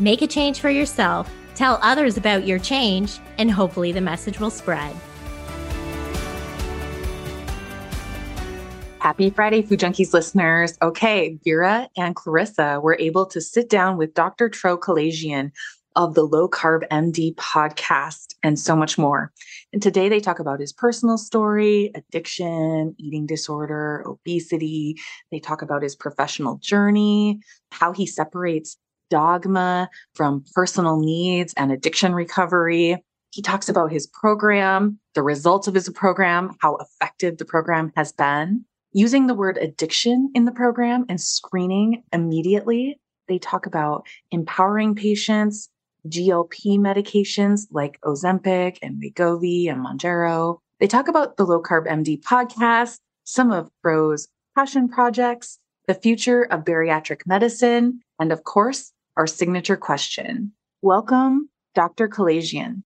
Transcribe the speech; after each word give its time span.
make 0.00 0.22
a 0.22 0.26
change 0.26 0.60
for 0.60 0.70
yourself, 0.70 1.30
tell 1.54 1.78
others 1.82 2.16
about 2.16 2.46
your 2.46 2.58
change, 2.58 3.18
and 3.38 3.50
hopefully 3.50 3.92
the 3.92 4.00
message 4.00 4.40
will 4.40 4.50
spread. 4.50 4.94
Happy 9.04 9.28
Friday, 9.28 9.60
Food 9.60 9.80
Junkies 9.80 10.14
listeners. 10.14 10.78
Okay, 10.80 11.38
Vera 11.44 11.90
and 11.94 12.16
Clarissa 12.16 12.80
were 12.82 12.96
able 12.98 13.26
to 13.26 13.40
sit 13.40 13.68
down 13.68 13.98
with 13.98 14.14
Dr. 14.14 14.48
Tro 14.48 14.78
Kalayjian 14.78 15.50
of 15.96 16.14
the 16.14 16.24
Low 16.24 16.48
Carb 16.48 16.88
MD 16.88 17.34
podcast 17.34 18.34
and 18.42 18.58
so 18.58 18.74
much 18.74 18.98
more. 18.98 19.30
And 19.72 19.82
today 19.82 20.08
they 20.08 20.20
talk 20.20 20.38
about 20.38 20.58
his 20.58 20.72
personal 20.72 21.18
story, 21.18 21.92
addiction, 21.94 22.94
eating 22.98 23.26
disorder, 23.26 24.02
obesity. 24.06 24.96
They 25.30 25.38
talk 25.38 25.62
about 25.62 25.82
his 25.82 25.94
professional 25.94 26.56
journey, 26.56 27.40
how 27.70 27.92
he 27.92 28.06
separates 28.06 28.76
dogma 29.10 29.88
from 30.14 30.44
personal 30.54 31.00
needs 31.00 31.54
and 31.56 31.72
addiction 31.72 32.14
recovery. 32.14 33.02
He 33.30 33.42
talks 33.42 33.68
about 33.68 33.92
his 33.92 34.06
program, 34.06 34.98
the 35.14 35.22
results 35.22 35.66
of 35.66 35.74
his 35.74 35.88
program, 35.90 36.56
how 36.60 36.76
effective 36.76 37.38
the 37.38 37.44
program 37.44 37.92
has 37.96 38.12
been 38.12 38.64
using 38.94 39.26
the 39.26 39.34
word 39.34 39.58
addiction 39.58 40.30
in 40.34 40.44
the 40.44 40.52
program 40.52 41.04
and 41.08 41.20
screening 41.20 42.02
immediately. 42.12 42.98
They 43.28 43.38
talk 43.38 43.66
about 43.66 44.06
empowering 44.30 44.94
patients, 44.94 45.68
GLP 46.08 46.78
medications 46.78 47.66
like 47.72 48.00
Ozempic 48.02 48.78
and 48.82 49.02
Wegovy 49.02 49.68
and 49.68 49.84
Mounjaro. 49.84 50.58
They 50.78 50.86
talk 50.86 51.08
about 51.08 51.36
the 51.36 51.44
Low 51.44 51.60
Carb 51.60 51.88
MD 51.88 52.22
podcast, 52.22 52.98
some 53.24 53.50
of 53.50 53.68
Tro's 53.82 54.28
passion 54.54 54.88
projects, 54.88 55.58
the 55.88 55.94
future 55.94 56.42
of 56.44 56.64
bariatric 56.64 57.22
medicine, 57.26 58.00
and 58.20 58.30
of 58.32 58.44
course, 58.44 58.92
our 59.16 59.26
signature 59.26 59.76
question. 59.76 60.52
Welcome, 60.82 61.48
Dr. 61.74 62.08
Kalayjian. 62.08 62.82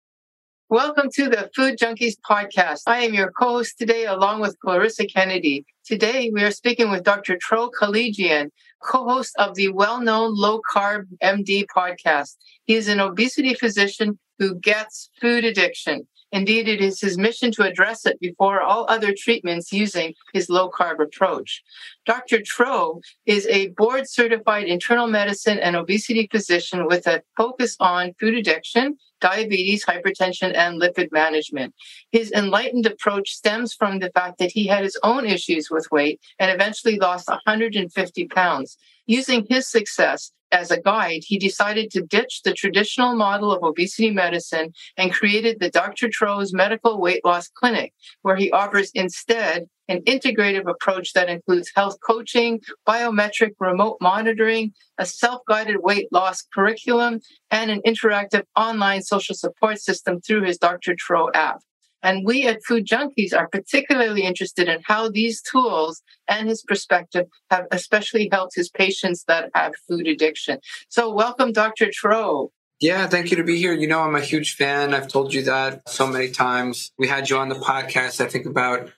Welcome 0.70 1.10
to 1.14 1.30
the 1.30 1.52
Food 1.56 1.78
Junkies 1.78 2.16
podcast. 2.28 2.82
I 2.88 3.02
am 3.02 3.14
your 3.14 3.32
co-host 3.32 3.78
today 3.78 4.06
along 4.06 4.42
with 4.42 4.58
Clarissa 4.60 5.06
Kennedy. 5.06 5.64
Today 5.86 6.32
we 6.34 6.44
are 6.44 6.50
speaking 6.50 6.90
with 6.90 7.04
Dr. 7.04 7.38
Tro 7.38 7.70
Kalayjian, 7.70 8.50
co-host 8.84 9.36
of 9.38 9.54
the 9.54 9.70
well-known 9.70 10.36
Low 10.36 10.62
Carb 10.74 11.06
MD 11.22 11.66
podcast. 11.68 12.36
He 12.66 12.74
is 12.74 12.88
an 12.88 13.00
obesity 13.00 13.54
physician 13.54 14.18
who 14.40 14.56
gets 14.56 15.12
food 15.22 15.46
addiction. 15.46 16.08
Indeed, 16.32 16.68
it 16.68 16.82
is 16.82 17.00
his 17.00 17.18
mission 17.18 17.52
to 17.52 17.64
address 17.64 18.06
it 18.06 18.20
before 18.20 18.62
all 18.62 18.86
other 18.90 19.14
treatments 19.18 19.72
using 19.72 20.16
his 20.34 20.50
low 20.50 20.70
carb 20.70 21.00
approach. 21.00 21.62
Dr. 22.06 22.42
Tro 22.42 23.02
is 23.26 23.48
a 23.48 23.70
board 23.70 24.08
certified 24.08 24.68
internal 24.68 25.08
medicine 25.08 25.58
and 25.58 25.76
obesity 25.76 26.28
physician 26.32 26.86
with 26.86 27.08
a 27.08 27.24
focus 27.36 27.76
on 27.80 28.14
food 28.20 28.36
addiction, 28.36 28.98
diabetes, 29.22 29.86
hypertension, 29.86 30.56
and 30.56 30.80
lipid 30.80 31.12
management. 31.12 31.74
His 32.12 32.32
enlightened 32.32 32.86
approach 32.86 33.32
stems 33.32 33.74
from 33.74 34.00
the 34.00 34.12
fact 34.12 34.38
that 34.38 34.52
he 34.52 34.68
had 34.68 34.84
his 34.84 35.00
own 35.02 35.26
issues 35.26 35.70
with 35.72 35.88
weight 35.92 36.20
and 36.38 36.52
eventually 36.52 36.98
lost 36.98 37.28
150 37.28 38.28
pounds. 38.28 38.78
Using 39.08 39.46
his 39.50 39.68
success, 39.68 40.32
as 40.52 40.72
a 40.72 40.80
guide, 40.80 41.22
he 41.26 41.38
decided 41.38 41.92
to 41.92 42.02
ditch 42.02 42.42
the 42.44 42.54
traditional 42.54 43.16
model 43.16 43.52
of 43.52 43.64
obesity 43.64 44.12
medicine 44.12 44.74
and 44.96 45.12
created 45.12 45.60
the 45.60 45.70
Dr. 45.70 46.08
Tro's 46.10 46.54
Medical 46.54 47.02
Weight 47.02 47.26
Loss 47.26 47.50
Clinic, 47.50 47.94
where 48.22 48.36
he 48.36 48.52
offers 48.52 48.92
instead 48.94 49.68
an 49.88 50.02
integrative 50.02 50.70
approach 50.70 51.14
that 51.14 51.30
includes 51.30 51.72
health 51.76 51.98
coaching, 52.06 52.62
biometric 52.88 53.52
remote 53.60 53.98
monitoring, 54.02 54.74
a 54.98 55.06
self 55.06 55.42
guided 55.48 55.78
weight 55.82 56.08
loss 56.12 56.42
curriculum, 56.42 57.20
and 57.52 57.72
an 57.72 57.82
interactive 57.86 58.44
online 58.56 59.02
social 59.02 59.36
support 59.36 59.80
system 59.80 60.22
through 60.22 60.44
his 60.44 60.58
Dr. 60.58 60.96
Tro 60.98 61.30
app. 61.34 61.62
And 62.06 62.24
we 62.24 62.48
at 62.48 62.64
Food 62.64 62.86
Junkies 62.86 63.34
are 63.36 63.48
particularly 63.48 64.22
interested 64.24 64.70
in 64.70 64.80
how 64.86 65.10
these 65.10 65.42
tools 65.42 66.04
and 66.28 66.48
his 66.48 66.62
perspective 66.62 67.26
have 67.50 67.66
especially 67.72 68.30
helped 68.32 68.54
his 68.56 68.70
patients 68.70 69.24
that 69.28 69.50
have 69.56 69.74
food 69.88 70.08
addiction. 70.08 70.60
So, 70.88 71.12
welcome, 71.12 71.52
Dr. 71.52 71.90
Tro. 71.92 72.52
Yeah, 72.80 73.08
thank 73.08 73.32
you 73.32 73.38
to 73.38 73.44
be 73.44 73.58
here. 73.58 73.74
You 73.74 73.88
know, 73.88 74.02
I'm 74.02 74.16
a 74.16 74.22
huge 74.22 74.56
fan. 74.56 74.94
I've 74.94 75.08
told 75.08 75.34
you 75.34 75.42
that 75.44 75.90
so 75.90 76.06
many 76.06 76.30
times. 76.30 76.92
We 77.00 77.08
had 77.08 77.30
you 77.30 77.38
on 77.38 77.50
the 77.50 77.56
podcast, 77.56 78.24
I 78.24 78.28
think 78.28 78.46
about, 78.46 78.92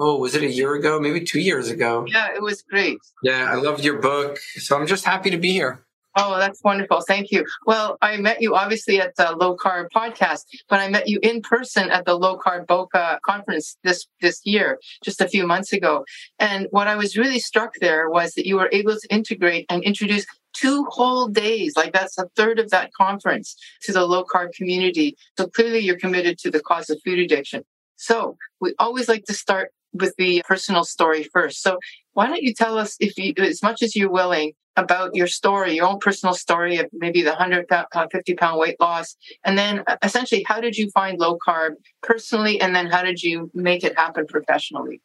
oh, 0.00 0.18
was 0.18 0.34
it 0.34 0.42
a 0.42 0.50
year 0.50 0.74
ago? 0.74 0.98
Maybe 0.98 1.20
two 1.20 1.40
years 1.40 1.68
ago. 1.68 2.06
Yeah, 2.08 2.34
it 2.34 2.42
was 2.42 2.62
great. 2.62 2.98
Yeah, 3.22 3.50
I 3.52 3.56
loved 3.56 3.84
your 3.84 4.00
book. 4.00 4.38
So 4.56 4.76
I'm 4.76 4.86
just 4.86 5.04
happy 5.04 5.30
to 5.30 5.38
be 5.38 5.52
here. 5.52 5.84
Oh, 6.16 6.38
that's 6.40 6.60
wonderful. 6.64 7.02
Thank 7.06 7.30
you. 7.30 7.44
Well, 7.66 7.96
I 8.02 8.16
met 8.16 8.42
you 8.42 8.56
obviously 8.56 9.00
at 9.00 9.14
the 9.14 9.30
Low 9.36 9.56
Carb 9.56 9.86
podcast, 9.94 10.40
but 10.68 10.80
I 10.80 10.88
met 10.88 11.08
you 11.08 11.20
in 11.22 11.40
person 11.40 11.88
at 11.88 12.04
the 12.04 12.14
Low 12.14 12.36
Carb 12.36 12.66
Boca 12.66 13.20
conference 13.24 13.76
this 13.84 14.06
this 14.20 14.40
year, 14.44 14.80
just 15.04 15.20
a 15.20 15.28
few 15.28 15.46
months 15.46 15.72
ago. 15.72 16.04
And 16.40 16.66
what 16.72 16.88
I 16.88 16.96
was 16.96 17.16
really 17.16 17.38
struck 17.38 17.74
there 17.80 18.10
was 18.10 18.32
that 18.32 18.44
you 18.44 18.56
were 18.56 18.68
able 18.72 18.96
to 18.98 19.08
integrate 19.08 19.66
and 19.70 19.84
introduce 19.84 20.26
two 20.52 20.84
whole 20.90 21.28
days, 21.28 21.74
like 21.76 21.92
that's 21.92 22.18
a 22.18 22.26
third 22.34 22.58
of 22.58 22.70
that 22.70 22.92
conference 22.92 23.54
to 23.82 23.92
the 23.92 24.04
low 24.04 24.24
carb 24.24 24.52
community. 24.52 25.16
So 25.38 25.46
clearly 25.46 25.78
you're 25.78 25.98
committed 25.98 26.38
to 26.38 26.50
the 26.50 26.60
cause 26.60 26.90
of 26.90 27.00
food 27.04 27.20
addiction. 27.20 27.62
So 27.94 28.36
we 28.60 28.74
always 28.80 29.08
like 29.08 29.26
to 29.26 29.34
start 29.34 29.70
with 29.92 30.14
the 30.16 30.42
personal 30.46 30.84
story 30.84 31.24
first. 31.32 31.62
So 31.62 31.78
why 32.12 32.26
don't 32.26 32.42
you 32.42 32.54
tell 32.54 32.78
us 32.78 32.96
if 33.00 33.16
you, 33.18 33.34
as 33.38 33.62
much 33.62 33.82
as 33.82 33.94
you're 33.96 34.10
willing, 34.10 34.52
about 34.76 35.14
your 35.14 35.26
story, 35.26 35.74
your 35.74 35.86
own 35.86 35.98
personal 35.98 36.34
story 36.34 36.78
of 36.78 36.86
maybe 36.92 37.22
the 37.22 37.30
150 37.30 38.34
pound 38.34 38.58
weight 38.58 38.76
loss. 38.80 39.16
And 39.44 39.58
then 39.58 39.82
uh, 39.86 39.96
essentially, 40.02 40.44
how 40.46 40.60
did 40.60 40.76
you 40.76 40.90
find 40.90 41.18
low 41.18 41.38
carb 41.46 41.72
personally? 42.02 42.60
And 42.60 42.74
then 42.74 42.86
how 42.86 43.02
did 43.02 43.22
you 43.22 43.50
make 43.54 43.84
it 43.84 43.96
happen 43.98 44.26
professionally? 44.26 45.00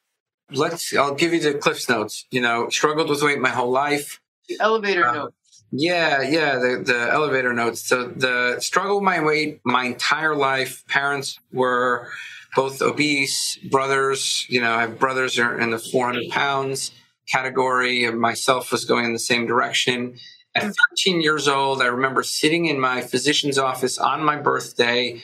Let's, 0.51 0.95
I'll 0.95 1.15
give 1.15 1.33
you 1.33 1.39
the 1.39 1.55
Cliff's 1.55 1.89
notes. 1.89 2.25
You 2.31 2.41
know, 2.41 2.69
struggled 2.69 3.09
with 3.09 3.21
weight 3.23 3.39
my 3.39 3.49
whole 3.49 3.71
life. 3.71 4.21
The 4.47 4.57
elevator 4.59 5.05
uh, 5.05 5.13
notes. 5.13 5.63
Yeah, 5.71 6.21
yeah, 6.21 6.55
the, 6.55 6.83
the 6.85 7.09
elevator 7.11 7.51
notes. 7.51 7.81
So 7.81 8.07
the 8.07 8.57
struggle 8.59 8.97
with 8.97 9.03
my 9.03 9.21
weight 9.21 9.59
my 9.65 9.85
entire 9.85 10.35
life. 10.35 10.83
Parents 10.87 11.39
were 11.51 12.09
both 12.55 12.81
obese, 12.81 13.57
brothers, 13.57 14.45
you 14.49 14.61
know, 14.61 14.71
I 14.73 14.81
have 14.81 14.97
brothers 14.97 15.37
are 15.37 15.59
in 15.59 15.71
the 15.71 15.79
400 15.79 16.29
pounds 16.29 16.91
category. 17.27 18.05
And 18.05 18.19
myself 18.19 18.71
was 18.71 18.85
going 18.85 19.05
in 19.05 19.13
the 19.13 19.19
same 19.19 19.45
direction. 19.45 20.15
At 20.55 20.73
13 20.91 21.21
years 21.21 21.47
old, 21.47 21.81
I 21.81 21.87
remember 21.87 22.23
sitting 22.23 22.65
in 22.65 22.79
my 22.79 23.01
physician's 23.01 23.57
office 23.57 23.97
on 23.97 24.23
my 24.23 24.37
birthday, 24.37 25.21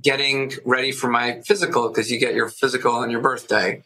getting 0.00 0.52
ready 0.64 0.90
for 0.90 1.08
my 1.08 1.40
physical, 1.42 1.88
because 1.88 2.10
you 2.10 2.18
get 2.18 2.34
your 2.34 2.48
physical 2.48 2.92
on 2.92 3.10
your 3.10 3.20
birthday 3.20 3.84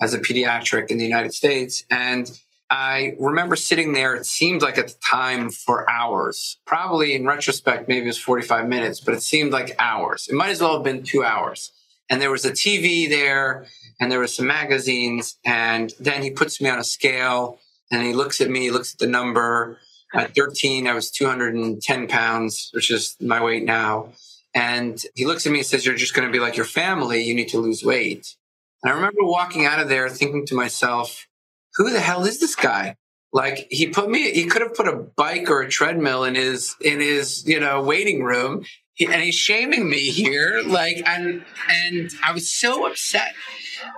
as 0.00 0.14
a 0.14 0.20
pediatric 0.20 0.90
in 0.90 0.98
the 0.98 1.04
United 1.04 1.34
States. 1.34 1.84
And 1.90 2.30
I 2.70 3.14
remember 3.18 3.56
sitting 3.56 3.92
there, 3.92 4.14
it 4.14 4.26
seemed 4.26 4.62
like 4.62 4.78
at 4.78 4.88
the 4.88 4.94
time 5.04 5.50
for 5.50 5.88
hours. 5.90 6.58
Probably 6.64 7.14
in 7.14 7.24
retrospect, 7.26 7.88
maybe 7.88 8.04
it 8.04 8.08
was 8.08 8.18
45 8.18 8.68
minutes, 8.68 9.00
but 9.00 9.14
it 9.14 9.22
seemed 9.22 9.52
like 9.52 9.74
hours. 9.80 10.28
It 10.28 10.34
might 10.34 10.50
as 10.50 10.60
well 10.60 10.74
have 10.74 10.84
been 10.84 11.02
two 11.02 11.24
hours. 11.24 11.72
And 12.08 12.20
there 12.20 12.30
was 12.30 12.44
a 12.44 12.52
TV 12.52 13.08
there 13.08 13.66
and 14.00 14.10
there 14.10 14.18
were 14.18 14.26
some 14.26 14.46
magazines. 14.46 15.38
And 15.44 15.92
then 15.98 16.22
he 16.22 16.30
puts 16.30 16.60
me 16.60 16.68
on 16.68 16.78
a 16.78 16.84
scale 16.84 17.58
and 17.90 18.02
he 18.02 18.12
looks 18.12 18.40
at 18.40 18.50
me, 18.50 18.60
he 18.62 18.70
looks 18.70 18.94
at 18.94 18.98
the 18.98 19.06
number. 19.06 19.78
At 20.14 20.34
13, 20.34 20.86
I 20.86 20.94
was 20.94 21.10
210 21.10 22.08
pounds, 22.08 22.70
which 22.72 22.90
is 22.90 23.16
my 23.20 23.42
weight 23.42 23.64
now. 23.64 24.12
And 24.54 25.02
he 25.14 25.26
looks 25.26 25.46
at 25.46 25.52
me 25.52 25.58
and 25.58 25.66
says, 25.66 25.84
You're 25.84 25.96
just 25.96 26.14
going 26.14 26.26
to 26.26 26.32
be 26.32 26.38
like 26.38 26.56
your 26.56 26.64
family. 26.64 27.22
You 27.22 27.34
need 27.34 27.48
to 27.48 27.58
lose 27.58 27.84
weight. 27.84 28.34
And 28.82 28.90
I 28.90 28.94
remember 28.94 29.22
walking 29.22 29.66
out 29.66 29.80
of 29.80 29.88
there 29.88 30.08
thinking 30.08 30.46
to 30.46 30.54
myself, 30.54 31.26
Who 31.74 31.90
the 31.90 32.00
hell 32.00 32.24
is 32.24 32.40
this 32.40 32.54
guy? 32.54 32.96
Like 33.32 33.66
he 33.70 33.88
put 33.88 34.08
me, 34.08 34.30
he 34.30 34.46
could 34.46 34.62
have 34.62 34.74
put 34.74 34.88
a 34.88 34.96
bike 34.96 35.50
or 35.50 35.60
a 35.60 35.68
treadmill 35.68 36.24
in 36.24 36.36
his, 36.36 36.74
in 36.80 37.00
his, 37.00 37.46
you 37.46 37.60
know, 37.60 37.82
waiting 37.82 38.22
room. 38.22 38.64
And 39.00 39.22
he's 39.22 39.34
shaming 39.34 39.88
me 39.90 40.10
here. 40.10 40.62
Like, 40.66 41.02
and, 41.06 41.44
and 41.70 42.10
I 42.24 42.32
was 42.32 42.50
so 42.50 42.86
upset 42.86 43.34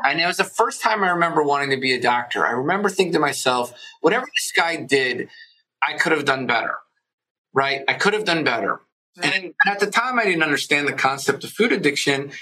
and 0.04 0.20
it 0.20 0.26
was 0.26 0.38
the 0.38 0.44
first 0.44 0.82
time 0.82 1.04
I 1.04 1.10
remember 1.10 1.42
wanting 1.42 1.70
to 1.70 1.76
be 1.78 1.94
a 1.94 2.00
doctor. 2.00 2.46
I 2.46 2.52
remember 2.52 2.88
thinking 2.88 3.14
to 3.14 3.18
myself, 3.20 3.74
whatever 4.00 4.26
this 4.26 4.52
guy 4.56 4.76
did, 4.76 5.28
I 5.86 5.94
could 5.94 6.12
have 6.12 6.24
done 6.24 6.46
better. 6.46 6.74
right? 7.54 7.82
I 7.88 7.94
could 7.94 8.14
have 8.14 8.24
done 8.24 8.44
better. 8.44 8.80
And 9.22 9.54
at 9.66 9.80
the 9.80 9.88
time, 9.88 10.18
I 10.18 10.24
didn't 10.24 10.42
understand 10.44 10.88
the 10.88 10.92
concept 10.92 11.44
of 11.44 11.50
food 11.50 11.72
addiction, 11.72 12.32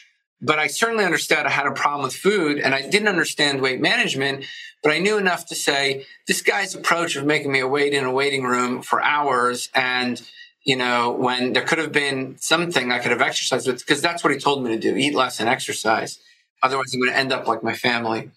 but 0.43 0.59
I 0.59 0.67
certainly 0.69 1.05
understood 1.05 1.39
I 1.47 1.51
had 1.51 1.67
a 1.67 1.73
problem 1.73 2.05
with 2.05 2.15
food 2.15 2.59
and 2.59 2.75
I 2.75 2.83
didn't 2.89 3.09
understand 3.09 3.63
weight 3.63 3.81
management, 3.81 4.45
but 4.83 4.93
I 4.93 4.99
knew 4.99 5.19
enough 5.19 5.47
to 5.47 5.55
say 5.55 6.05
this 6.29 6.43
guy's 6.43 6.75
approach 6.75 7.17
of 7.17 7.25
making 7.27 7.53
me 7.53 7.63
wait 7.65 7.95
in 7.95 8.05
a 8.05 8.13
waiting 8.13 8.45
room 8.45 8.83
for 8.83 9.03
hours 9.03 9.71
and 9.75 10.23
you 10.67 10.77
know, 10.77 11.13
when 11.13 11.53
there 11.53 11.63
could 11.63 11.79
have 11.79 11.93
been 11.93 12.37
something 12.39 12.91
I 12.91 12.99
could 12.99 13.13
have 13.13 13.23
exercised 13.23 13.69
with, 13.69 13.79
because 13.79 14.03
that's 14.03 14.25
what 14.25 14.33
he 14.33 14.39
told 14.39 14.65
me 14.65 14.71
to 14.71 14.79
do 14.79 14.97
eat 14.97 15.15
less 15.15 15.39
and 15.39 15.49
exercise. 15.49 16.19
Otherwise, 16.63 16.93
I'm 16.93 17.01
going 17.01 17.13
to 17.13 17.19
end 17.19 17.33
up 17.33 17.47
like 17.47 17.63
my 17.63 17.75
family. 17.75 18.31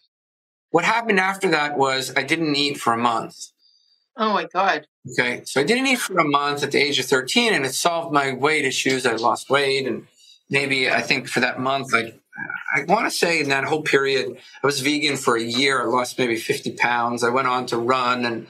What 0.70 0.86
happened 0.86 1.20
after 1.20 1.50
that 1.50 1.76
was 1.78 2.14
I 2.16 2.22
didn't 2.22 2.56
eat 2.56 2.78
for 2.78 2.94
a 2.94 2.98
month. 2.98 3.48
Oh 4.16 4.32
my 4.32 4.46
God. 4.46 4.86
Okay. 5.12 5.42
So 5.46 5.60
I 5.60 5.64
didn't 5.64 5.88
eat 5.88 6.00
for 6.00 6.20
a 6.20 6.28
month 6.28 6.62
at 6.62 6.72
the 6.72 6.78
age 6.78 7.00
of 7.00 7.06
13 7.06 7.54
and 7.54 7.66
it 7.66 7.74
solved 7.74 8.14
my 8.14 8.34
weight 8.34 8.66
issues. 8.66 9.08
I 9.08 9.14
lost 9.14 9.50
weight 9.50 9.88
and 9.88 10.06
maybe 10.52 10.92
I 10.92 11.02
think 11.02 11.28
for 11.28 11.40
that 11.40 11.60
month, 11.60 11.96
I, 11.96 12.14
I 12.76 12.84
want 12.84 13.06
to 13.06 13.12
say 13.12 13.40
in 13.40 13.50
that 13.50 13.64
whole 13.64 13.82
period, 13.82 14.38
I 14.62 14.68
was 14.68 14.82
vegan 14.82 15.18
for 15.18 15.36
a 15.36 15.42
year. 15.42 15.82
I 15.82 15.86
lost 15.86 16.20
maybe 16.20 16.36
50 16.36 16.74
pounds. 16.74 17.24
I 17.24 17.30
went 17.30 17.48
on 17.48 17.66
to 17.68 17.78
run 17.78 18.26
and, 18.26 18.46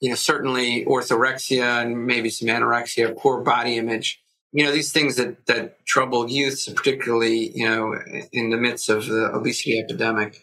you 0.00 0.10
know, 0.10 0.14
certainly 0.14 0.84
orthorexia 0.84 1.82
and 1.82 2.06
maybe 2.06 2.30
some 2.30 2.48
anorexia, 2.48 3.16
poor 3.16 3.42
body 3.42 3.76
image. 3.76 4.20
You 4.52 4.64
know, 4.64 4.72
these 4.72 4.92
things 4.92 5.16
that, 5.16 5.46
that 5.46 5.84
trouble 5.86 6.28
youths, 6.28 6.68
particularly, 6.68 7.50
you 7.54 7.68
know, 7.68 7.98
in 8.32 8.50
the 8.50 8.56
midst 8.56 8.88
of 8.88 9.06
the 9.06 9.30
obesity 9.32 9.78
epidemic. 9.78 10.40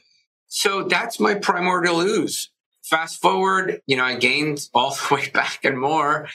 So 0.47 0.83
that's 0.83 1.19
my 1.19 1.35
primordial 1.35 1.99
ooze. 2.01 2.49
Fast 2.83 3.21
forward, 3.21 3.81
you 3.87 3.95
know, 3.95 4.03
I 4.03 4.15
gained 4.15 4.67
all 4.73 4.91
the 4.91 5.07
way 5.15 5.29
back 5.29 5.63
and 5.63 5.79
more. 5.79 6.27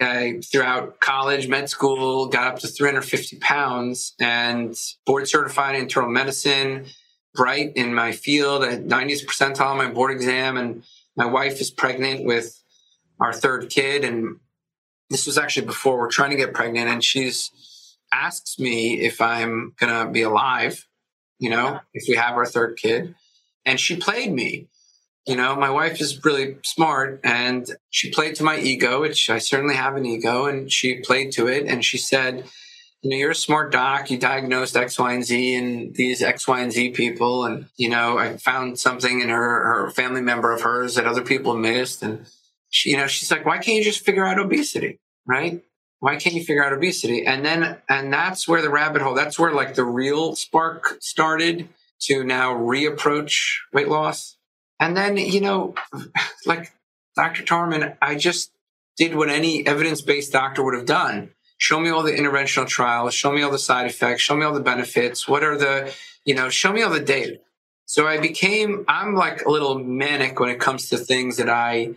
I, 0.00 0.40
throughout 0.44 1.00
college, 1.00 1.48
med 1.48 1.70
school, 1.70 2.26
got 2.26 2.54
up 2.54 2.58
to 2.60 2.68
350 2.68 3.38
pounds 3.38 4.14
and 4.20 4.76
board 5.06 5.28
certified 5.28 5.76
in 5.76 5.82
internal 5.82 6.10
medicine, 6.10 6.86
bright 7.34 7.72
in 7.76 7.94
my 7.94 8.12
field, 8.12 8.64
at 8.64 8.84
90th 8.84 9.24
percentile 9.24 9.66
on 9.66 9.78
my 9.78 9.90
board 9.90 10.12
exam. 10.12 10.56
And 10.56 10.82
my 11.16 11.26
wife 11.26 11.60
is 11.60 11.70
pregnant 11.70 12.24
with 12.24 12.60
our 13.20 13.32
third 13.32 13.70
kid. 13.70 14.04
And 14.04 14.36
this 15.10 15.26
was 15.26 15.38
actually 15.38 15.66
before 15.66 15.98
we're 15.98 16.10
trying 16.10 16.30
to 16.30 16.36
get 16.36 16.54
pregnant. 16.54 16.88
And 16.88 17.02
she's 17.02 17.50
asks 18.14 18.58
me 18.58 19.00
if 19.00 19.20
I'm 19.20 19.74
going 19.78 20.06
to 20.06 20.10
be 20.10 20.22
alive, 20.22 20.86
you 21.38 21.50
know, 21.50 21.80
if 21.92 22.08
we 22.08 22.16
have 22.16 22.36
our 22.36 22.46
third 22.46 22.78
kid 22.80 23.14
and 23.64 23.80
she 23.80 23.96
played 23.96 24.32
me. 24.32 24.68
You 25.26 25.36
know, 25.36 25.56
my 25.56 25.70
wife 25.70 26.02
is 26.02 26.22
really 26.22 26.58
smart 26.62 27.20
and 27.24 27.66
she 27.88 28.10
played 28.10 28.34
to 28.36 28.44
my 28.44 28.58
ego, 28.58 29.00
which 29.00 29.30
I 29.30 29.38
certainly 29.38 29.74
have 29.74 29.96
an 29.96 30.04
ego, 30.04 30.44
and 30.44 30.70
she 30.70 31.00
played 31.00 31.32
to 31.32 31.46
it. 31.46 31.66
And 31.66 31.82
she 31.82 31.96
said, 31.96 32.44
You 33.00 33.10
know, 33.10 33.16
you're 33.16 33.30
a 33.30 33.34
smart 33.34 33.72
doc. 33.72 34.10
You 34.10 34.18
diagnosed 34.18 34.76
X, 34.76 34.98
Y, 34.98 35.12
and 35.14 35.24
Z 35.24 35.54
and 35.54 35.94
these 35.94 36.22
X, 36.22 36.46
Y, 36.46 36.60
and 36.60 36.70
Z 36.70 36.90
people. 36.90 37.46
And, 37.46 37.68
you 37.78 37.88
know, 37.88 38.18
I 38.18 38.36
found 38.36 38.78
something 38.78 39.20
in 39.20 39.30
her, 39.30 39.84
her 39.84 39.90
family 39.90 40.20
member 40.20 40.52
of 40.52 40.60
hers 40.60 40.94
that 40.96 41.06
other 41.06 41.22
people 41.22 41.56
missed. 41.56 42.02
And, 42.02 42.26
she, 42.74 42.90
you 42.90 42.96
know, 42.96 43.06
she's 43.06 43.30
like, 43.30 43.46
Why 43.46 43.58
can't 43.58 43.78
you 43.78 43.84
just 43.84 44.04
figure 44.04 44.26
out 44.26 44.40
obesity? 44.40 44.98
Right? 45.26 45.62
Why 46.00 46.16
can't 46.16 46.34
you 46.34 46.44
figure 46.44 46.64
out 46.64 46.72
obesity? 46.72 47.24
And 47.24 47.44
then, 47.44 47.78
and 47.88 48.12
that's 48.12 48.48
where 48.48 48.60
the 48.60 48.68
rabbit 48.68 49.00
hole, 49.00 49.14
that's 49.14 49.38
where 49.38 49.52
like 49.52 49.76
the 49.76 49.84
real 49.84 50.34
spark 50.34 50.98
started 51.00 51.68
to 52.02 52.24
now 52.24 52.52
reapproach 52.52 53.58
weight 53.72 53.88
loss. 53.88 54.36
And 54.80 54.96
then, 54.96 55.16
you 55.16 55.40
know, 55.40 55.76
like 56.46 56.72
Dr. 57.16 57.44
Tarman, 57.44 57.96
I 58.02 58.16
just 58.16 58.50
did 58.96 59.14
what 59.14 59.28
any 59.28 59.64
evidence 59.66 60.02
based 60.02 60.32
doctor 60.32 60.64
would 60.64 60.74
have 60.74 60.86
done. 60.86 61.30
Show 61.58 61.78
me 61.78 61.90
all 61.90 62.02
the 62.02 62.12
interventional 62.12 62.66
trials, 62.66 63.14
show 63.14 63.30
me 63.30 63.42
all 63.42 63.52
the 63.52 63.58
side 63.58 63.86
effects, 63.86 64.20
show 64.20 64.36
me 64.36 64.44
all 64.44 64.52
the 64.52 64.60
benefits. 64.60 65.28
What 65.28 65.44
are 65.44 65.56
the, 65.56 65.94
you 66.24 66.34
know, 66.34 66.48
show 66.48 66.72
me 66.72 66.82
all 66.82 66.90
the 66.90 67.00
data. 67.00 67.38
So 67.86 68.08
I 68.08 68.18
became, 68.18 68.84
I'm 68.88 69.14
like 69.14 69.44
a 69.44 69.50
little 69.50 69.78
manic 69.78 70.40
when 70.40 70.50
it 70.50 70.58
comes 70.58 70.88
to 70.88 70.98
things 70.98 71.36
that 71.36 71.48
I, 71.48 71.94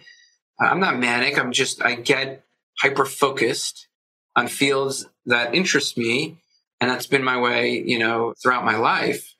I'm 0.59 0.79
not 0.79 0.97
manic. 0.99 1.37
I'm 1.37 1.51
just, 1.51 1.83
I 1.83 1.95
get 1.95 2.43
hyper 2.79 3.05
focused 3.05 3.87
on 4.35 4.47
fields 4.47 5.07
that 5.25 5.55
interest 5.55 5.97
me. 5.97 6.37
And 6.79 6.89
that's 6.89 7.07
been 7.07 7.23
my 7.23 7.39
way, 7.39 7.83
you 7.83 7.97
know, 7.97 8.33
throughout 8.41 8.63
my 8.63 8.77
life 8.77 9.35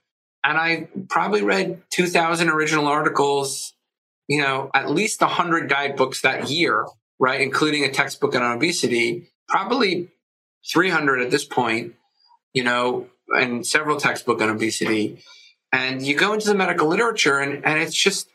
and 0.48 0.58
I 0.58 0.88
probably 1.10 1.42
read 1.42 1.82
2,000 1.90 2.50
original 2.50 2.88
articles, 2.88 3.74
you 4.28 4.42
know, 4.42 4.72
at 4.74 4.90
least 4.90 5.20
100 5.20 5.70
guidebooks 5.70 6.22
that 6.22 6.50
year, 6.50 6.86
right? 7.20 7.42
Including 7.42 7.84
a 7.84 7.92
textbook 7.92 8.34
on 8.34 8.42
obesity, 8.42 9.30
probably 9.50 10.10
300 10.72 11.22
at 11.22 11.32
this 11.32 11.44
point, 11.44 11.96
you 12.54 12.64
know, 12.64 13.08
and 13.28 13.68
several 13.68 13.98
textbook 13.98 14.42
on 14.42 14.50
obesity. 14.50 15.22
And 15.74 16.02
you 16.02 16.16
go 16.16 16.34
into 16.34 16.48
the 16.48 16.56
medical 16.56 16.88
literature 16.88 17.40
and, 17.40 17.66
and 17.66 17.82
it's 17.82 17.96
just, 17.96 18.30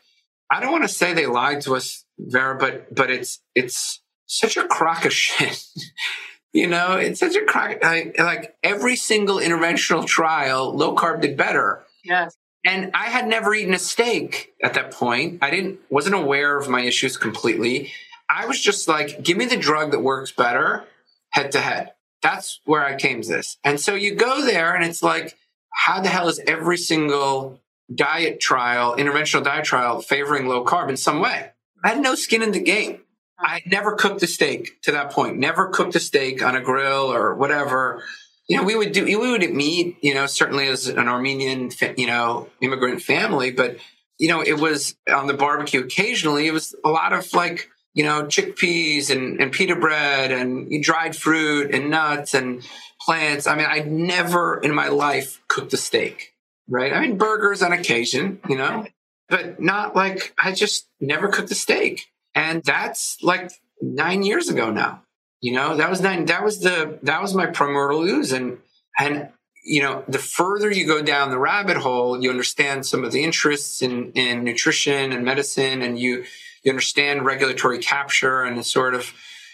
I 0.51 0.59
don't 0.59 0.71
want 0.71 0.83
to 0.83 0.89
say 0.89 1.13
they 1.13 1.25
lied 1.25 1.61
to 1.61 1.75
us, 1.75 2.02
Vera, 2.17 2.57
but, 2.57 2.93
but 2.93 3.09
it's, 3.09 3.39
it's 3.55 4.01
such 4.25 4.57
a 4.57 4.67
crock 4.67 5.05
of 5.05 5.13
shit. 5.13 5.63
you 6.53 6.67
know, 6.67 6.93
it's 6.93 7.19
such 7.19 7.35
a 7.35 7.45
crock. 7.45 7.83
Like, 7.83 8.17
like 8.19 8.55
every 8.63 8.95
single 8.95 9.37
interventional 9.37 10.05
trial, 10.05 10.75
low 10.75 10.95
carb 10.95 11.21
did 11.21 11.37
better 11.37 11.83
Yes. 12.03 12.35
And 12.65 12.91
I 12.93 13.05
had 13.05 13.27
never 13.27 13.53
eaten 13.53 13.73
a 13.73 13.79
steak 13.79 14.53
at 14.63 14.73
that 14.75 14.91
point. 14.91 15.39
I 15.41 15.49
didn't 15.49 15.79
wasn't 15.89 16.15
aware 16.15 16.57
of 16.57 16.69
my 16.69 16.81
issues 16.81 17.17
completely. 17.17 17.91
I 18.29 18.45
was 18.45 18.61
just 18.61 18.87
like, 18.87 19.21
give 19.21 19.37
me 19.37 19.45
the 19.45 19.57
drug 19.57 19.91
that 19.91 19.99
works 19.99 20.31
better 20.31 20.85
head 21.31 21.51
to 21.53 21.59
head. 21.59 21.93
That's 22.21 22.61
where 22.65 22.85
I 22.85 22.95
came 22.95 23.21
to 23.21 23.27
this. 23.27 23.57
And 23.63 23.79
so 23.79 23.95
you 23.95 24.15
go 24.15 24.45
there 24.45 24.73
and 24.73 24.85
it's 24.85 25.03
like, 25.03 25.37
how 25.71 25.99
the 25.99 26.07
hell 26.07 26.29
is 26.29 26.39
every 26.47 26.77
single 26.77 27.59
diet 27.93 28.39
trial, 28.39 28.95
interventional 28.95 29.43
diet 29.43 29.65
trial 29.65 30.01
favoring 30.01 30.47
low 30.47 30.63
carb 30.63 30.89
in 30.89 30.95
some 30.95 31.19
way? 31.19 31.51
I 31.83 31.89
had 31.89 32.01
no 32.01 32.15
skin 32.15 32.41
in 32.41 32.51
the 32.51 32.61
game. 32.61 33.01
I 33.39 33.61
never 33.65 33.95
cooked 33.95 34.23
a 34.23 34.27
steak 34.27 34.81
to 34.83 34.91
that 34.91 35.11
point, 35.11 35.37
never 35.37 35.67
cooked 35.69 35.95
a 35.95 35.99
steak 35.99 36.43
on 36.43 36.55
a 36.55 36.61
grill 36.61 37.11
or 37.11 37.35
whatever 37.35 38.03
you 38.47 38.57
know, 38.57 38.63
we 38.63 38.75
would 38.75 38.91
do, 38.91 39.05
we 39.05 39.15
would 39.15 39.53
meet, 39.53 39.97
you 40.01 40.13
know, 40.13 40.25
certainly 40.25 40.67
as 40.67 40.87
an 40.87 41.07
Armenian, 41.07 41.71
you 41.97 42.07
know, 42.07 42.49
immigrant 42.61 43.01
family, 43.01 43.51
but, 43.51 43.77
you 44.17 44.27
know, 44.27 44.41
it 44.41 44.59
was 44.59 44.95
on 45.11 45.27
the 45.27 45.33
barbecue 45.33 45.81
occasionally. 45.81 46.47
It 46.47 46.51
was 46.51 46.75
a 46.83 46.89
lot 46.89 47.13
of 47.13 47.31
like, 47.33 47.69
you 47.93 48.03
know, 48.03 48.23
chickpeas 48.23 49.09
and, 49.09 49.39
and 49.39 49.51
pita 49.51 49.75
bread 49.75 50.31
and 50.31 50.83
dried 50.83 51.15
fruit 51.15 51.73
and 51.73 51.89
nuts 51.89 52.33
and 52.33 52.63
plants. 53.01 53.47
I 53.47 53.55
mean, 53.55 53.67
I 53.67 53.79
never 53.79 54.59
in 54.59 54.73
my 54.73 54.89
life 54.89 55.41
cooked 55.47 55.73
a 55.73 55.77
steak, 55.77 56.33
right? 56.67 56.91
I 56.91 56.99
mean, 56.99 57.17
burgers 57.17 57.61
on 57.61 57.71
occasion, 57.71 58.39
you 58.49 58.57
know, 58.57 58.85
but 59.33 59.59
not 59.59 59.95
like 59.95 60.31
I 60.37 60.51
just 60.51 60.87
never 61.01 61.27
cooked 61.27 61.49
a 61.49 61.55
steak. 61.55 62.05
And 62.35 62.63
that's 62.63 63.17
like 63.23 63.49
nine 63.81 64.21
years 64.21 64.47
ago 64.47 64.69
now. 64.69 65.01
You 65.41 65.53
know, 65.53 65.75
that 65.75 65.89
was 65.89 66.01
nine, 66.01 66.25
that 66.25 66.43
was 66.43 66.59
the 66.59 66.99
that 67.01 67.19
was 67.19 67.33
my 67.33 67.47
primordial 67.47 68.03
ooze. 68.03 68.31
And 68.31 68.59
and 68.99 69.29
you 69.65 69.81
know, 69.81 70.03
the 70.07 70.19
further 70.19 70.69
you 70.69 70.85
go 70.85 71.01
down 71.01 71.31
the 71.31 71.39
rabbit 71.39 71.77
hole, 71.77 72.21
you 72.21 72.29
understand 72.29 72.85
some 72.85 73.03
of 73.03 73.11
the 73.11 73.23
interests 73.23 73.81
in, 73.81 74.11
in 74.11 74.43
nutrition 74.43 75.11
and 75.11 75.25
medicine, 75.25 75.81
and 75.81 75.97
you 75.97 76.25
you 76.63 76.69
understand 76.69 77.25
regulatory 77.25 77.79
capture 77.79 78.43
and 78.43 78.63
sort 78.63 78.93
of 78.93 79.13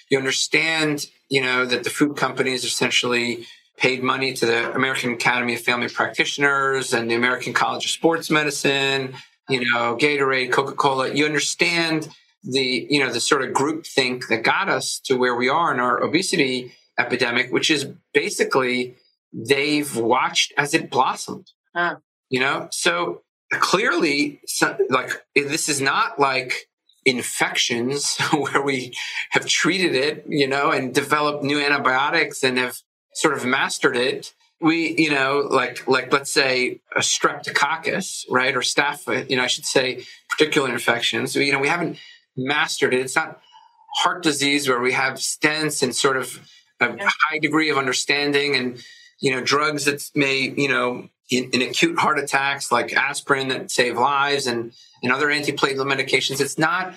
you 0.09 0.17
understand, 0.17 1.05
you 1.29 1.41
know, 1.41 1.65
that 1.65 1.85
the 1.85 1.89
food 1.89 2.17
companies 2.17 2.65
essentially 2.65 3.45
paid 3.77 4.03
money 4.03 4.33
to 4.33 4.45
the 4.45 4.73
American 4.73 5.13
Academy 5.13 5.55
of 5.55 5.61
Family 5.61 5.87
Practitioners 5.87 6.93
and 6.93 7.09
the 7.09 7.15
American 7.15 7.53
College 7.53 7.85
of 7.85 7.91
Sports 7.91 8.29
Medicine, 8.29 9.15
you 9.49 9.61
know, 9.71 9.97
Gatorade, 9.99 10.51
Coca-Cola. 10.51 11.13
You 11.13 11.25
understand 11.25 12.09
the 12.43 12.87
you 12.89 12.99
know 12.99 13.11
the 13.11 13.19
sort 13.19 13.41
of 13.41 13.53
group 13.53 13.85
think 13.85 14.27
that 14.27 14.43
got 14.43 14.69
us 14.69 14.99
to 15.05 15.15
where 15.15 15.35
we 15.35 15.49
are 15.49 15.73
in 15.73 15.79
our 15.79 16.01
obesity 16.01 16.73
epidemic, 16.97 17.51
which 17.51 17.71
is 17.71 17.87
basically 18.13 18.95
they've 19.33 19.95
watched 19.95 20.53
as 20.57 20.73
it 20.73 20.89
blossomed. 20.89 21.51
Huh. 21.75 21.97
You 22.29 22.39
know, 22.41 22.67
so 22.71 23.21
clearly, 23.51 24.41
so, 24.45 24.77
like 24.89 25.11
this 25.35 25.69
is 25.69 25.81
not 25.81 26.19
like 26.19 26.69
infections 27.05 28.17
where 28.33 28.61
we 28.61 28.93
have 29.31 29.45
treated 29.45 29.95
it, 29.95 30.25
you 30.27 30.47
know, 30.47 30.71
and 30.71 30.93
developed 30.93 31.43
new 31.43 31.59
antibiotics 31.59 32.43
and 32.43 32.57
have 32.57 32.77
sort 33.13 33.33
of 33.35 33.45
mastered 33.45 33.97
it. 33.97 34.33
We, 34.61 34.95
you 34.97 35.09
know, 35.09 35.47
like 35.49 35.87
like 35.87 36.11
let's 36.11 36.31
say 36.31 36.81
a 36.95 36.99
streptococcus, 36.99 38.25
right, 38.29 38.55
or 38.55 38.59
staph, 38.59 39.29
you 39.29 39.37
know, 39.37 39.43
I 39.43 39.47
should 39.47 39.65
say 39.65 40.03
particular 40.29 40.69
infections. 40.69 41.31
So, 41.31 41.39
you 41.39 41.53
know, 41.53 41.59
we 41.59 41.69
haven't 41.69 41.97
mastered 42.35 42.93
it. 42.93 42.99
It's 42.99 43.15
not 43.15 43.39
heart 43.95 44.21
disease 44.21 44.67
where 44.67 44.79
we 44.79 44.91
have 44.91 45.15
stents 45.15 45.81
and 45.81 45.95
sort 45.95 46.17
of 46.17 46.47
a 46.79 46.87
yeah. 46.87 47.09
high 47.29 47.39
degree 47.39 47.69
of 47.69 47.77
understanding 47.77 48.55
and 48.55 48.83
you 49.19 49.31
know 49.31 49.41
drugs 49.41 49.85
that 49.85 50.09
may 50.15 50.53
you 50.55 50.69
know 50.69 51.09
in, 51.29 51.49
in, 51.51 51.61
acute 51.61 51.99
heart 51.99 52.17
attacks 52.17 52.71
like 52.71 52.93
aspirin 52.93 53.49
that 53.49 53.69
save 53.69 53.97
lives 53.97 54.47
and 54.47 54.71
and 55.03 55.11
other 55.11 55.27
antiplatelet 55.27 55.85
medications. 55.85 56.41
It's 56.41 56.57
not. 56.57 56.93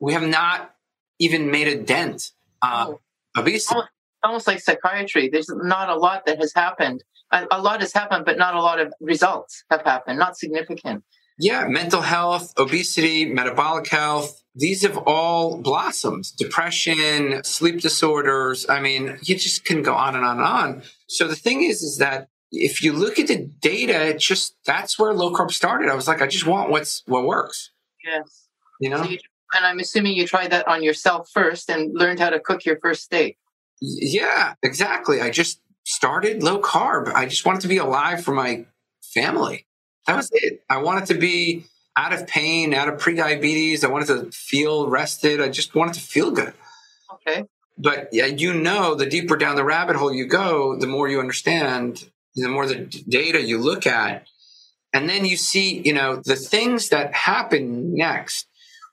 We 0.00 0.12
have 0.14 0.22
not 0.22 0.74
even 1.18 1.50
made 1.50 1.68
a 1.68 1.82
dent. 1.82 2.30
Uh, 2.60 2.86
oh. 2.88 3.00
obesity. 3.36 3.80
Almost, 4.24 4.46
like 4.46 4.60
psychiatry. 4.60 5.28
There's 5.28 5.48
not 5.48 5.88
a 5.88 5.96
lot 5.96 6.26
that 6.26 6.38
has 6.38 6.52
happened. 6.54 7.02
A, 7.30 7.46
a 7.50 7.60
lot 7.60 7.80
has 7.80 7.92
happened, 7.92 8.24
but 8.24 8.38
not 8.38 8.54
a 8.54 8.60
lot 8.60 8.80
of 8.80 8.92
results 9.00 9.64
have 9.70 9.82
happened. 9.82 10.18
Not 10.18 10.36
significant. 10.36 11.04
Yeah, 11.38 11.66
mental 11.66 12.02
health, 12.02 12.52
obesity, 12.58 13.24
metabolic 13.24 13.88
health, 13.88 14.42
these 14.54 14.82
have 14.82 14.98
all 14.98 15.60
blossomed. 15.62 16.26
Depression, 16.36 17.42
sleep 17.42 17.80
disorders. 17.80 18.66
I 18.68 18.80
mean, 18.80 19.18
you 19.22 19.36
just 19.36 19.64
can 19.64 19.82
go 19.82 19.94
on 19.94 20.14
and 20.14 20.24
on 20.24 20.36
and 20.36 20.46
on. 20.46 20.82
So 21.08 21.26
the 21.26 21.36
thing 21.36 21.62
is, 21.62 21.82
is 21.82 21.98
that 21.98 22.28
if 22.50 22.82
you 22.82 22.92
look 22.92 23.18
at 23.18 23.28
the 23.28 23.46
data, 23.60 24.08
it 24.08 24.18
just 24.18 24.56
that's 24.66 24.98
where 24.98 25.14
low 25.14 25.32
carb 25.32 25.52
started. 25.52 25.88
I 25.88 25.94
was 25.94 26.06
like, 26.06 26.20
I 26.20 26.26
just 26.26 26.46
want 26.46 26.70
what's 26.70 27.02
what 27.06 27.24
works. 27.24 27.70
Yes. 28.04 28.48
You 28.78 28.90
know? 28.90 28.98
So 28.98 29.08
you, 29.08 29.18
and 29.54 29.64
I'm 29.64 29.78
assuming 29.78 30.16
you 30.16 30.26
tried 30.26 30.50
that 30.50 30.68
on 30.68 30.82
yourself 30.82 31.30
first 31.32 31.70
and 31.70 31.94
learned 31.94 32.20
how 32.20 32.30
to 32.30 32.40
cook 32.40 32.66
your 32.66 32.78
first 32.80 33.04
steak. 33.04 33.38
Yeah, 33.84 34.54
exactly. 34.62 35.20
I 35.20 35.30
just 35.30 35.60
started 35.82 36.40
low 36.40 36.60
carb. 36.60 37.12
I 37.12 37.26
just 37.26 37.44
wanted 37.44 37.62
to 37.62 37.68
be 37.68 37.78
alive 37.78 38.22
for 38.22 38.32
my 38.32 38.64
family. 39.12 39.66
That 40.06 40.16
was 40.16 40.30
it. 40.32 40.62
I 40.70 40.78
wanted 40.78 41.06
to 41.06 41.14
be 41.14 41.64
out 41.96 42.12
of 42.12 42.28
pain, 42.28 42.74
out 42.74 42.88
of 42.88 43.00
pre-diabetes. 43.00 43.82
I 43.82 43.88
wanted 43.88 44.06
to 44.06 44.30
feel 44.30 44.88
rested. 44.88 45.40
I 45.40 45.48
just 45.48 45.74
wanted 45.74 45.94
to 45.94 46.00
feel 46.00 46.30
good. 46.30 46.54
Okay. 47.12 47.44
But 47.76 48.08
yeah, 48.12 48.26
you 48.26 48.54
know, 48.54 48.94
the 48.94 49.06
deeper 49.06 49.36
down 49.36 49.56
the 49.56 49.64
rabbit 49.64 49.96
hole 49.96 50.14
you 50.14 50.26
go, 50.26 50.78
the 50.78 50.86
more 50.86 51.08
you 51.08 51.18
understand, 51.18 52.08
the 52.36 52.48
more 52.48 52.66
the 52.66 52.76
d- 52.76 53.04
data 53.08 53.42
you 53.42 53.58
look 53.58 53.84
at. 53.84 54.28
And 54.94 55.08
then 55.08 55.24
you 55.24 55.36
see, 55.36 55.80
you 55.84 55.92
know, 55.92 56.22
the 56.24 56.36
things 56.36 56.90
that 56.90 57.12
happen 57.14 57.94
next 57.96 58.46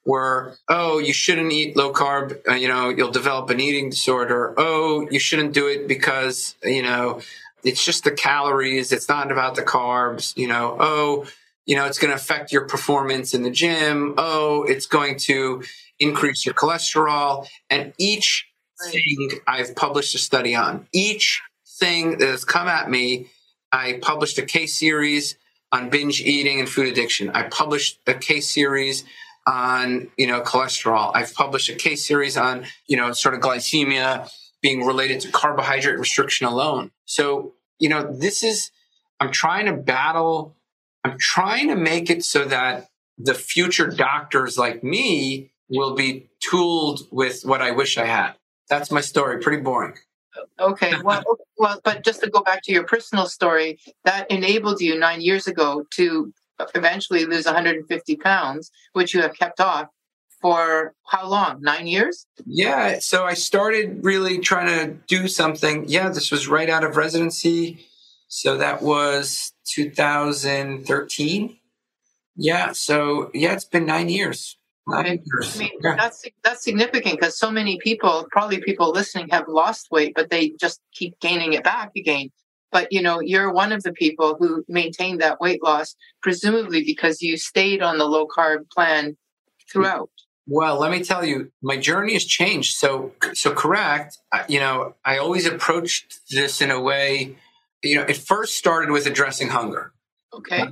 were, 0.06 0.56
oh, 0.68 1.00
you 1.00 1.14
shouldn't 1.14 1.52
eat 1.52 1.76
low 1.76 1.94
carb, 1.94 2.40
uh, 2.48 2.54
you 2.54 2.68
know, 2.68 2.90
you'll 2.90 3.12
develop 3.12 3.50
an 3.50 3.60
eating 3.60 3.90
disorder. 3.90 4.54
Oh, 4.58 5.08
you 5.12 5.20
shouldn't 5.20 5.54
do 5.54 5.68
it 5.68 5.88
because, 5.88 6.56
you 6.64 6.82
know, 6.82 7.22
it's 7.64 7.84
just 7.84 8.04
the 8.06 8.12
calories, 8.12 8.92
it's 8.92 9.10
not 9.10 9.32
about 9.32 9.56
the 9.56 9.62
carbs, 9.62 10.36
you 10.38 10.48
know, 10.48 10.78
oh, 10.80 11.28
you 11.66 11.76
know, 11.76 11.86
it's 11.86 12.00
going 12.00 12.10
to 12.10 12.16
affect 12.16 12.52
your 12.52 12.66
performance 12.66 13.36
in 13.36 13.44
the 13.44 13.52
gym. 13.52 14.16
Oh, 14.18 14.64
it's 14.64 14.88
going 14.88 15.18
to 15.20 15.62
increase 16.00 16.44
your 16.44 16.56
cholesterol. 16.56 17.48
And 17.70 17.94
each 18.00 18.48
thing 18.90 19.32
I've 19.46 19.76
published 19.76 20.16
a 20.16 20.18
study 20.18 20.56
on, 20.56 20.88
each 20.94 21.44
thing 21.78 22.18
that 22.18 22.28
has 22.28 22.44
come 22.44 22.68
at 22.68 22.90
me, 22.90 23.28
I 23.72 24.00
published 24.02 24.40
a 24.40 24.46
case 24.46 24.80
series 24.80 25.38
on 25.72 25.92
binge 25.92 26.22
eating 26.22 26.60
and 26.60 26.68
food 26.68 26.88
addiction. 26.88 27.30
I 27.36 27.44
published 27.44 28.00
a 28.08 28.16
case 28.16 28.50
series 28.50 29.04
on, 29.48 30.10
you 30.18 30.28
know, 30.28 30.42
cholesterol. 30.42 31.12
I've 31.14 31.34
published 31.34 31.70
a 31.70 31.76
case 31.76 32.06
series 32.06 32.38
on, 32.38 32.66
you 32.88 32.98
know, 32.98 33.12
sort 33.12 33.36
of 33.36 33.42
glycemia 33.42 34.30
being 34.62 34.86
related 34.86 35.22
to 35.22 35.32
carbohydrate 35.32 35.98
restriction 35.98 36.46
alone. 36.46 36.92
So, 37.06 37.54
you 37.80 37.90
know, 37.90 38.12
this 38.12 38.44
is, 38.44 38.72
I'm 39.20 39.32
trying 39.32 39.66
to 39.66 39.74
battle, 39.74 40.56
I'm 41.04 41.18
trying 41.20 41.70
to 41.70 41.76
make 41.76 42.10
it 42.10 42.24
so 42.24 42.46
that 42.46 42.90
the 43.18 43.34
future 43.34 43.88
doctors 43.88 44.58
like 44.58 44.84
me 44.84 45.52
will 45.70 45.96
be 45.96 46.30
tooled 46.42 47.02
with 47.12 47.44
what 47.44 47.62
I 47.62 47.72
wish 47.72 47.98
I 47.98 48.06
had. 48.06 48.34
That's 48.70 48.92
my 48.92 49.02
story. 49.02 49.40
Pretty 49.40 49.62
boring. 49.62 49.96
Okay. 50.60 50.94
Well, 51.04 51.24
well, 51.58 51.80
but 51.84 52.04
just 52.04 52.22
to 52.22 52.30
go 52.30 52.42
back 52.42 52.62
to 52.64 52.72
your 52.72 52.84
personal 52.84 53.26
story, 53.26 53.80
that 54.06 54.30
enabled 54.32 54.82
you 54.82 54.98
nine 54.98 55.22
years 55.22 55.48
ago 55.48 55.86
to 55.96 56.34
eventually 56.76 57.26
lose 57.26 57.46
150 57.46 58.16
pounds, 58.18 58.72
which 58.94 59.14
you 59.14 59.22
have 59.22 59.36
kept 59.36 59.60
off 59.60 59.88
for 60.42 60.94
how 61.06 61.28
long? 61.28 61.62
Nine 61.62 61.88
years? 61.88 62.26
Yeah. 62.46 63.00
So 63.00 63.26
I 63.26 63.34
started 63.34 64.04
really 64.04 64.40
trying 64.40 64.68
to 64.68 64.94
do 65.08 65.28
something. 65.28 65.86
Yeah, 65.88 66.10
this 66.10 66.32
was 66.32 66.48
right 66.48 66.70
out 66.70 66.84
of 66.84 66.96
residency. 66.98 67.86
So 68.28 68.58
that 68.58 68.82
was 68.82 69.54
2013. 69.74 71.58
Yeah. 72.36 72.72
So 72.72 73.32
yeah, 73.34 73.54
it's 73.54 73.66
been 73.66 73.86
nine 73.86 74.10
years. 74.10 74.58
Nine 74.88 75.22
years. 75.26 75.56
I 75.56 75.60
mean, 75.60 75.72
Yeah. 75.84 75.96
that's 75.98 76.26
that's 76.44 76.64
significant 76.64 77.20
because 77.20 77.38
so 77.38 77.52
many 77.52 77.78
people, 77.84 78.28
probably 78.32 78.62
people 78.62 78.92
listening, 78.92 79.28
have 79.30 79.48
lost 79.48 79.88
weight, 79.92 80.14
but 80.16 80.30
they 80.30 80.52
just 80.60 80.82
keep 80.94 81.20
gaining 81.20 81.54
it 81.54 81.64
back 81.64 81.92
again. 81.96 82.32
But 82.72 82.92
you 82.92 83.02
know, 83.02 83.20
you're 83.20 83.52
one 83.52 83.72
of 83.72 83.84
the 83.84 83.92
people 83.94 84.36
who 84.40 84.64
maintained 84.68 85.22
that 85.22 85.40
weight 85.42 85.64
loss, 85.64 85.96
presumably 86.22 86.84
because 86.84 87.22
you 87.22 87.38
stayed 87.38 87.82
on 87.82 87.98
the 87.98 88.06
low 88.06 88.28
carb 88.28 88.70
plan 88.70 89.18
throughout. 89.72 90.10
Well, 90.48 90.80
let 90.80 90.92
me 90.92 91.04
tell 91.04 91.24
you, 91.24 91.52
my 91.62 91.78
journey 91.78 92.14
has 92.14 92.26
changed. 92.26 92.76
So, 92.76 93.14
so 93.34 93.54
correct. 93.54 94.18
You 94.48 94.60
know, 94.60 94.96
I 95.06 95.20
always 95.20 95.46
approached 95.46 96.22
this 96.32 96.60
in 96.60 96.72
a 96.72 96.82
way. 96.82 97.36
You 97.84 97.98
know, 97.98 98.02
it 98.04 98.18
first 98.18 98.56
started 98.56 98.90
with 98.90 99.06
addressing 99.06 99.50
hunger. 99.50 99.94
Okay. 100.34 100.66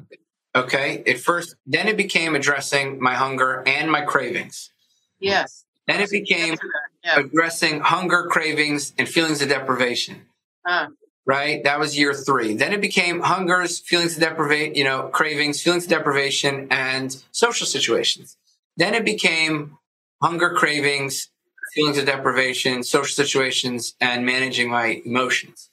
Okay, 0.56 1.04
it 1.06 1.20
first, 1.20 1.56
then 1.68 1.88
it 1.88 1.96
became 1.96 2.36
addressing 2.36 3.00
my 3.00 3.14
hunger 3.14 3.64
and 3.68 3.92
my 3.92 4.02
cravings. 4.02 4.72
Yes. 5.20 5.64
Then 5.88 6.02
it 6.02 6.10
became 6.10 6.58
Yeah. 7.04 7.20
addressing 7.20 7.82
hunger, 7.82 8.28
cravings, 8.32 8.94
and 8.98 9.08
feelings 9.08 9.42
of 9.44 9.50
deprivation. 9.50 10.26
Ah. 10.68 10.88
Right, 11.28 11.62
that 11.66 11.78
was 11.78 11.98
year 11.98 12.14
three. 12.14 12.54
Then 12.54 12.72
it 12.72 12.80
became 12.80 13.20
hungers, 13.20 13.80
feelings 13.80 14.16
of 14.16 14.22
deprivation, 14.22 14.76
you 14.76 14.86
know, 14.86 15.10
cravings, 15.10 15.62
feelings 15.62 15.84
of 15.84 15.90
deprivation, 15.90 16.70
and 16.72 17.22
social 17.34 17.68
situations. 17.68 18.38
Then 18.78 18.94
it 18.94 19.04
became 19.04 19.78
hunger, 20.22 20.52
cravings, 20.52 21.28
feelings 21.76 21.98
of 21.98 22.06
deprivation, 22.06 22.82
social 22.82 23.14
situations, 23.14 23.94
and 24.00 24.26
managing 24.26 24.70
my 24.70 25.02
emotions. 25.06 25.70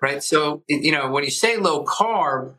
Right. 0.00 0.22
So, 0.22 0.62
you 0.68 0.92
know, 0.92 1.10
when 1.10 1.24
you 1.24 1.30
say 1.30 1.56
low 1.56 1.84
carb, 1.84 2.54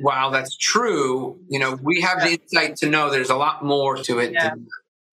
while 0.00 0.30
that's 0.32 0.56
true, 0.56 1.38
you 1.48 1.60
know, 1.60 1.78
we 1.80 2.00
have 2.00 2.22
the 2.22 2.40
insight 2.40 2.76
to 2.78 2.88
know 2.88 3.08
there's 3.10 3.30
a 3.30 3.36
lot 3.36 3.64
more 3.64 3.96
to 3.98 4.18
it. 4.18 4.32
Yeah. 4.32 4.50
than- 4.50 4.66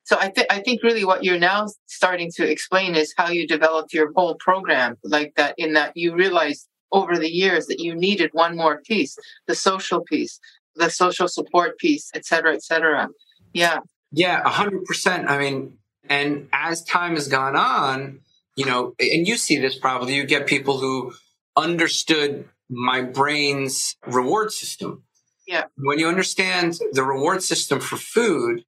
So 0.06 0.18
I 0.18 0.30
think 0.30 0.48
I 0.50 0.62
think 0.62 0.82
really 0.84 1.04
what 1.04 1.24
you're 1.24 1.40
now 1.40 1.68
starting 1.88 2.32
to 2.36 2.50
explain 2.50 2.96
is 2.96 3.14
how 3.18 3.30
you 3.30 3.48
developed 3.48 3.94
your 3.94 4.14
whole 4.14 4.36
program, 4.36 4.98
like 5.04 5.34
that. 5.36 5.56
In 5.58 5.74
that 5.74 5.92
you 5.96 6.16
realized 6.16 6.68
over 6.92 7.18
the 7.18 7.30
years 7.30 7.66
that 7.66 7.80
you 7.80 7.94
needed 7.94 8.30
one 8.32 8.56
more 8.56 8.82
piece, 8.82 9.18
the 9.48 9.56
social 9.56 10.02
piece, 10.02 10.40
the 10.76 10.90
social 10.90 11.28
support 11.28 11.78
piece, 11.78 12.10
et 12.14 12.26
cetera, 12.26 12.54
et 12.54 12.64
cetera. 12.64 13.10
Yeah. 13.54 13.80
Yeah, 14.12 14.42
a 14.46 14.50
hundred 14.50 14.86
percent. 14.86 15.28
I 15.30 15.38
mean, 15.38 15.78
and 16.08 16.48
as 16.54 16.84
time 16.84 17.16
has 17.16 17.28
gone 17.28 17.56
on, 17.56 18.20
you 18.56 18.66
know, 18.66 18.94
and 19.00 19.28
you 19.28 19.36
see 19.36 19.58
this 19.58 19.78
probably, 19.78 20.16
you 20.16 20.26
get 20.26 20.48
people 20.48 20.78
who 20.78 21.14
understood 21.58 22.48
my 22.70 23.02
brain's 23.02 23.98
reward 24.06 24.52
system. 24.52 25.04
Yeah. 25.48 25.66
When 25.78 26.00
you 26.00 26.08
understand 26.08 26.80
the 26.94 27.04
reward 27.04 27.44
system 27.44 27.80
for 27.80 27.98
food, 27.98 28.64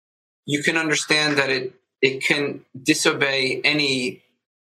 you 0.47 0.63
can 0.63 0.77
understand 0.77 1.37
that 1.37 1.51
it 1.51 1.73
it 2.01 2.23
can 2.23 2.61
disobey 2.81 3.61
any 3.63 4.21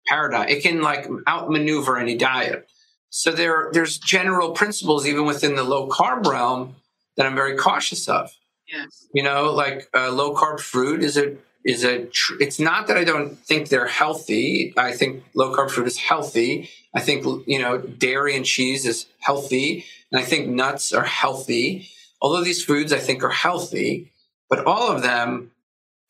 paradigm. 0.08 0.48
It 0.48 0.62
can 0.62 0.80
like 0.82 1.06
outmaneuver 1.28 1.98
any 1.98 2.16
diet. 2.16 2.68
So 3.10 3.30
there 3.30 3.70
there's 3.72 3.98
general 3.98 4.50
principles 4.52 5.06
even 5.06 5.24
within 5.26 5.54
the 5.54 5.62
low 5.64 5.88
carb 5.88 6.26
realm 6.26 6.76
that 7.16 7.26
I'm 7.26 7.36
very 7.36 7.56
cautious 7.56 8.08
of 8.08 8.30
Yes. 8.66 9.06
you 9.14 9.22
know 9.22 9.52
like 9.52 9.88
uh, 9.94 10.10
low 10.10 10.34
carb 10.34 10.58
fruit 10.58 11.04
is 11.04 11.16
a 11.18 11.36
is 11.64 11.84
a 11.84 12.06
tr- 12.06 12.40
it's 12.40 12.58
not 12.58 12.86
that 12.88 12.96
i 12.96 13.04
don't 13.04 13.38
think 13.48 13.68
they're 13.68 13.86
healthy 14.02 14.72
i 14.78 14.90
think 14.92 15.22
low 15.34 15.54
carb 15.54 15.70
fruit 15.70 15.86
is 15.86 15.98
healthy 15.98 16.70
i 16.94 17.00
think 17.00 17.24
you 17.46 17.58
know 17.60 17.76
dairy 17.78 18.34
and 18.36 18.46
cheese 18.46 18.86
is 18.86 19.06
healthy 19.20 19.84
and 20.10 20.18
i 20.20 20.24
think 20.24 20.48
nuts 20.48 20.92
are 20.94 21.04
healthy 21.04 21.88
although 22.22 22.42
these 22.42 22.64
foods 22.64 22.90
i 22.92 22.98
think 22.98 23.22
are 23.22 23.36
healthy 23.48 24.10
but 24.48 24.64
all 24.66 24.90
of 24.90 25.02
them 25.02 25.50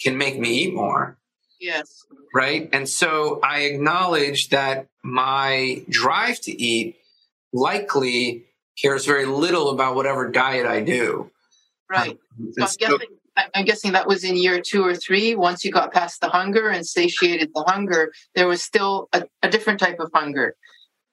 can 0.05 0.17
make 0.19 0.39
me 0.39 0.51
eat 0.65 0.75
more 0.75 1.17
Yes. 1.61 2.05
right 2.35 2.69
and 2.73 2.89
so 2.89 3.41
i 3.43 3.61
acknowledge 3.63 4.51
that 4.51 4.87
my 5.03 5.83
drive 5.89 6.41
to 6.43 6.53
eat 6.63 6.97
likely 7.53 8.45
cares 8.81 9.07
very 9.07 9.25
little 9.27 9.71
about 9.71 9.95
whatever 9.95 10.31
diet 10.31 10.67
i 10.67 10.81
do 10.81 11.31
Right. 11.91 12.19
Um, 12.39 12.53
so 12.57 12.63
I'm 12.63 12.69
so- 12.69 12.77
guessing 12.79 13.17
I'm 13.55 13.65
guessing 13.65 13.93
that 13.93 14.07
was 14.07 14.23
in 14.25 14.37
year 14.37 14.61
two 14.61 14.85
or 14.85 14.95
three. 14.95 15.35
Once 15.35 15.65
you 15.65 15.73
got 15.73 15.93
past 15.93 16.21
the 16.21 16.29
hunger 16.29 16.69
and 16.71 16.87
satiated 16.87 17.51
the 17.53 17.65
hunger, 17.67 18.13
there 18.37 18.47
was 18.47 18.63
still 18.63 19.09
a, 19.13 19.25
a 19.43 19.49
different 19.51 19.81
type 19.81 19.99
of 19.99 20.09
hunger. 20.15 20.55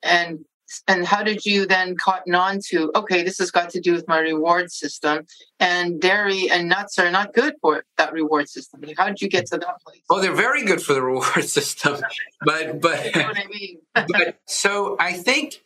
And 0.04 0.46
and 0.88 1.06
how 1.06 1.24
did 1.24 1.46
you 1.46 1.66
then 1.66 1.96
cotton 1.96 2.36
on 2.36 2.60
to 2.70 2.92
okay, 2.96 3.24
this 3.24 3.38
has 3.40 3.52
got 3.52 3.70
to 3.72 3.80
do 3.80 3.94
with 3.94 4.08
my 4.08 4.20
reward 4.20 4.72
system, 4.72 5.26
and 5.60 6.00
dairy 6.02 6.50
and 6.50 6.70
nuts 6.70 6.98
are 7.00 7.12
not 7.12 7.34
good 7.34 7.56
for 7.62 7.84
that 7.98 8.14
reward 8.14 8.50
system. 8.50 8.82
How 8.98 9.08
did 9.08 9.22
you 9.22 9.30
get 9.30 9.48
to 9.48 9.58
that 9.58 9.82
place? 9.86 10.02
Oh, 10.10 10.22
they're 10.22 10.34
very 10.34 10.64
good 10.66 10.82
for 10.82 10.94
the 10.94 11.02
reward 11.02 11.44
system, 11.48 11.98
but 12.46 12.82
but 12.82 13.06
You 13.06 13.22
know 13.22 13.28
what 13.28 13.38
I 13.38 13.48
mean? 13.48 13.80
but 13.94 14.40
so 14.46 14.96
I 15.00 15.14
think 15.14 15.62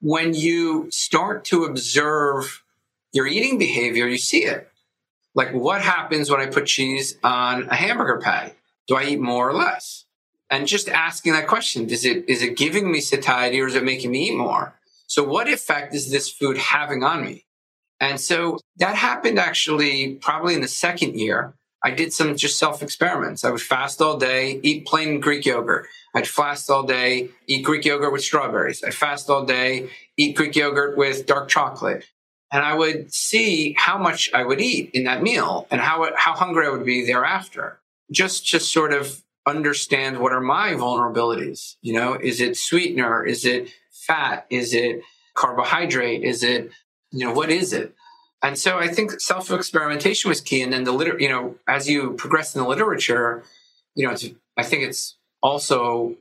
when 0.00 0.34
you 0.34 0.90
start 0.90 1.44
to 1.46 1.64
observe 1.64 2.62
your 3.12 3.26
eating 3.26 3.58
behavior, 3.58 4.06
you 4.06 4.18
see 4.18 4.44
it. 4.44 4.68
Like 5.34 5.52
what 5.52 5.82
happens 5.82 6.30
when 6.30 6.40
I 6.40 6.46
put 6.46 6.66
cheese 6.66 7.16
on 7.22 7.68
a 7.68 7.74
hamburger 7.74 8.18
patty? 8.18 8.54
Do 8.86 8.96
I 8.96 9.04
eat 9.04 9.20
more 9.20 9.48
or 9.48 9.54
less? 9.54 10.04
And 10.50 10.66
just 10.66 10.88
asking 10.88 11.32
that 11.32 11.46
question 11.46 11.88
is 11.88 12.04
it 12.04 12.28
is 12.28 12.42
it 12.42 12.56
giving 12.56 12.90
me 12.90 13.00
satiety 13.00 13.60
or 13.60 13.66
is 13.68 13.76
it 13.76 13.84
making 13.84 14.10
me 14.10 14.28
eat 14.28 14.36
more? 14.36 14.74
So 15.06 15.24
what 15.24 15.48
effect 15.48 15.94
is 15.94 16.10
this 16.10 16.30
food 16.30 16.58
having 16.58 17.02
on 17.02 17.24
me? 17.24 17.46
And 18.00 18.20
so 18.20 18.58
that 18.78 18.96
happened 18.96 19.38
actually 19.38 20.14
probably 20.16 20.54
in 20.54 20.60
the 20.60 20.68
second 20.68 21.18
year. 21.18 21.54
I 21.84 21.92
did 21.92 22.12
some 22.12 22.36
just 22.36 22.58
self 22.58 22.82
experiments 22.82 23.44
i 23.44 23.50
would 23.50 23.62
fast 23.62 24.02
all 24.02 24.18
day 24.18 24.60
eat 24.62 24.86
plain 24.86 25.20
greek 25.20 25.46
yogurt. 25.46 25.86
I'd 26.14 26.26
fast 26.26 26.68
all 26.68 26.82
day 26.82 27.30
eat 27.46 27.64
greek 27.64 27.84
yogurt 27.84 28.12
with 28.12 28.24
strawberries. 28.24 28.82
I'd 28.82 28.94
fast 28.94 29.30
all 29.30 29.44
day 29.44 29.88
eat 30.16 30.36
greek 30.36 30.56
yogurt 30.56 30.98
with 30.98 31.26
dark 31.26 31.48
chocolate. 31.48 32.04
And 32.52 32.64
i 32.64 32.74
would 32.74 33.14
see 33.14 33.74
how 33.78 33.96
much 33.98 34.28
i 34.34 34.42
would 34.42 34.60
eat 34.60 34.90
in 34.92 35.04
that 35.04 35.22
meal 35.22 35.68
and 35.70 35.80
how 35.80 36.10
how 36.16 36.34
hungry 36.34 36.66
i 36.66 36.70
would 36.70 36.84
be 36.84 37.06
thereafter 37.06 37.80
just 38.10 38.44
just 38.44 38.72
sort 38.72 38.92
of 38.92 39.22
understand 39.50 40.18
what 40.18 40.32
are 40.32 40.40
my 40.40 40.70
vulnerabilities. 40.72 41.76
You 41.82 41.94
know, 41.94 42.14
is 42.14 42.40
it 42.40 42.56
sweetener? 42.56 43.24
Is 43.24 43.44
it 43.44 43.68
fat? 43.90 44.46
Is 44.50 44.74
it 44.74 45.02
carbohydrate? 45.34 46.22
Is 46.22 46.42
it, 46.42 46.70
you 47.10 47.26
know, 47.26 47.32
what 47.32 47.50
is 47.50 47.72
it? 47.72 47.94
And 48.42 48.56
so 48.56 48.78
I 48.78 48.88
think 48.88 49.20
self 49.20 49.50
experimentation 49.50 50.28
was 50.28 50.40
key. 50.40 50.62
And 50.62 50.72
then 50.72 50.84
the 50.84 50.92
liter, 50.92 51.18
you 51.18 51.28
know, 51.28 51.56
as 51.68 51.88
you 51.88 52.12
progress 52.12 52.54
in 52.54 52.62
the 52.62 52.68
literature, 52.68 53.42
you 53.94 54.06
know, 54.06 54.16
I 54.56 54.62
think 54.62 54.84
it's 54.84 55.16
also, 55.42 56.14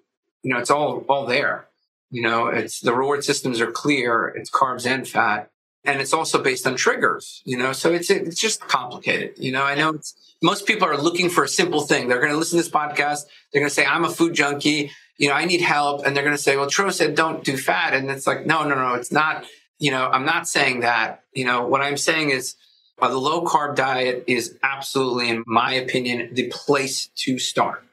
you 0.44 0.54
know, 0.54 0.60
it's 0.60 0.72
all 0.72 1.06
all 1.08 1.26
there. 1.26 1.66
You 2.12 2.24
know, 2.24 2.48
it's 2.48 2.82
the 2.82 2.94
reward 2.94 3.24
systems 3.24 3.62
are 3.62 3.72
clear. 3.72 4.28
It's 4.28 4.50
carbs 4.50 4.86
and 4.86 5.08
fat, 5.08 5.52
and 5.86 6.02
it's 6.02 6.14
also 6.14 6.42
based 6.42 6.68
on 6.68 6.76
triggers. 6.76 7.42
You 7.46 7.58
know, 7.58 7.74
so 7.74 7.92
it's 7.92 8.10
it's 8.10 8.40
just 8.40 8.62
complicated. 8.62 9.34
You 9.38 9.52
know, 9.52 9.64
I 9.64 9.76
know 9.76 9.90
it's 9.90 10.16
most 10.42 10.66
people 10.66 10.88
are 10.88 10.98
looking 10.98 11.30
for 11.30 11.44
a 11.44 11.48
simple 11.48 11.82
thing. 11.82 12.08
They're 12.08 12.20
going 12.20 12.32
to 12.32 12.38
listen 12.38 12.58
to 12.58 12.64
this 12.64 12.72
podcast. 12.72 13.26
They're 13.52 13.62
going 13.62 13.70
to 13.70 13.74
say, 13.74 13.86
I'm 13.86 14.06
a 14.06 14.10
food 14.10 14.34
junkie. 14.34 14.92
You 15.18 15.30
know, 15.30 15.34
I 15.34 15.46
need 15.46 15.62
help. 15.62 16.06
And 16.06 16.16
they're 16.16 16.24
going 16.24 16.36
to 16.36 16.42
say, 16.42 16.56
well, 16.56 16.70
Tro 16.70 16.90
said 16.92 17.16
don't 17.16 17.44
do 17.44 17.58
fat. 17.58 17.94
And 17.94 18.10
it's 18.10 18.26
like, 18.26 18.46
no, 18.46 18.64
no, 18.64 18.76
no, 18.76 18.94
it's 18.94 19.12
not, 19.12 19.46
you 19.80 19.92
know, 19.92 20.08
I'm 20.08 20.26
not 20.26 20.48
saying 20.48 20.80
that. 20.82 21.24
You 21.34 21.46
know, 21.46 21.66
what 21.66 21.82
I'm 21.82 21.98
saying 21.98 22.30
is 22.30 22.56
uh, 23.02 23.10
the 23.10 23.18
low 23.18 23.44
carb 23.44 23.76
diet 23.76 24.24
is 24.28 24.58
absolutely, 24.64 25.30
in 25.30 25.44
my 25.46 25.74
opinion, 25.74 26.34
the 26.34 26.48
place 26.48 27.08
to 27.18 27.38
start. 27.38 27.84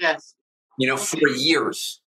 Yes. 0.00 0.34
You 0.78 0.88
know, 0.88 0.96
for 0.96 1.28
years, 1.28 2.00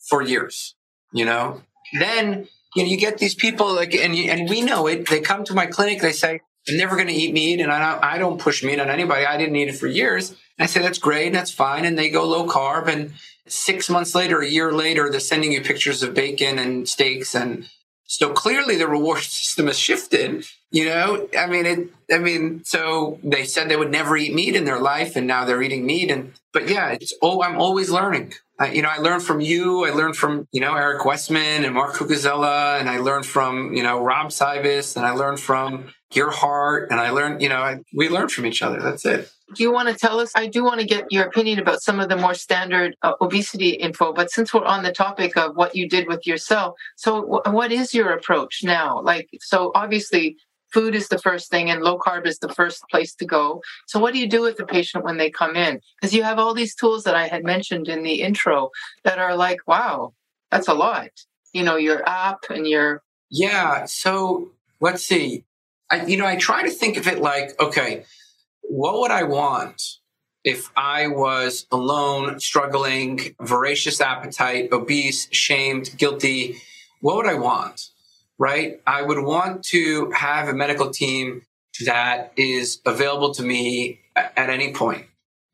for 0.00 0.22
years, 0.22 0.74
you 1.12 1.24
know, 1.24 1.62
then, 1.98 2.48
you 2.74 2.82
know, 2.82 2.88
you 2.88 2.96
get 2.96 3.18
these 3.18 3.34
people 3.34 3.74
like, 3.74 3.94
and, 3.94 4.14
you, 4.14 4.30
and 4.30 4.48
we 4.48 4.62
know 4.62 4.86
it. 4.86 5.08
They 5.08 5.20
come 5.20 5.44
to 5.44 5.54
my 5.54 5.66
clinic. 5.66 6.00
They 6.00 6.12
say, 6.12 6.40
I'm 6.68 6.76
never 6.76 6.94
going 6.94 7.08
to 7.08 7.14
eat 7.14 7.32
meat, 7.32 7.60
and 7.60 7.72
I 7.72 7.92
don't, 7.92 8.04
I 8.04 8.18
don't 8.18 8.40
push 8.40 8.62
meat 8.62 8.78
on 8.78 8.90
anybody. 8.90 9.24
I 9.24 9.36
didn't 9.36 9.56
eat 9.56 9.68
it 9.68 9.76
for 9.76 9.86
years. 9.86 10.30
And 10.30 10.38
I 10.58 10.66
say 10.66 10.80
that's 10.80 10.98
great, 10.98 11.32
that's 11.32 11.50
fine, 11.50 11.84
and 11.84 11.98
they 11.98 12.10
go 12.10 12.24
low 12.24 12.46
carb. 12.46 12.86
And 12.86 13.12
six 13.46 13.88
months 13.88 14.14
later, 14.14 14.40
a 14.40 14.48
year 14.48 14.72
later, 14.72 15.10
they're 15.10 15.20
sending 15.20 15.52
you 15.52 15.62
pictures 15.62 16.02
of 16.02 16.14
bacon 16.14 16.58
and 16.58 16.88
steaks, 16.88 17.34
and 17.34 17.68
so 18.10 18.32
clearly 18.32 18.76
the 18.76 18.88
reward 18.88 19.20
system 19.22 19.68
has 19.68 19.78
shifted. 19.78 20.44
You 20.72 20.86
know, 20.86 21.28
I 21.36 21.46
mean, 21.46 21.66
it. 21.66 21.88
I 22.12 22.18
mean, 22.18 22.64
so 22.64 23.18
they 23.24 23.44
said 23.44 23.68
they 23.68 23.76
would 23.76 23.90
never 23.90 24.16
eat 24.16 24.34
meat 24.34 24.54
in 24.54 24.64
their 24.64 24.78
life, 24.80 25.16
and 25.16 25.26
now 25.26 25.44
they're 25.44 25.62
eating 25.62 25.86
meat. 25.86 26.10
And 26.10 26.32
but 26.52 26.68
yeah, 26.68 26.90
it's 26.90 27.14
oh, 27.22 27.42
I'm 27.42 27.58
always 27.58 27.90
learning. 27.90 28.34
You 28.72 28.82
know, 28.82 28.90
I 28.90 28.98
learned 28.98 29.22
from 29.22 29.40
you. 29.40 29.86
I 29.86 29.90
learned 29.90 30.16
from 30.16 30.46
you 30.52 30.60
know 30.60 30.74
Eric 30.74 31.04
Westman 31.04 31.64
and 31.64 31.74
Mark 31.74 31.94
Cucuzzella, 31.94 32.78
and 32.78 32.88
I 32.88 32.98
learned 32.98 33.26
from 33.26 33.74
you 33.74 33.82
know 33.82 34.00
Rob 34.00 34.28
Cywes, 34.28 34.96
and 34.96 35.06
I 35.06 35.10
learned 35.10 35.40
from 35.40 35.92
your 36.14 36.30
heart 36.30 36.90
and 36.90 37.00
I 37.00 37.10
learned, 37.10 37.40
you 37.40 37.48
know, 37.48 37.60
I, 37.60 37.80
we 37.94 38.08
learned 38.08 38.32
from 38.32 38.46
each 38.46 38.62
other. 38.62 38.80
That's 38.80 39.04
it. 39.04 39.30
Do 39.54 39.62
you 39.62 39.72
want 39.72 39.88
to 39.88 39.94
tell 39.94 40.20
us? 40.20 40.32
I 40.36 40.46
do 40.46 40.62
want 40.64 40.80
to 40.80 40.86
get 40.86 41.06
your 41.10 41.24
opinion 41.24 41.58
about 41.58 41.82
some 41.82 41.98
of 41.98 42.08
the 42.08 42.16
more 42.16 42.34
standard 42.34 42.96
uh, 43.02 43.14
obesity 43.20 43.70
info, 43.70 44.12
but 44.12 44.30
since 44.30 44.54
we're 44.54 44.64
on 44.64 44.82
the 44.82 44.92
topic 44.92 45.36
of 45.36 45.56
what 45.56 45.74
you 45.74 45.88
did 45.88 46.06
with 46.06 46.26
yourself, 46.26 46.76
so 46.96 47.22
w- 47.22 47.42
what 47.56 47.72
is 47.72 47.92
your 47.92 48.12
approach 48.12 48.60
now? 48.62 49.00
Like, 49.00 49.28
so 49.40 49.72
obviously 49.74 50.36
food 50.72 50.94
is 50.94 51.08
the 51.08 51.18
first 51.18 51.50
thing 51.50 51.70
and 51.70 51.82
low 51.82 51.98
carb 51.98 52.26
is 52.26 52.38
the 52.38 52.48
first 52.48 52.84
place 52.90 53.14
to 53.16 53.24
go. 53.24 53.60
So 53.86 53.98
what 53.98 54.12
do 54.12 54.20
you 54.20 54.28
do 54.28 54.42
with 54.42 54.56
the 54.56 54.66
patient 54.66 55.04
when 55.04 55.16
they 55.16 55.30
come 55.30 55.56
in? 55.56 55.80
Because 56.00 56.14
you 56.14 56.22
have 56.22 56.38
all 56.38 56.54
these 56.54 56.74
tools 56.74 57.04
that 57.04 57.14
I 57.14 57.26
had 57.26 57.44
mentioned 57.44 57.88
in 57.88 58.02
the 58.02 58.22
intro 58.22 58.70
that 59.04 59.18
are 59.18 59.36
like, 59.36 59.58
wow, 59.66 60.14
that's 60.50 60.68
a 60.68 60.74
lot. 60.74 61.10
You 61.52 61.64
know, 61.64 61.76
your 61.76 62.08
app 62.08 62.44
and 62.50 62.66
your 62.66 63.02
Yeah, 63.30 63.86
so 63.86 64.50
let's 64.80 65.04
see. 65.04 65.44
I, 65.90 66.06
you 66.06 66.16
know, 66.16 66.26
I 66.26 66.36
try 66.36 66.62
to 66.62 66.70
think 66.70 66.96
of 66.96 67.08
it 67.08 67.18
like, 67.18 67.60
okay, 67.60 68.04
what 68.70 69.00
would 69.00 69.10
I 69.10 69.24
want 69.24 69.82
if 70.44 70.70
I 70.76 71.08
was 71.08 71.66
alone, 71.72 72.38
struggling, 72.38 73.34
voracious 73.40 74.00
appetite, 74.00 74.68
obese, 74.72 75.28
shamed, 75.32 75.96
guilty? 75.98 76.62
What 77.00 77.16
would 77.16 77.26
I 77.26 77.34
want? 77.34 77.88
Right? 78.38 78.80
I 78.86 79.02
would 79.02 79.22
want 79.24 79.64
to 79.64 80.10
have 80.12 80.48
a 80.48 80.54
medical 80.54 80.90
team 80.90 81.42
that 81.84 82.32
is 82.36 82.80
available 82.86 83.34
to 83.34 83.42
me 83.42 84.00
at 84.14 84.48
any 84.50 84.72
point, 84.72 85.06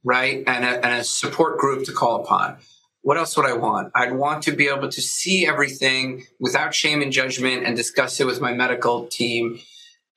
right? 0.04 0.44
And 0.46 0.64
a, 0.64 0.84
and 0.84 1.00
a 1.00 1.04
support 1.04 1.58
group 1.58 1.86
to 1.86 1.92
call 1.92 2.22
upon. 2.22 2.58
What 3.00 3.16
else 3.16 3.36
would 3.36 3.46
I 3.46 3.54
want? 3.54 3.92
I'd 3.94 4.12
want 4.12 4.42
to 4.44 4.52
be 4.52 4.68
able 4.68 4.88
to 4.88 5.00
see 5.00 5.46
everything 5.46 6.26
without 6.38 6.74
shame 6.74 7.00
and 7.00 7.12
judgment 7.12 7.64
and 7.64 7.76
discuss 7.76 8.20
it 8.20 8.26
with 8.26 8.40
my 8.40 8.52
medical 8.52 9.06
team 9.06 9.58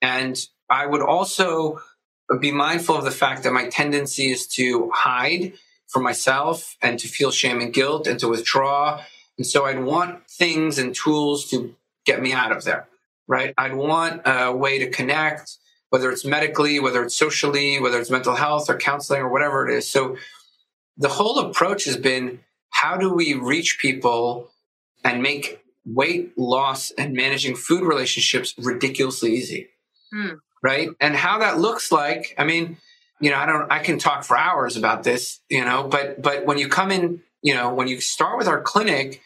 and 0.02 0.38
I 0.70 0.86
would 0.86 1.02
also 1.02 1.82
be 2.38 2.52
mindful 2.52 2.96
of 2.96 3.06
the 3.06 3.12
fact 3.12 3.44
that 3.44 3.54
my 3.54 3.68
tendency 3.70 4.32
is 4.32 4.46
to 4.48 4.92
hide 4.94 5.54
from 5.88 6.04
myself 6.04 6.78
and 6.82 7.00
to 7.00 7.08
feel 7.08 7.32
shame 7.32 7.60
and 7.60 7.74
guilt 7.74 8.06
and 8.08 8.20
to 8.20 8.28
withdraw. 8.28 9.02
And 9.38 9.48
so 9.48 9.66
I'd 9.66 9.84
want 9.84 10.30
things 10.30 10.78
and 10.78 10.94
tools 10.94 11.50
to 11.50 11.76
get 12.06 12.22
me 12.22 12.34
out 12.34 12.52
of 12.52 12.64
there, 12.64 12.88
right? 13.28 13.54
I'd 13.58 13.74
want 13.74 14.22
a 14.26 14.52
way 14.52 14.80
to 14.80 14.90
connect, 14.90 15.58
whether 15.90 16.12
it's 16.12 16.26
medically, 16.26 16.80
whether 16.80 17.04
it's 17.04 17.18
socially, 17.18 17.80
whether 17.80 18.00
it's 18.00 18.12
mental 18.12 18.36
health 18.36 18.70
or 18.70 18.78
counseling 18.78 19.22
or 19.22 19.30
whatever 19.30 19.68
it 19.68 19.76
is. 19.76 19.90
So 19.90 20.18
the 20.98 21.10
whole 21.10 21.40
approach 21.40 21.86
has 21.86 21.98
been 21.98 22.42
how 22.70 22.98
do 22.98 23.12
we 23.12 23.34
reach 23.34 23.80
people 23.82 24.52
and 25.04 25.24
make 25.24 25.64
weight 25.86 26.38
loss 26.38 26.92
and 26.92 27.14
managing 27.14 27.56
food 27.56 27.84
relationships 27.84 28.54
ridiculously 28.58 29.36
easy? 29.36 29.70
Hmm. 30.14 30.36
Right. 30.62 30.90
And 31.00 31.16
how 31.16 31.40
that 31.40 31.58
looks 31.58 31.92
like, 31.92 32.36
I 32.38 32.44
mean, 32.44 32.78
you 33.22 33.32
know, 33.32 33.38
I 33.38 33.46
don't, 33.46 33.72
I 33.72 33.80
can 33.80 33.98
talk 33.98 34.24
for 34.24 34.38
hours 34.38 34.76
about 34.76 35.04
this, 35.04 35.40
you 35.50 35.64
know, 35.64 35.84
but, 35.84 36.22
but 36.22 36.46
when 36.46 36.58
you 36.58 36.68
come 36.68 36.92
in, 36.92 37.22
you 37.42 37.54
know, 37.54 37.74
when 37.74 37.88
you 37.88 38.02
start 38.02 38.38
with 38.38 38.48
our 38.48 38.62
clinic, 38.62 39.22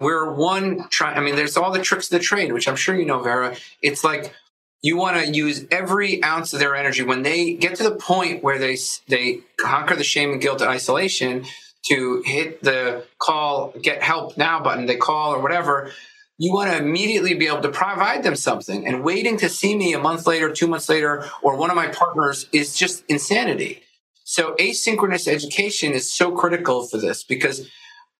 we're 0.00 0.32
one 0.32 0.88
try. 0.88 1.12
I 1.12 1.20
mean, 1.20 1.36
there's 1.36 1.56
all 1.56 1.72
the 1.72 1.82
tricks 1.82 2.06
of 2.06 2.18
the 2.18 2.24
trade, 2.24 2.52
which 2.52 2.68
I'm 2.68 2.76
sure 2.76 2.94
you 2.94 3.04
know, 3.04 3.20
Vera. 3.20 3.56
It's 3.82 4.04
like 4.04 4.32
you 4.80 4.96
want 4.96 5.16
to 5.16 5.30
use 5.30 5.66
every 5.70 6.22
ounce 6.22 6.52
of 6.52 6.60
their 6.60 6.76
energy 6.76 7.02
when 7.02 7.22
they 7.22 7.54
get 7.54 7.76
to 7.76 7.82
the 7.82 7.96
point 7.96 8.42
where 8.42 8.58
they 8.58 8.76
they 9.08 9.40
conquer 9.56 9.96
the 9.96 10.04
shame 10.04 10.32
and 10.32 10.40
guilt 10.40 10.60
and 10.60 10.70
isolation 10.70 11.44
to 11.86 12.22
hit 12.24 12.62
the 12.62 13.04
call 13.18 13.72
get 13.82 14.02
help 14.02 14.36
now 14.36 14.60
button 14.60 14.86
they 14.86 14.96
call 14.96 15.34
or 15.34 15.40
whatever 15.40 15.90
you 16.38 16.52
want 16.52 16.70
to 16.70 16.78
immediately 16.78 17.34
be 17.34 17.48
able 17.48 17.60
to 17.60 17.68
provide 17.68 18.22
them 18.22 18.36
something. 18.36 18.86
And 18.86 19.02
waiting 19.02 19.36
to 19.38 19.48
see 19.48 19.76
me 19.76 19.92
a 19.92 19.98
month 19.98 20.26
later, 20.26 20.50
two 20.50 20.68
months 20.68 20.88
later, 20.88 21.28
or 21.42 21.56
one 21.56 21.68
of 21.68 21.76
my 21.76 21.88
partners 21.88 22.46
is 22.52 22.76
just 22.76 23.04
insanity. 23.08 23.82
So 24.22 24.54
asynchronous 24.54 25.26
education 25.26 25.92
is 25.92 26.12
so 26.12 26.30
critical 26.32 26.86
for 26.86 26.98
this 26.98 27.24
because 27.24 27.68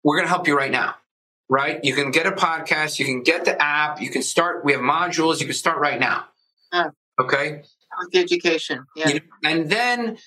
we're 0.02 0.16
going 0.16 0.24
to 0.24 0.30
help 0.30 0.48
you 0.48 0.56
right 0.56 0.70
now, 0.70 0.96
right? 1.48 1.78
You 1.84 1.94
can 1.94 2.10
get 2.10 2.26
a 2.26 2.32
podcast, 2.32 2.98
you 2.98 3.04
can 3.04 3.22
get 3.22 3.44
the 3.44 3.60
app, 3.62 4.00
you 4.00 4.10
can 4.10 4.22
start. 4.22 4.64
We 4.64 4.72
have 4.72 4.80
modules, 4.80 5.40
you 5.40 5.46
can 5.46 5.54
start 5.54 5.78
right 5.78 6.00
now. 6.00 6.24
Uh, 6.72 6.90
okay. 7.20 7.62
With 8.00 8.10
the 8.12 8.18
education. 8.18 8.84
Yeah. 8.96 9.08
You 9.08 9.14
know, 9.14 9.20
and 9.44 9.70
then 9.70 10.18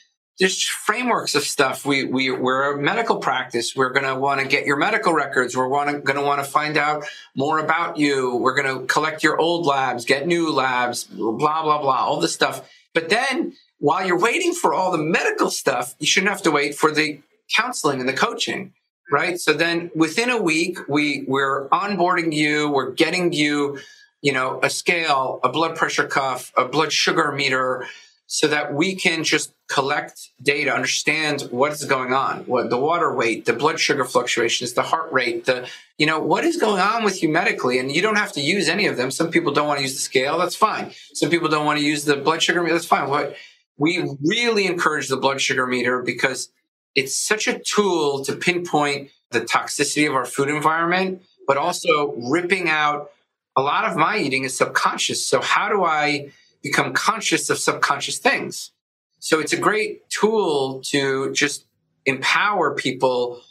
there's 0.42 0.64
frameworks 0.64 1.36
of 1.36 1.44
stuff. 1.44 1.86
We 1.86 2.04
we 2.04 2.32
we're 2.32 2.74
a 2.74 2.82
medical 2.82 3.18
practice. 3.18 3.76
We're 3.76 3.92
going 3.92 4.08
to 4.08 4.16
want 4.16 4.42
to 4.42 4.48
get 4.48 4.66
your 4.66 4.76
medical 4.76 5.14
records. 5.14 5.56
We're 5.56 5.70
going 5.70 6.04
to 6.04 6.22
want 6.24 6.44
to 6.44 6.50
find 6.50 6.78
out 6.78 7.06
more 7.36 7.60
about 7.60 7.98
you. 7.98 8.38
We're 8.38 8.56
going 8.56 8.80
to 8.80 8.88
collect 8.88 9.24
your 9.24 9.40
old 9.40 9.68
labs, 9.68 10.04
get 10.04 10.26
new 10.26 10.52
labs, 10.52 11.04
blah 11.04 11.38
blah 11.38 11.80
blah, 11.80 12.06
all 12.06 12.20
this 12.20 12.34
stuff. 12.34 12.68
But 12.96 13.10
then 13.10 13.54
while 13.78 14.06
you're 14.06 14.20
waiting 14.20 14.54
for 14.54 14.74
all 14.74 14.92
the 14.92 14.98
medical 14.98 15.52
stuff, 15.52 15.94
you 16.00 16.08
shouldn't 16.08 16.32
have 16.32 16.42
to 16.42 16.52
wait 16.52 16.74
for 16.74 16.92
the 16.92 17.22
counseling 17.56 18.00
and 18.00 18.10
the 18.10 18.14
coaching, 18.14 18.74
right? 19.12 19.40
So 19.40 19.54
then 19.54 19.92
within 19.94 20.32
a 20.32 20.42
week, 20.42 20.80
we 20.90 21.24
we're 21.28 21.70
onboarding 21.70 22.34
you. 22.34 22.68
We're 22.68 22.94
getting 22.94 23.32
you, 23.32 23.78
you 24.24 24.34
know, 24.34 24.60
a 24.64 24.72
scale, 24.72 25.40
a 25.44 25.50
blood 25.50 25.76
pressure 25.76 26.08
cuff, 26.08 26.52
a 26.58 26.66
blood 26.66 26.92
sugar 26.92 27.32
meter 27.32 27.86
so 28.32 28.48
that 28.48 28.74
we 28.74 28.96
can 28.96 29.26
just 29.26 29.52
collect 29.72 30.30
data, 30.42 30.74
understand 30.74 31.44
what 31.52 31.72
is 31.72 31.86
going 31.86 32.14
on, 32.14 32.40
what 32.42 32.70
the 32.70 32.78
water 32.78 33.14
weight, 33.14 33.46
the 33.46 33.54
blood 33.54 33.80
sugar 33.80 34.04
fluctuations, 34.04 34.74
the 34.74 34.82
heart 34.82 35.12
rate, 35.14 35.46
the, 35.46 35.68
you 35.98 36.06
know, 36.06 36.20
what 36.20 36.44
is 36.44 36.58
going 36.58 36.82
on 36.82 37.04
with 37.04 37.24
you 37.24 37.30
medically. 37.30 37.80
And 37.80 37.92
you 37.92 38.02
don't 38.02 38.18
have 38.18 38.34
to 38.34 38.42
use 38.42 38.68
any 38.68 38.86
of 38.88 38.98
them. 38.98 39.12
Some 39.12 39.32
people 39.32 39.54
don't 39.54 39.68
want 39.68 39.78
to 39.78 39.84
use 39.84 39.94
the 39.94 40.02
scale. 40.02 40.38
That's 40.38 40.56
fine. 40.56 40.92
Some 41.14 41.30
people 41.30 41.48
don't 41.48 41.66
want 41.66 41.80
to 41.80 41.86
use 41.86 42.04
the 42.04 42.18
blood 42.18 42.44
sugar 42.44 42.62
meter. 42.62 42.74
That's 42.74 42.86
fine. 42.86 43.10
What 43.10 43.36
we 43.78 44.06
really 44.22 44.66
encourage 44.66 45.08
the 45.08 45.18
blood 45.18 45.40
sugar 45.40 45.66
meter 45.66 46.02
because 46.02 46.50
it's 46.94 47.16
such 47.16 47.48
a 47.48 47.58
tool 47.60 48.24
to 48.26 48.36
pinpoint 48.36 49.12
the 49.32 49.42
toxicity 49.42 50.08
of 50.08 50.14
our 50.14 50.26
food 50.26 50.50
environment, 50.50 51.24
but 51.48 51.58
also 51.58 52.14
ripping 52.18 52.68
out 52.70 53.12
a 53.56 53.62
lot 53.62 53.86
of 53.90 53.96
my 53.96 54.18
eating 54.18 54.44
is 54.44 54.58
subconscious. 54.58 55.26
So 55.26 55.42
how 55.42 55.70
do 55.70 55.84
I 55.84 56.32
become 56.62 56.94
conscious 56.94 57.50
of 57.50 57.58
subconscious 57.58 58.18
things? 58.18 58.72
So 59.22 59.40
it's 59.40 59.54
a 59.54 59.58
great 59.58 60.10
tool 60.10 60.82
to 60.86 61.32
just 61.32 61.66
empower 62.08 62.74
people 62.74 63.42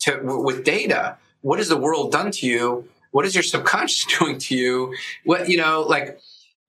to 0.00 0.20
with 0.22 0.64
data. 0.64 1.18
What 1.42 1.58
has 1.58 1.68
the 1.68 1.76
world 1.76 2.10
done 2.10 2.30
to 2.32 2.46
you? 2.46 2.88
What 3.10 3.26
is 3.26 3.34
your 3.34 3.44
subconscious 3.44 4.06
doing 4.18 4.38
to 4.38 4.56
you? 4.56 4.94
What 5.24 5.50
you 5.50 5.58
know, 5.58 5.82
like 5.82 6.18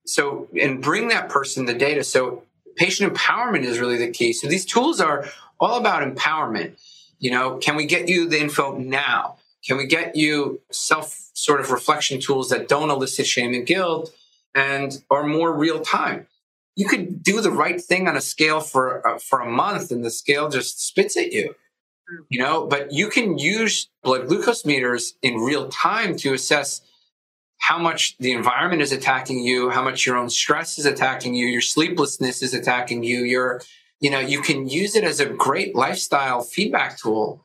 so, 0.06 0.50
and 0.60 0.82
bring 0.82 1.08
that 1.08 1.30
person 1.30 1.66
the 1.66 1.74
data. 1.74 2.04
So 2.04 2.44
patient 2.76 3.14
empowerment 3.14 3.64
is 3.64 3.80
really 3.80 3.98
the 3.98 4.12
key. 4.12 4.34
So 4.34 4.48
these 4.48 4.66
tools 4.66 5.00
are 5.00 5.26
all 5.60 5.80
about 5.80 6.04
empowerment. 6.04 6.78
You 7.20 7.32
know, 7.32 7.58
can 7.58 7.78
we 7.78 7.86
get 7.86 8.10
you 8.10 8.28
the 8.28 8.42
info 8.42 8.78
now? 8.78 9.38
Can 9.66 9.78
we 9.78 9.86
get 9.86 10.18
you 10.18 10.60
self 10.70 11.30
sort 11.34 11.62
of 11.62 11.72
reflection 11.72 12.20
tools 12.20 12.50
that 12.50 12.68
don't 12.68 12.90
elicit 12.90 13.26
shame 13.26 13.54
and 13.54 13.66
guilt 13.66 14.14
and 14.54 15.02
are 15.10 15.24
more 15.24 15.54
real 15.54 15.80
time? 15.80 16.28
You 16.80 16.88
could 16.88 17.22
do 17.22 17.42
the 17.42 17.52
right 17.52 17.80
thing 17.90 18.08
on 18.08 18.16
a 18.16 18.22
scale 18.22 18.62
for 18.62 19.06
uh, 19.08 19.20
for 19.20 19.42
a 19.42 19.50
month, 19.50 19.92
and 19.92 20.04
the 20.04 20.12
scale 20.12 20.50
just 20.50 20.86
spits 20.88 21.18
at 21.18 21.32
you. 21.32 21.56
You 22.30 22.40
know, 22.40 22.66
but 22.66 22.92
you 22.92 23.10
can 23.10 23.38
use 23.38 23.90
blood 24.04 24.28
glucose 24.28 24.66
meters 24.66 25.14
in 25.22 25.36
real 25.36 25.70
time 25.70 26.16
to 26.18 26.34
assess 26.34 26.82
how 27.60 27.78
much 27.78 28.18
the 28.18 28.32
environment 28.32 28.82
is 28.82 28.92
attacking 28.92 29.44
you, 29.44 29.70
how 29.70 29.84
much 29.84 30.06
your 30.06 30.18
own 30.18 30.30
stress 30.30 30.80
is 30.80 30.86
attacking 30.86 31.36
you, 31.36 31.46
your 31.46 31.62
sleeplessness 31.62 32.42
is 32.42 32.54
attacking 32.54 33.04
you, 33.04 33.20
your 33.24 33.62
you 34.00 34.10
know, 34.10 34.20
you 34.20 34.42
can 34.42 34.68
use 34.68 34.96
it 34.96 35.04
as 35.04 35.20
a 35.20 35.26
great 35.26 35.76
lifestyle 35.76 36.42
feedback 36.42 36.98
tool. 36.98 37.44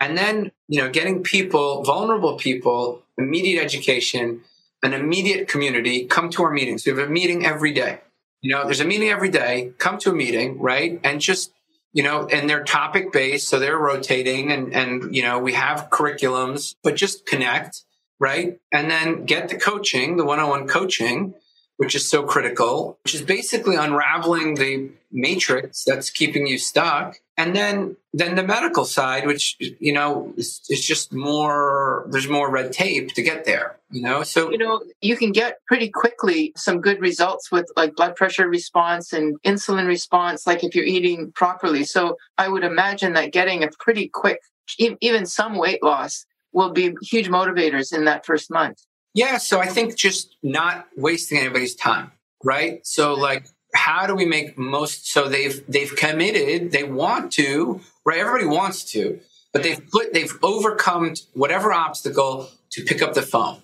And 0.00 0.18
then, 0.18 0.50
you 0.68 0.80
know, 0.80 0.90
getting 0.90 1.22
people, 1.22 1.84
vulnerable 1.84 2.36
people, 2.36 3.02
immediate 3.16 3.62
education, 3.62 4.42
an 4.82 4.92
immediate 4.92 5.46
community, 5.46 6.06
come 6.06 6.28
to 6.30 6.42
our 6.42 6.50
meetings. 6.50 6.84
We 6.84 6.90
have 6.90 6.98
a 6.98 7.06
meeting 7.08 7.46
every 7.46 7.72
day. 7.72 8.00
You 8.42 8.54
know, 8.54 8.64
there's 8.64 8.80
a 8.80 8.84
meeting 8.84 9.08
every 9.08 9.30
day, 9.30 9.72
come 9.78 9.98
to 9.98 10.10
a 10.10 10.14
meeting, 10.14 10.60
right? 10.60 11.00
And 11.02 11.20
just, 11.20 11.52
you 11.92 12.02
know, 12.02 12.26
and 12.26 12.50
they're 12.50 12.64
topic 12.64 13.12
based, 13.12 13.48
so 13.48 13.58
they're 13.58 13.78
rotating 13.78 14.52
and 14.52 14.74
and 14.74 15.14
you 15.14 15.22
know, 15.22 15.38
we 15.38 15.54
have 15.54 15.88
curriculums, 15.90 16.74
but 16.82 16.96
just 16.96 17.24
connect, 17.24 17.84
right? 18.18 18.58
And 18.72 18.90
then 18.90 19.24
get 19.24 19.48
the 19.48 19.56
coaching, 19.56 20.16
the 20.16 20.24
one-on-one 20.24 20.68
coaching 20.68 21.34
which 21.82 21.96
is 21.96 22.08
so 22.08 22.22
critical, 22.22 22.96
which 23.02 23.12
is 23.12 23.22
basically 23.22 23.74
unraveling 23.74 24.54
the 24.54 24.88
matrix 25.10 25.82
that's 25.82 26.10
keeping 26.10 26.46
you 26.46 26.56
stuck. 26.56 27.18
And 27.38 27.56
then, 27.56 27.96
then 28.12 28.34
the 28.34 28.42
medical 28.42 28.84
side, 28.84 29.26
which, 29.26 29.56
you 29.58 29.92
know, 29.92 30.34
is, 30.36 30.60
is 30.68 30.86
just 30.86 31.14
more, 31.14 32.06
there's 32.10 32.28
more 32.28 32.50
red 32.50 32.72
tape 32.72 33.14
to 33.14 33.22
get 33.22 33.46
there, 33.46 33.78
you 33.90 34.02
know? 34.02 34.22
So, 34.22 34.50
you 34.50 34.58
know, 34.58 34.82
you 35.00 35.16
can 35.16 35.32
get 35.32 35.64
pretty 35.66 35.88
quickly 35.88 36.52
some 36.56 36.80
good 36.80 37.00
results 37.00 37.50
with 37.50 37.70
like 37.74 37.96
blood 37.96 38.14
pressure 38.16 38.46
response 38.48 39.14
and 39.14 39.40
insulin 39.42 39.86
response, 39.86 40.46
like 40.46 40.62
if 40.62 40.74
you're 40.74 40.84
eating 40.84 41.32
properly. 41.32 41.84
So 41.84 42.18
I 42.36 42.48
would 42.48 42.64
imagine 42.64 43.14
that 43.14 43.32
getting 43.32 43.64
a 43.64 43.68
pretty 43.80 44.08
quick, 44.08 44.40
even 44.78 45.24
some 45.24 45.56
weight 45.56 45.82
loss 45.82 46.26
will 46.52 46.70
be 46.70 46.94
huge 47.00 47.28
motivators 47.28 47.94
in 47.94 48.04
that 48.04 48.26
first 48.26 48.50
month. 48.50 48.84
Yeah, 49.14 49.38
so 49.38 49.58
I 49.58 49.66
think 49.66 49.96
just 49.96 50.36
not 50.42 50.86
wasting 50.96 51.38
anybody's 51.38 51.74
time, 51.74 52.12
right? 52.44 52.86
So 52.86 53.14
like 53.14 53.46
how 53.74 54.06
do 54.06 54.14
we 54.14 54.24
make 54.24 54.58
most 54.58 55.10
so 55.10 55.28
they've 55.28 55.64
they've 55.66 55.94
committed, 55.94 56.72
they 56.72 56.84
want 56.84 57.32
to, 57.32 57.80
right? 58.04 58.18
Everybody 58.18 58.46
wants 58.46 58.84
to, 58.92 59.20
but 59.52 59.62
they've 59.62 59.80
put 59.90 60.12
they've 60.12 60.32
overcome 60.42 61.14
whatever 61.34 61.72
obstacle 61.72 62.50
to 62.70 62.84
pick 62.84 63.02
up 63.02 63.14
the 63.14 63.22
phone. 63.22 63.62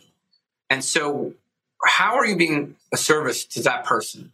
And 0.70 0.84
so 0.84 1.34
how 1.84 2.16
are 2.16 2.26
you 2.26 2.36
being 2.36 2.76
a 2.92 2.96
service 2.96 3.44
to 3.46 3.62
that 3.62 3.84
person, 3.84 4.32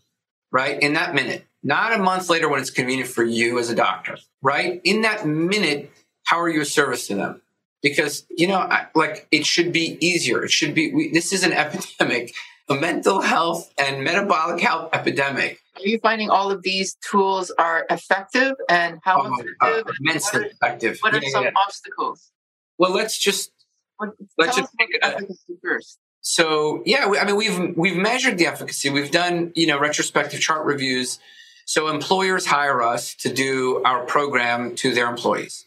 right? 0.51 0.81
In 0.81 0.95
that 0.95 1.15
minute, 1.15 1.45
not 1.63 1.93
a 1.93 1.99
month 1.99 2.29
later 2.29 2.49
when 2.49 2.61
it's 2.61 2.71
convenient 2.71 3.11
for 3.11 3.25
you 3.25 3.59
as 3.59 3.71
a 3.71 3.75
doctor, 3.75 4.19
right? 4.43 4.81
In 4.85 5.03
that 5.03 5.27
minute, 5.27 5.91
how 6.25 6.41
are 6.41 6.49
you 6.49 6.61
a 6.61 6.67
service 6.67 7.07
to 7.09 7.15
them? 7.15 7.41
because 7.85 8.25
you 8.31 8.49
know 8.49 8.57
I, 8.57 8.87
like 8.97 9.29
it 9.31 9.47
should 9.47 9.71
be 9.71 9.99
easier 10.05 10.43
it 10.43 10.51
should 10.51 10.75
be 10.75 10.93
we, 10.93 11.13
this 11.13 11.33
is 11.33 11.45
an 11.45 11.53
epidemic 11.65 12.35
a 12.69 12.75
mental 12.75 13.21
health 13.21 13.73
and 13.79 14.03
metabolic 14.03 14.61
health 14.61 14.91
epidemic 14.93 15.61
are 15.77 15.87
you 15.87 15.99
finding 15.99 16.31
all 16.31 16.51
of 16.51 16.63
these 16.63 16.97
tools 17.09 17.51
are 17.59 17.85
effective 17.91 18.55
and 18.69 18.99
how 19.03 19.23
oh, 19.23 19.35
effective 19.35 19.87
uh, 19.87 19.93
immensely 20.01 20.41
what 20.41 20.47
are, 20.47 20.51
effective 20.51 20.99
what 21.01 21.15
are 21.15 21.21
yeah, 21.23 21.31
some 21.31 21.45
yeah. 21.45 21.51
obstacles 21.67 22.31
well 22.79 22.93
let's 22.93 23.19
just 23.19 23.51
what, 23.97 24.11
let's 24.39 24.57
just 24.57 24.73
think 24.79 24.91
efficacy 25.03 25.55
first 25.63 25.99
so 26.21 26.83
yeah 26.87 27.13
i 27.21 27.25
mean 27.25 27.37
we've 27.37 27.77
we've 27.77 27.97
measured 27.97 28.39
the 28.39 28.47
efficacy 28.47 28.89
we've 28.89 29.11
done 29.11 29.53
you 29.55 29.67
know 29.67 29.79
retrospective 29.79 30.41
chart 30.41 30.65
reviews 30.65 31.19
so 31.67 31.89
employers 31.89 32.47
hire 32.47 32.83
us 32.83 33.15
to 33.15 33.33
do 33.33 33.83
our 33.85 34.05
program 34.05 34.75
to 34.75 34.95
their 34.95 35.09
employees 35.09 35.65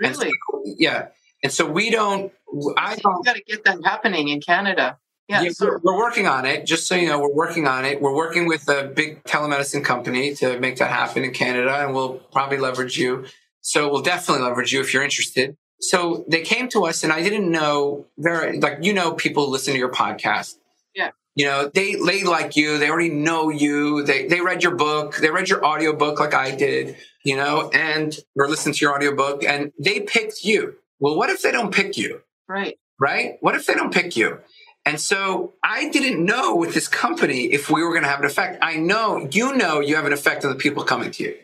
really? 0.00 0.14
So, 0.14 0.62
yeah 0.64 1.08
and 1.44 1.52
so 1.52 1.70
we 1.70 1.90
don't. 1.90 2.32
I 2.78 2.96
don't. 2.96 3.24
got 3.24 3.36
to 3.36 3.42
get 3.42 3.64
that 3.64 3.84
happening 3.84 4.28
in 4.28 4.40
Canada. 4.40 4.98
Yeah, 5.28 5.42
yeah 5.42 5.50
so. 5.50 5.78
we're, 5.82 5.96
working 5.96 6.26
on 6.26 6.44
it. 6.44 6.66
Just 6.66 6.86
so 6.86 6.94
you 6.94 7.08
know, 7.08 7.18
we're 7.18 7.32
working 7.32 7.66
on 7.66 7.84
it. 7.84 8.00
We're 8.00 8.14
working 8.14 8.46
with 8.46 8.68
a 8.68 8.84
big 8.84 9.22
telemedicine 9.24 9.84
company 9.84 10.34
to 10.36 10.58
make 10.60 10.76
that 10.76 10.90
happen 10.90 11.24
in 11.24 11.32
Canada, 11.32 11.74
and 11.84 11.94
we'll 11.94 12.14
probably 12.14 12.58
leverage 12.58 12.98
you. 12.98 13.24
So 13.60 13.90
we'll 13.90 14.02
definitely 14.02 14.44
leverage 14.44 14.72
you 14.72 14.80
if 14.80 14.92
you're 14.92 15.02
interested. 15.02 15.56
So 15.80 16.24
they 16.28 16.42
came 16.42 16.68
to 16.70 16.84
us, 16.84 17.04
and 17.04 17.12
I 17.12 17.22
didn't 17.22 17.50
know 17.50 18.06
very 18.18 18.60
like 18.60 18.78
you 18.82 18.92
know 18.92 19.12
people 19.12 19.50
listen 19.50 19.72
to 19.72 19.78
your 19.78 19.92
podcast. 19.92 20.56
Yeah. 20.94 21.10
You 21.34 21.46
know, 21.46 21.70
they 21.72 21.94
they 21.94 22.22
like 22.22 22.56
you. 22.56 22.78
They 22.78 22.90
already 22.90 23.10
know 23.10 23.48
you. 23.48 24.02
They 24.02 24.26
they 24.26 24.40
read 24.40 24.62
your 24.62 24.76
book. 24.76 25.16
They 25.16 25.30
read 25.30 25.48
your 25.48 25.64
audio 25.64 25.94
book 25.94 26.20
like 26.20 26.34
I 26.34 26.54
did. 26.54 26.96
You 27.24 27.36
know, 27.36 27.70
and 27.72 28.14
or 28.36 28.48
listened 28.48 28.74
to 28.74 28.84
your 28.84 28.94
audio 28.94 29.16
book, 29.16 29.42
and 29.42 29.72
they 29.78 30.00
picked 30.00 30.44
you 30.44 30.76
well, 31.04 31.16
what 31.16 31.30
if 31.30 31.42
they 31.42 31.52
don't 31.52 31.70
pick 31.70 31.96
you? 31.96 32.22
Right. 32.48 32.78
Right? 32.98 33.36
What 33.40 33.54
if 33.54 33.66
they 33.66 33.74
don't 33.74 33.92
pick 33.92 34.16
you? 34.16 34.38
And 34.86 35.00
so 35.00 35.54
I 35.62 35.88
didn't 35.88 36.22
know 36.24 36.56
with 36.56 36.74
this 36.74 36.88
company 36.88 37.44
if 37.52 37.70
we 37.70 37.82
were 37.82 37.90
going 37.90 38.02
to 38.02 38.08
have 38.08 38.20
an 38.20 38.26
effect. 38.26 38.58
I 38.60 38.76
know, 38.76 39.28
you 39.30 39.54
know, 39.56 39.80
you 39.80 39.96
have 39.96 40.04
an 40.04 40.12
effect 40.12 40.44
on 40.44 40.50
the 40.50 40.56
people 40.56 40.84
coming 40.84 41.10
to 41.12 41.22
you. 41.22 41.36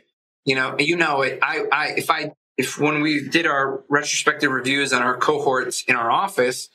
You 0.44 0.56
know, 0.56 0.76
you 0.78 0.96
know 0.96 1.22
it. 1.22 1.38
I, 1.42 1.64
I, 1.72 1.86
if 1.96 2.10
I, 2.10 2.32
if 2.58 2.78
when 2.78 3.00
we 3.00 3.28
did 3.28 3.46
our 3.46 3.82
retrospective 3.88 4.50
reviews 4.50 4.92
on 4.92 5.02
our 5.02 5.16
cohorts 5.16 5.84
in 5.84 5.96
our 5.96 6.10
office, 6.10 6.68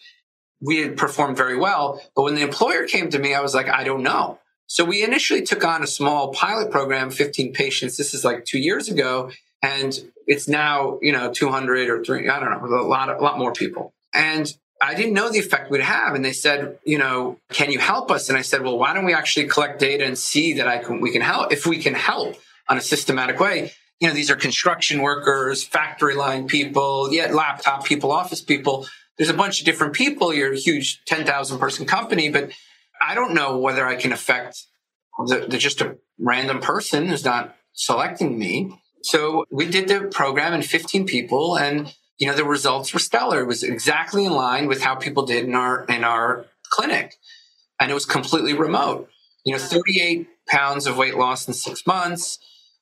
we 0.59 0.77
had 0.77 0.97
performed 0.97 1.37
very 1.37 1.57
well. 1.57 2.01
But 2.15 2.23
when 2.23 2.35
the 2.35 2.41
employer 2.41 2.87
came 2.87 3.09
to 3.11 3.19
me, 3.19 3.35
I 3.35 3.41
was 3.41 3.53
like, 3.53 3.69
I 3.69 3.83
don't 3.83 4.01
know. 4.01 4.39
So 4.67 4.83
we 4.83 5.03
initially 5.03 5.43
took 5.43 5.63
on 5.63 5.83
a 5.83 5.87
small 5.87 6.33
pilot 6.33 6.71
program, 6.71 7.11
15 7.11 7.53
patients. 7.53 7.97
This 7.97 8.15
is 8.15 8.25
like 8.25 8.45
two 8.45 8.57
years 8.57 8.89
ago 8.89 9.29
and 9.65 9.99
it's 10.27 10.47
now 10.47 10.99
you 11.01 11.11
know 11.11 11.31
200 11.31 11.89
or 11.89 12.03
three 12.03 12.29
i 12.29 12.39
don't 12.39 12.51
know 12.51 12.79
a 12.79 12.87
lot 12.87 13.09
a 13.09 13.21
lot 13.21 13.37
more 13.37 13.51
people 13.51 13.93
and 14.13 14.55
i 14.81 14.93
didn't 14.93 15.13
know 15.13 15.31
the 15.31 15.39
effect 15.39 15.71
we'd 15.71 15.81
have. 15.81 16.15
And 16.15 16.23
they 16.23 16.33
said 16.33 16.77
you 16.85 16.97
know 16.97 17.39
can 17.49 17.71
you 17.71 17.79
help 17.79 18.11
us? 18.11 18.29
And 18.29 18.37
i 18.37 18.41
said 18.41 18.61
well 18.61 18.77
why 18.77 18.93
don't 18.93 19.05
we 19.05 19.13
actually 19.13 19.47
collect 19.47 19.79
data 19.79 20.05
and 20.05 20.17
see 20.17 20.53
that 20.53 20.67
i 20.67 20.77
can 20.77 21.01
we 21.01 21.11
can 21.11 21.21
help 21.21 21.51
if 21.51 21.65
we 21.65 21.77
can 21.81 21.93
help 21.93 22.35
on 22.69 22.77
a 22.77 22.81
systematic 22.81 23.39
way. 23.39 23.71
You 23.99 24.07
know 24.07 24.13
these 24.13 24.29
are 24.29 24.35
construction 24.35 25.01
workers 25.01 25.63
factory 25.63 26.15
line 26.15 26.47
people 26.47 27.13
yet 27.13 27.33
laptop 27.33 27.85
people 27.85 28.11
office 28.11 28.41
people. 28.41 28.87
There's 29.17 29.29
a 29.29 29.33
bunch 29.33 29.61
of 29.61 29.65
different 29.65 29.93
people. 29.93 30.33
You're 30.33 30.53
a 30.53 30.57
huge 30.57 31.03
10,000 31.05 31.59
person 31.59 31.85
company 31.85 32.29
but 32.29 32.51
i 33.01 33.15
don't 33.15 33.33
know 33.33 33.57
whether 33.57 33.85
i 33.85 33.95
can 33.95 34.11
affect 34.11 34.65
the, 35.27 35.45
the 35.47 35.57
just 35.57 35.81
a 35.81 35.97
random 36.19 36.59
person 36.59 37.07
who's 37.07 37.25
not 37.25 37.55
selecting 37.73 38.37
me. 38.37 38.71
So 39.03 39.45
we 39.51 39.67
did 39.67 39.87
the 39.87 40.07
program 40.11 40.53
and 40.53 40.65
15 40.65 41.05
people 41.05 41.57
and 41.57 41.93
you 42.17 42.27
know 42.27 42.33
the 42.33 42.45
results 42.45 42.93
were 42.93 42.99
stellar. 42.99 43.41
It 43.41 43.47
was 43.47 43.63
exactly 43.63 44.25
in 44.25 44.33
line 44.33 44.67
with 44.67 44.81
how 44.81 44.95
people 44.95 45.25
did 45.25 45.45
in 45.45 45.55
our 45.55 45.85
in 45.85 46.03
our 46.03 46.45
clinic. 46.69 47.15
And 47.79 47.91
it 47.91 47.93
was 47.93 48.05
completely 48.05 48.53
remote. 48.53 49.09
You 49.43 49.53
know, 49.53 49.59
38 49.59 50.27
pounds 50.47 50.87
of 50.87 50.97
weight 50.97 51.15
loss 51.15 51.47
in 51.47 51.53
6 51.53 51.85
months. 51.85 52.39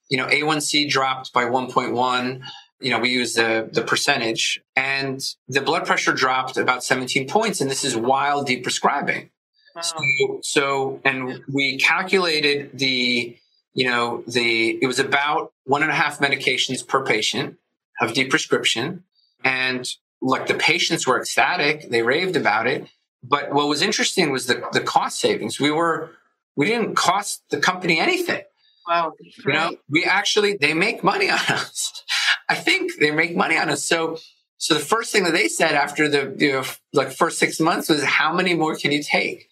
You 0.07 0.17
know, 0.17 0.27
A1C 0.27 0.87
dropped 0.89 1.33
by 1.33 1.45
1.1 1.45 2.43
you 2.79 2.89
know, 2.89 2.99
we 2.99 3.09
use 3.09 3.33
the, 3.33 3.69
the 3.71 3.81
percentage 3.81 4.61
and 4.75 5.23
the 5.47 5.61
blood 5.61 5.85
pressure 5.85 6.11
dropped 6.11 6.57
about 6.57 6.83
17 6.83 7.29
points. 7.29 7.61
And 7.61 7.71
this 7.71 7.85
is 7.85 7.95
while 7.95 8.43
deprescribing. 8.43 9.29
Wow. 9.73 9.81
So, 9.81 10.39
so, 10.43 11.01
and 11.05 11.41
we 11.51 11.77
calculated 11.77 12.77
the 12.77 13.37
you 13.73 13.85
know, 13.85 14.23
the 14.27 14.77
it 14.81 14.87
was 14.87 14.99
about 14.99 15.51
one 15.63 15.81
and 15.81 15.91
a 15.91 15.95
half 15.95 16.19
medications 16.19 16.87
per 16.87 17.03
patient 17.03 17.57
of 18.01 18.13
deprescription. 18.13 19.01
And 19.43 19.87
like 20.21 20.47
the 20.47 20.53
patients 20.55 21.05
were 21.07 21.19
ecstatic, 21.19 21.89
they 21.89 22.01
raved 22.01 22.35
about 22.35 22.67
it. 22.67 22.87
But 23.23 23.53
what 23.53 23.67
was 23.67 23.81
interesting 23.81 24.31
was 24.31 24.47
the, 24.47 24.61
the 24.73 24.81
cost 24.81 25.19
savings. 25.19 25.59
We 25.59 25.71
were 25.71 26.11
we 26.55 26.65
didn't 26.67 26.95
cost 26.95 27.43
the 27.49 27.57
company 27.57 27.99
anything. 27.99 28.43
Wow. 28.87 29.13
You 29.45 29.53
know, 29.53 29.75
we 29.89 30.03
actually 30.05 30.57
they 30.57 30.73
make 30.73 31.03
money 31.03 31.29
on 31.29 31.39
us. 31.49 32.03
I 32.49 32.55
think 32.55 32.91
they 32.99 33.11
make 33.11 33.35
money 33.35 33.57
on 33.57 33.69
us. 33.69 33.83
So 33.83 34.17
So 34.57 34.73
the 34.73 34.79
first 34.81 35.11
thing 35.11 35.23
that 35.23 35.33
they 35.33 35.47
said 35.47 35.71
after 35.71 36.07
the 36.09 36.35
you 36.37 36.51
know 36.53 36.63
like 36.93 37.11
first 37.11 37.37
six 37.39 37.59
months 37.59 37.89
was, 37.89 38.03
"How 38.03 38.33
many 38.33 38.53
more 38.55 38.75
can 38.75 38.91
you 38.91 39.01
take?" 39.01 39.47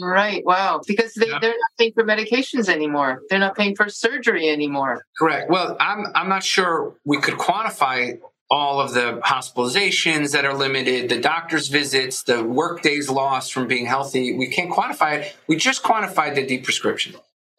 Right. 0.00 0.44
Wow. 0.44 0.82
Because 0.86 1.14
they, 1.14 1.26
Yeah. 1.28 1.38
they're 1.40 1.50
not 1.50 1.72
paying 1.78 1.92
for 1.94 2.04
medications 2.04 2.68
anymore. 2.68 3.22
They're 3.30 3.38
not 3.38 3.56
paying 3.56 3.74
for 3.74 3.88
surgery 3.88 4.48
anymore. 4.48 5.04
Correct. 5.18 5.50
Well, 5.50 5.76
I'm 5.80 6.06
I'm 6.14 6.28
not 6.28 6.44
sure 6.44 6.94
we 7.04 7.18
could 7.20 7.34
quantify 7.34 8.18
all 8.50 8.80
of 8.80 8.94
the 8.94 9.20
hospitalizations 9.24 10.32
that 10.32 10.44
are 10.44 10.54
limited, 10.54 11.08
the 11.08 11.20
doctor's 11.20 11.68
visits, 11.68 12.22
the 12.22 12.42
work 12.44 12.82
days 12.82 13.10
lost 13.10 13.52
from 13.52 13.66
being 13.66 13.86
healthy. 13.86 14.36
We 14.36 14.48
can't 14.48 14.70
quantify 14.72 15.20
it. 15.20 15.36
We 15.48 15.56
just 15.56 15.82
quantified 15.82 16.34
the 16.36 16.46
deprescription, 16.46 17.16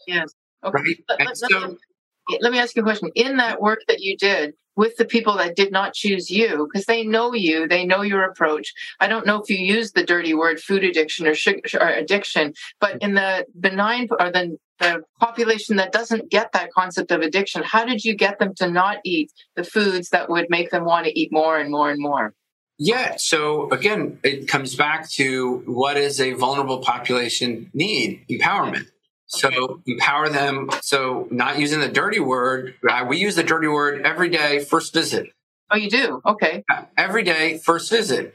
Yes. 0.08 0.34
Okay. 0.64 0.74
right? 0.82 1.04
Let, 1.10 1.20
let- 1.28 1.38
so, 1.38 1.60
let 1.60 1.70
me, 1.72 2.40
let 2.42 2.52
me 2.54 2.60
ask 2.60 2.76
you 2.76 2.82
a 2.82 2.86
question. 2.86 3.10
In 3.16 3.38
that 3.38 3.62
work 3.62 3.80
that 3.88 4.00
you 4.02 4.18
did 4.18 4.54
with 4.78 4.96
the 4.96 5.06
people 5.06 5.36
that 5.38 5.56
did 5.56 5.72
not 5.72 5.94
choose 5.94 6.32
you, 6.32 6.70
because 6.72 6.86
they 6.86 7.04
know 7.04 7.34
you, 7.34 7.68
they 7.68 7.86
know 7.86 8.02
your 8.02 8.24
approach. 8.24 8.74
I 9.00 9.08
don't 9.08 9.26
know 9.26 9.42
if 9.42 9.50
you 9.50 9.58
use 9.58 9.92
the 9.92 10.06
dirty 10.06 10.34
word 10.34 10.62
food 10.62 10.84
addiction 10.84 11.28
or 11.28 11.34
sugar 11.34 11.62
or 11.82 11.90
addiction, 11.90 12.54
but 12.80 13.02
in 13.02 13.16
the 13.16 13.46
benign 13.60 14.08
or 14.20 14.32
the 14.32 14.58
the 14.80 15.02
population 15.20 15.78
that 15.78 15.92
doesn't 15.92 16.30
get 16.30 16.52
that 16.52 16.72
concept 16.72 17.10
of 17.10 17.22
addiction, 17.22 17.64
how 17.64 17.84
did 17.84 18.06
you 18.06 18.14
get 18.14 18.38
them 18.38 18.54
to 18.54 18.70
not 18.70 18.98
eat 19.04 19.32
the 19.56 19.64
foods 19.64 20.10
that 20.10 20.30
would 20.30 20.46
make 20.52 20.70
them 20.70 20.86
want 20.86 21.08
to 21.08 21.20
eat 21.20 21.32
more 21.32 21.58
and 21.58 21.72
more 21.72 21.90
and 21.90 22.00
more? 22.00 22.36
yeah. 22.78 23.16
So 23.18 23.70
again, 23.72 24.20
it 24.24 24.48
comes 24.48 24.76
back 24.76 25.10
to 25.12 25.64
what 25.66 25.96
does 25.96 26.22
a 26.22 26.34
vulnerable 26.34 26.80
population 26.80 27.72
need? 27.74 28.24
Empowerment. 28.30 28.86
So 29.28 29.82
empower 29.86 30.30
them. 30.30 30.70
So 30.82 31.28
not 31.32 31.60
using 31.60 31.80
the 31.82 31.90
dirty 31.90 32.20
word. 32.20 32.76
We 33.08 33.18
use 33.18 33.36
the 33.36 33.44
dirty 33.44 33.68
word 33.68 34.06
every 34.06 34.30
day. 34.30 34.60
First 34.60 34.94
visit. 34.94 35.28
Oh, 35.70 35.76
you 35.78 35.90
do? 35.90 36.22
Okay. 36.26 36.64
every 36.98 37.24
day 37.24 37.58
first 37.58 37.90
visit 37.92 38.34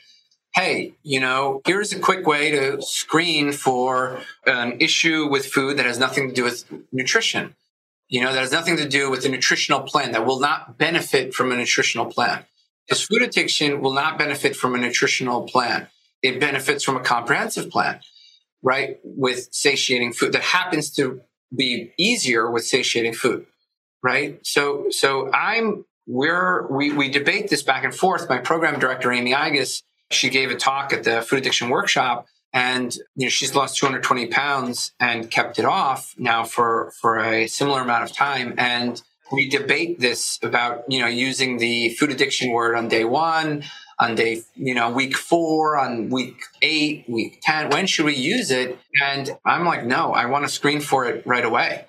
hey 0.54 0.94
you 1.02 1.18
know 1.20 1.62
here's 1.66 1.92
a 1.92 1.98
quick 1.98 2.26
way 2.26 2.50
to 2.50 2.80
screen 2.82 3.52
for 3.52 4.20
an 4.46 4.76
issue 4.80 5.28
with 5.30 5.46
food 5.46 5.78
that 5.78 5.86
has 5.86 5.98
nothing 5.98 6.28
to 6.28 6.34
do 6.34 6.44
with 6.44 6.64
nutrition 6.92 7.54
you 8.08 8.20
know 8.22 8.32
that 8.32 8.40
has 8.40 8.52
nothing 8.52 8.76
to 8.76 8.88
do 8.88 9.10
with 9.10 9.22
the 9.22 9.28
nutritional 9.28 9.80
plan 9.80 10.12
that 10.12 10.26
will 10.26 10.40
not 10.40 10.76
benefit 10.78 11.32
from 11.34 11.50
a 11.52 11.56
nutritional 11.56 12.06
plan 12.06 12.44
because 12.86 13.02
food 13.02 13.22
addiction 13.22 13.80
will 13.80 13.94
not 13.94 14.18
benefit 14.18 14.54
from 14.54 14.74
a 14.74 14.78
nutritional 14.78 15.42
plan 15.42 15.88
it 16.22 16.38
benefits 16.38 16.84
from 16.84 16.96
a 16.96 17.00
comprehensive 17.00 17.70
plan 17.70 18.00
right 18.62 18.98
with 19.04 19.48
satiating 19.52 20.12
food 20.12 20.32
that 20.32 20.42
happens 20.42 20.90
to 20.90 21.20
be 21.54 21.92
easier 21.98 22.50
with 22.50 22.64
satiating 22.64 23.12
food 23.12 23.46
right? 24.02 24.44
So 24.46 24.86
so 24.90 25.30
i'm 25.32 25.84
we're 26.06 26.66
we, 26.66 26.92
we 26.92 27.08
debate 27.08 27.48
this 27.48 27.62
back 27.62 27.84
and 27.84 27.94
forth. 27.94 28.28
My 28.28 28.38
program 28.38 28.78
director 28.80 29.12
amy 29.12 29.32
igus 29.32 29.82
she 30.10 30.28
gave 30.28 30.50
a 30.50 30.56
talk 30.56 30.92
at 30.92 31.04
the 31.04 31.22
food 31.22 31.38
addiction 31.38 31.68
workshop 31.70 32.26
and 32.52 32.94
you 33.16 33.26
know 33.26 33.30
she's 33.30 33.54
lost 33.54 33.76
220 33.78 34.26
pounds 34.26 34.92
and 35.00 35.30
kept 35.30 35.58
it 35.58 35.64
off 35.64 36.14
now 36.18 36.44
for 36.44 36.92
for 37.00 37.18
a 37.18 37.46
similar 37.46 37.80
amount 37.80 38.04
of 38.04 38.12
time. 38.12 38.54
And 38.58 39.00
we 39.30 39.48
debate 39.48 40.00
this 40.00 40.38
about 40.42 40.84
you 40.88 41.00
know 41.00 41.06
using 41.06 41.58
the 41.58 41.90
food 41.90 42.10
addiction 42.10 42.52
word 42.52 42.74
on 42.74 42.88
day 42.88 43.04
one 43.04 43.64
on 43.98 44.14
day 44.14 44.42
you 44.54 44.74
know 44.74 44.90
week 44.90 45.16
four 45.16 45.78
on 45.78 46.08
week 46.10 46.42
eight 46.62 47.04
week 47.08 47.40
10 47.42 47.70
when 47.70 47.86
should 47.86 48.06
we 48.06 48.14
use 48.14 48.50
it? 48.50 48.78
And 49.02 49.30
i'm 49.44 49.64
like 49.64 49.84
no 49.84 50.12
i 50.12 50.26
want 50.26 50.44
to 50.44 50.48
screen 50.50 50.80
for 50.80 51.06
it 51.06 51.26
right 51.26 51.44
away. 51.44 51.86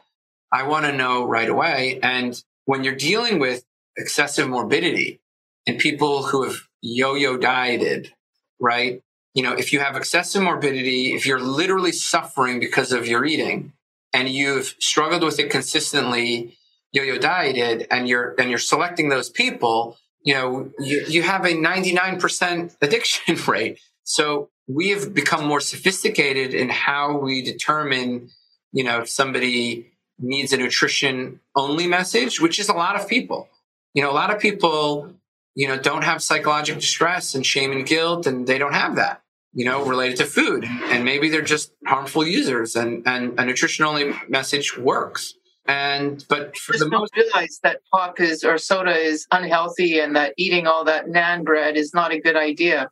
I 0.51 0.63
want 0.67 0.85
to 0.85 0.91
know 0.91 1.25
right 1.25 1.49
away. 1.49 1.99
And 2.03 2.41
when 2.65 2.83
you're 2.83 2.95
dealing 2.95 3.39
with 3.39 3.65
excessive 3.97 4.47
morbidity 4.47 5.19
and 5.65 5.79
people 5.79 6.23
who 6.23 6.43
have 6.43 6.57
yo-yo 6.81 7.37
dieted 7.37 8.13
right? 8.59 9.01
You 9.33 9.43
know 9.43 9.53
if 9.53 9.73
you 9.73 9.79
have 9.79 9.95
excessive 9.95 10.43
morbidity 10.43 11.13
if 11.13 11.25
you're 11.25 11.39
literally 11.39 11.91
suffering 11.91 12.59
because 12.59 12.91
of 12.91 13.07
your 13.07 13.25
eating 13.25 13.73
and 14.13 14.29
you've 14.29 14.75
struggled 14.79 15.23
with 15.23 15.39
it 15.39 15.49
consistently 15.49 16.55
yo-yo 16.91 17.17
dieted 17.17 17.87
and 17.89 18.07
you're 18.07 18.35
and 18.39 18.49
you're 18.49 18.59
selecting 18.59 19.09
those 19.09 19.29
people 19.29 19.97
you 20.23 20.33
know 20.33 20.71
you, 20.79 21.05
you 21.07 21.21
have 21.21 21.45
a 21.45 21.53
99% 21.53 22.75
addiction 22.81 23.35
rate. 23.47 23.79
So 24.03 24.49
we 24.67 24.89
have 24.89 25.13
become 25.13 25.45
more 25.45 25.59
sophisticated 25.59 26.53
in 26.53 26.69
how 26.69 27.17
we 27.17 27.41
determine 27.41 28.29
you 28.71 28.83
know 28.83 29.01
if 29.01 29.09
somebody 29.09 29.91
needs 30.19 30.53
a 30.53 30.57
nutrition 30.57 31.39
only 31.55 31.87
message 31.87 32.39
which 32.39 32.59
is 32.59 32.69
a 32.69 32.73
lot 32.73 32.99
of 32.99 33.07
people. 33.07 33.49
You 33.93 34.03
know 34.03 34.11
a 34.11 34.13
lot 34.13 34.33
of 34.33 34.39
people 34.39 35.13
you 35.55 35.67
know 35.67 35.77
don't 35.77 36.03
have 36.03 36.21
psychological 36.21 36.79
distress 36.79 37.35
and 37.35 37.45
shame 37.45 37.71
and 37.71 37.85
guilt 37.85 38.25
and 38.25 38.47
they 38.47 38.57
don't 38.57 38.73
have 38.73 38.95
that 38.95 39.21
you 39.53 39.65
know 39.65 39.85
related 39.85 40.17
to 40.17 40.25
food. 40.25 40.65
And 40.65 41.03
maybe 41.03 41.29
they're 41.29 41.41
just 41.41 41.73
harmful 41.85 42.25
users 42.25 42.75
and 42.75 43.03
and 43.05 43.39
a 43.39 43.45
nutrition 43.45 43.85
only 43.85 44.13
message 44.27 44.77
works 44.77 45.35
and 45.65 46.25
but 46.27 46.57
for 46.57 46.73
Just 46.73 46.85
the 46.85 46.89
don't 46.89 47.01
most 47.01 47.15
realize 47.15 47.59
that 47.63 47.79
pop 47.91 48.19
is 48.19 48.43
or 48.43 48.57
soda 48.57 48.95
is 48.95 49.27
unhealthy 49.31 49.99
and 49.99 50.15
that 50.15 50.33
eating 50.37 50.67
all 50.67 50.83
that 50.85 51.07
nan 51.07 51.43
bread 51.43 51.77
is 51.77 51.93
not 51.93 52.11
a 52.11 52.19
good 52.19 52.35
idea. 52.35 52.89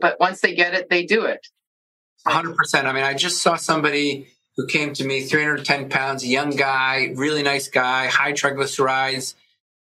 But 0.00 0.18
once 0.20 0.40
they 0.40 0.54
get 0.54 0.74
it, 0.74 0.90
they 0.90 1.04
do 1.04 1.24
it. 1.24 1.46
100% 2.26 2.84
i 2.86 2.92
mean 2.94 3.04
i 3.04 3.12
just 3.12 3.42
saw 3.42 3.54
somebody 3.54 4.26
who 4.56 4.66
came 4.66 4.94
to 4.94 5.04
me 5.04 5.20
310 5.24 5.90
pounds 5.90 6.26
young 6.26 6.48
guy 6.48 7.12
really 7.16 7.42
nice 7.42 7.68
guy 7.68 8.06
high 8.06 8.32
triglycerides 8.32 9.34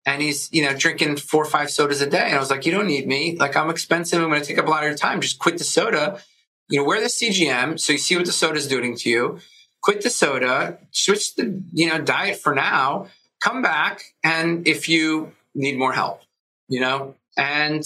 and 0.05 0.21
he's 0.21 0.51
you 0.51 0.63
know 0.63 0.73
drinking 0.73 1.17
four 1.17 1.43
or 1.43 1.49
five 1.49 1.69
sodas 1.69 2.01
a 2.01 2.09
day. 2.09 2.25
And 2.25 2.35
i 2.35 2.39
was 2.39 2.49
like 2.49 2.65
you 2.65 2.71
don't 2.71 2.87
need 2.87 3.07
me. 3.07 3.35
Like 3.37 3.55
i'm 3.55 3.69
expensive. 3.69 4.21
I'm 4.21 4.29
going 4.29 4.41
to 4.41 4.47
take 4.47 4.57
up 4.57 4.67
a 4.67 4.69
lot 4.69 4.83
of 4.83 4.89
your 4.89 4.97
time. 4.97 5.21
Just 5.21 5.39
quit 5.39 5.57
the 5.57 5.63
soda. 5.63 6.21
You 6.69 6.79
know 6.79 6.85
wear 6.85 7.01
the 7.01 7.07
cgm 7.07 7.79
so 7.79 7.93
you 7.93 7.97
see 7.97 8.15
what 8.15 8.25
the 8.25 8.31
soda 8.31 8.57
is 8.57 8.67
doing 8.67 8.95
to 8.97 9.09
you 9.09 9.39
quit 9.81 10.01
the 10.01 10.09
soda 10.09 10.77
switch 10.91 11.35
the 11.35 11.61
you 11.71 11.87
know 11.87 11.99
diet 11.99 12.37
for 12.37 12.53
now 12.53 13.07
come 13.41 13.61
back 13.61 14.01
and 14.23 14.67
if 14.67 14.89
you 14.89 15.31
need 15.55 15.77
more 15.77 15.93
help 15.93 16.21
you 16.67 16.79
know 16.79 17.15
and 17.37 17.83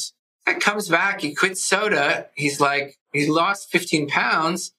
it 0.47 0.59
comes 0.59 0.89
back 0.89 1.21
he 1.21 1.33
quits 1.33 1.63
soda 1.63 2.27
he's 2.35 2.59
like 2.59 2.97
he 3.11 3.27
lost 3.27 3.71
15 3.71 4.07
pounds 4.07 4.73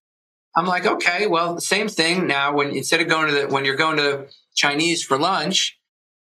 i'm 0.56 0.66
like 0.66 0.86
okay 0.86 1.26
well 1.26 1.60
same 1.60 1.88
thing 1.88 2.26
now 2.26 2.54
when 2.54 2.70
instead 2.70 3.00
of 3.00 3.08
going 3.08 3.28
to 3.28 3.34
the 3.34 3.46
when 3.48 3.64
you're 3.64 3.76
going 3.76 3.96
to 3.96 4.26
chinese 4.54 5.02
for 5.02 5.18
lunch 5.18 5.78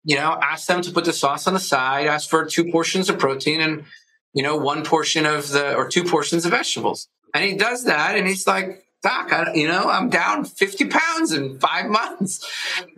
you 0.07 0.15
know, 0.15 0.39
ask 0.41 0.69
them 0.69 0.83
to 0.83 0.93
put 0.93 1.05
the 1.05 1.13
sauce 1.13 1.49
on 1.49 1.55
the 1.55 1.61
side, 1.61 2.07
ask 2.07 2.31
for 2.31 2.45
two 2.45 2.71
portions 2.71 3.11
of 3.11 3.19
protein 3.19 3.61
and, 3.61 3.85
you 4.33 4.43
know, 4.43 4.57
one 4.57 4.85
portion 4.85 5.27
of 5.27 5.49
the, 5.49 5.75
or 5.75 5.89
two 5.89 6.05
portions 6.05 6.45
of 6.45 6.53
vegetables. 6.53 7.09
And 7.35 7.45
he 7.45 7.57
does 7.57 7.85
that 7.85 8.17
and 8.17 8.25
he's 8.25 8.47
like, 8.47 8.86
Doc, 9.07 9.33
I, 9.33 9.55
you 9.55 9.69
know, 9.69 9.89
I'm 9.89 10.11
down 10.11 10.45
50 10.45 10.87
pounds 10.87 11.33
in 11.33 11.61
five 11.61 11.87
months, 11.87 12.45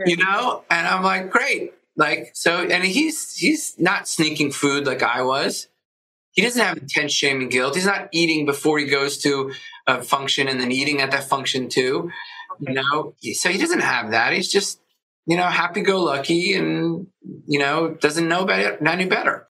you 0.06 0.16
know? 0.16 0.64
And 0.70 0.86
I'm 0.86 1.02
like, 1.02 1.30
great. 1.30 1.74
Like, 1.96 2.30
so, 2.32 2.62
and 2.62 2.82
he's, 2.82 3.36
he's 3.36 3.74
not 3.78 4.08
sneaking 4.08 4.52
food 4.52 4.86
like 4.86 5.02
I 5.02 5.20
was. 5.20 5.68
He 6.30 6.40
doesn't 6.40 6.62
have 6.62 6.78
intense 6.78 7.12
shame 7.12 7.42
and 7.42 7.50
guilt. 7.50 7.74
He's 7.74 7.84
not 7.84 8.08
eating 8.12 8.46
before 8.46 8.78
he 8.78 8.86
goes 8.86 9.18
to 9.18 9.52
a 9.86 10.00
function 10.00 10.48
and 10.48 10.58
then 10.58 10.72
eating 10.72 11.02
at 11.02 11.10
that 11.10 11.24
function 11.24 11.68
too. 11.68 12.10
You 12.58 12.72
know, 12.72 13.14
so 13.34 13.50
he 13.50 13.58
doesn't 13.58 13.80
have 13.80 14.12
that. 14.12 14.32
He's 14.32 14.50
just, 14.50 14.80
you 15.26 15.36
know, 15.36 15.46
happy 15.46 15.82
go 15.82 16.02
lucky 16.02 16.54
and, 16.54 17.08
you 17.46 17.58
know, 17.58 17.90
doesn't 17.90 18.28
know 18.28 18.46
better, 18.46 18.78
any 18.88 19.04
better. 19.04 19.47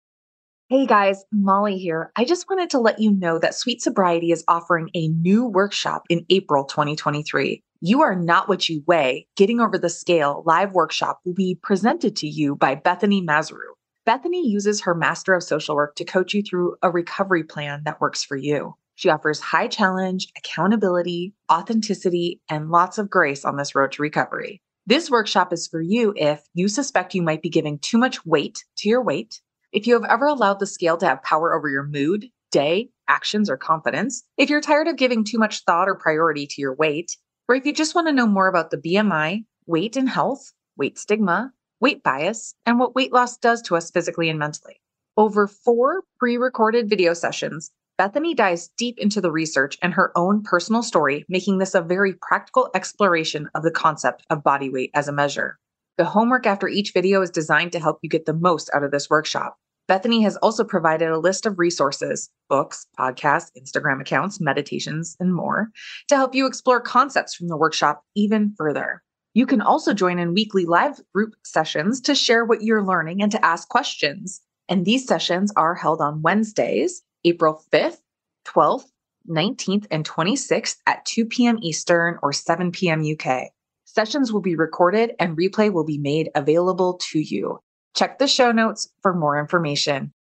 Hey 0.70 0.84
guys, 0.84 1.24
Molly 1.32 1.78
here. 1.78 2.12
I 2.14 2.26
just 2.26 2.44
wanted 2.50 2.68
to 2.70 2.78
let 2.78 2.98
you 2.98 3.10
know 3.10 3.38
that 3.38 3.54
Sweet 3.54 3.80
Sobriety 3.80 4.32
is 4.32 4.44
offering 4.48 4.90
a 4.92 5.08
new 5.08 5.46
workshop 5.46 6.02
in 6.10 6.26
April 6.28 6.66
2023. 6.66 7.62
You 7.80 8.02
Are 8.02 8.14
Not 8.14 8.50
What 8.50 8.68
You 8.68 8.84
Weigh, 8.86 9.28
Getting 9.34 9.60
Over 9.60 9.78
the 9.78 9.88
Scale 9.88 10.42
live 10.44 10.72
workshop 10.72 11.20
will 11.24 11.32
be 11.32 11.58
presented 11.62 12.16
to 12.16 12.28
you 12.28 12.54
by 12.54 12.74
Bethany 12.74 13.22
Mazru. 13.22 13.64
Bethany 14.04 14.46
uses 14.46 14.82
her 14.82 14.94
Master 14.94 15.32
of 15.32 15.42
Social 15.42 15.74
Work 15.74 15.94
to 15.94 16.04
coach 16.04 16.34
you 16.34 16.42
through 16.42 16.76
a 16.82 16.90
recovery 16.90 17.44
plan 17.44 17.80
that 17.86 17.98
works 17.98 18.22
for 18.22 18.36
you. 18.36 18.74
She 18.94 19.08
offers 19.08 19.40
high 19.40 19.68
challenge, 19.68 20.28
accountability, 20.36 21.32
authenticity, 21.50 22.42
and 22.50 22.68
lots 22.68 22.98
of 22.98 23.08
grace 23.08 23.46
on 23.46 23.56
this 23.56 23.74
road 23.74 23.92
to 23.92 24.02
recovery. 24.02 24.60
This 24.86 25.10
workshop 25.10 25.50
is 25.50 25.66
for 25.66 25.80
you 25.80 26.12
if 26.14 26.42
you 26.52 26.68
suspect 26.68 27.14
you 27.14 27.22
might 27.22 27.40
be 27.40 27.48
giving 27.48 27.78
too 27.78 27.96
much 27.96 28.26
weight 28.26 28.64
to 28.78 28.90
your 28.90 29.02
weight, 29.02 29.40
if 29.72 29.86
you 29.86 29.94
have 29.94 30.10
ever 30.10 30.26
allowed 30.26 30.60
the 30.60 30.66
scale 30.66 30.96
to 30.96 31.06
have 31.06 31.22
power 31.22 31.54
over 31.54 31.68
your 31.68 31.84
mood, 31.84 32.30
day, 32.50 32.90
actions, 33.08 33.50
or 33.50 33.56
confidence, 33.56 34.24
if 34.36 34.48
you're 34.48 34.60
tired 34.60 34.88
of 34.88 34.96
giving 34.96 35.24
too 35.24 35.38
much 35.38 35.64
thought 35.64 35.88
or 35.88 35.94
priority 35.94 36.46
to 36.46 36.60
your 36.60 36.74
weight, 36.74 37.16
or 37.48 37.54
if 37.54 37.66
you 37.66 37.72
just 37.72 37.94
want 37.94 38.06
to 38.08 38.12
know 38.12 38.26
more 38.26 38.48
about 38.48 38.70
the 38.70 38.78
BMI, 38.78 39.44
weight 39.66 39.96
and 39.96 40.08
health, 40.08 40.52
weight 40.76 40.98
stigma, 40.98 41.52
weight 41.80 42.02
bias, 42.02 42.54
and 42.66 42.78
what 42.78 42.94
weight 42.94 43.12
loss 43.12 43.36
does 43.36 43.62
to 43.62 43.76
us 43.76 43.90
physically 43.90 44.28
and 44.28 44.38
mentally. 44.38 44.80
Over 45.16 45.46
four 45.46 46.02
pre 46.18 46.36
recorded 46.36 46.88
video 46.88 47.12
sessions, 47.12 47.70
Bethany 47.98 48.34
dives 48.34 48.70
deep 48.76 48.98
into 48.98 49.20
the 49.20 49.32
research 49.32 49.76
and 49.82 49.92
her 49.94 50.12
own 50.16 50.42
personal 50.42 50.82
story, 50.82 51.24
making 51.28 51.58
this 51.58 51.74
a 51.74 51.82
very 51.82 52.14
practical 52.14 52.70
exploration 52.74 53.50
of 53.54 53.64
the 53.64 53.72
concept 53.72 54.24
of 54.30 54.44
body 54.44 54.70
weight 54.70 54.92
as 54.94 55.08
a 55.08 55.12
measure. 55.12 55.58
The 55.98 56.04
homework 56.04 56.46
after 56.46 56.68
each 56.68 56.92
video 56.92 57.22
is 57.22 57.30
designed 57.30 57.72
to 57.72 57.80
help 57.80 57.98
you 58.02 58.08
get 58.08 58.24
the 58.24 58.32
most 58.32 58.70
out 58.72 58.84
of 58.84 58.92
this 58.92 59.10
workshop. 59.10 59.58
Bethany 59.88 60.22
has 60.22 60.36
also 60.36 60.62
provided 60.62 61.08
a 61.08 61.18
list 61.18 61.44
of 61.44 61.58
resources, 61.58 62.30
books, 62.48 62.86
podcasts, 62.96 63.50
Instagram 63.60 64.00
accounts, 64.00 64.40
meditations, 64.40 65.16
and 65.18 65.34
more 65.34 65.70
to 66.06 66.14
help 66.14 66.36
you 66.36 66.46
explore 66.46 66.80
concepts 66.80 67.34
from 67.34 67.48
the 67.48 67.56
workshop 67.56 68.04
even 68.14 68.54
further. 68.56 69.02
You 69.34 69.44
can 69.44 69.60
also 69.60 69.92
join 69.92 70.20
in 70.20 70.34
weekly 70.34 70.66
live 70.66 71.00
group 71.12 71.34
sessions 71.44 72.00
to 72.02 72.14
share 72.14 72.44
what 72.44 72.62
you're 72.62 72.84
learning 72.84 73.20
and 73.20 73.32
to 73.32 73.44
ask 73.44 73.68
questions. 73.68 74.40
And 74.68 74.84
these 74.84 75.04
sessions 75.04 75.52
are 75.56 75.74
held 75.74 76.00
on 76.00 76.22
Wednesdays, 76.22 77.02
April 77.24 77.64
5th, 77.72 77.98
12th, 78.46 78.86
19th, 79.28 79.86
and 79.90 80.08
26th 80.08 80.76
at 80.86 81.04
2 81.06 81.26
p.m. 81.26 81.58
Eastern 81.60 82.18
or 82.22 82.32
7 82.32 82.70
p.m. 82.70 83.02
UK. 83.02 83.48
Sessions 83.98 84.32
will 84.32 84.40
be 84.40 84.54
recorded 84.54 85.16
and 85.18 85.36
replay 85.36 85.72
will 85.72 85.82
be 85.82 85.98
made 85.98 86.30
available 86.36 87.00
to 87.10 87.18
you. 87.18 87.58
Check 87.96 88.20
the 88.20 88.28
show 88.28 88.52
notes 88.52 88.88
for 89.02 89.12
more 89.12 89.36
information. 89.40 90.12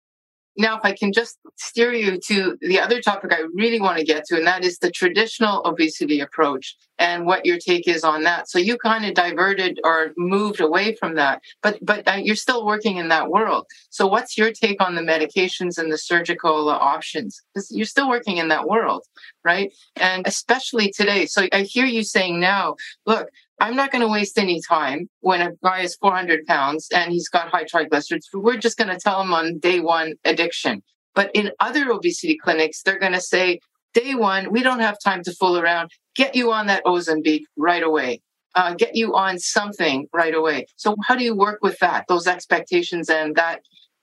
Now, 0.57 0.79
if 0.79 0.81
I 0.83 0.95
can 0.95 1.12
just 1.12 1.37
steer 1.57 1.93
you 1.93 2.19
to 2.29 2.57
the 2.62 2.81
other 2.81 3.03
topic 3.03 3.35
I 3.35 3.43
really 3.53 3.79
want 3.79 3.99
to 3.99 4.05
get 4.05 4.25
to, 4.27 4.37
and 4.37 4.47
that 4.47 4.65
is 4.65 4.79
the 4.79 4.91
traditional 4.91 5.61
obesity 5.67 6.21
approach 6.21 6.75
and 6.99 7.27
what 7.27 7.45
your 7.45 7.59
take 7.59 7.87
is 7.87 8.03
on 8.05 8.23
that. 8.23 8.49
So 8.49 8.59
you 8.59 8.79
kind 8.79 9.05
of 9.05 9.12
diverted 9.12 9.79
or 9.85 10.12
moved 10.17 10.61
away 10.61 10.95
from 10.95 11.17
that, 11.17 11.43
but 11.62 11.79
but 11.83 12.25
you're 12.25 12.37
still 12.37 12.65
working 12.65 12.97
in 12.97 13.09
that 13.09 13.29
world. 13.29 13.67
So 13.91 14.07
what's 14.07 14.39
your 14.39 14.53
take 14.53 14.81
on 14.81 14.95
the 14.95 15.03
medications 15.03 15.77
and 15.77 15.93
the 15.93 15.99
surgical 15.99 16.71
options? 16.71 17.43
Because 17.53 17.71
you're 17.71 17.85
still 17.85 18.09
working 18.09 18.39
in 18.39 18.49
that 18.49 18.67
world, 18.67 19.03
right? 19.47 19.73
And 19.95 20.27
especially 20.27 20.91
today. 20.91 21.25
So 21.27 21.47
I 21.53 21.63
hear 21.63 21.87
you 21.87 22.03
saying 22.03 22.41
now, 22.41 22.75
look, 23.07 23.29
I'm 23.61 23.77
not 23.77 23.91
going 23.91 24.03
to 24.03 24.09
waste 24.09 24.37
any 24.39 24.61
time 24.61 25.09
when 25.21 25.41
a 25.41 25.53
guy 25.63 25.81
is 25.81 25.97
400 25.97 26.45
pounds 26.45 26.89
and 26.93 27.11
he's 27.11 27.29
got 27.29 27.49
high 27.49 27.65
triglycerides. 27.65 28.25
We're 28.35 28.59
just 28.59 28.77
going 28.77 28.91
to 28.91 28.99
tell 28.99 29.23
him 29.23 29.33
on 29.33 29.59
day 29.59 29.81
one 29.81 30.15
addiction. 30.25 30.83
But 31.15 31.31
in 31.33 31.53
other 31.61 31.91
obesity 31.91 32.37
clinics, 32.37 32.83
they're 32.83 32.99
going 32.99 33.13
to 33.13 33.21
say, 33.21 33.61
day 33.95 34.15
one, 34.15 34.53
we 34.53 34.63
don't 34.63 34.81
have 34.81 34.99
time 35.03 35.23
to 35.23 35.33
fool 35.33 35.59
around. 35.59 35.91
Get 36.15 36.35
you 36.35 36.53
on 36.53 36.67
that 36.67 36.85
Ozempic 36.85 37.45
right 37.57 37.83
away. 37.83 38.21
Uh, 38.55 38.75
get 38.75 38.95
you 38.95 39.15
on 39.15 39.39
something 39.39 40.09
right 40.13 40.35
away. 40.35 40.67
So 40.77 40.97
how 41.07 41.15
do 41.15 41.25
you 41.25 41.35
work 41.35 41.61
with 41.63 41.79
that, 41.79 42.07
those 42.09 42.27
expectations 42.27 43.09
and 43.09 43.37
that 43.37 43.61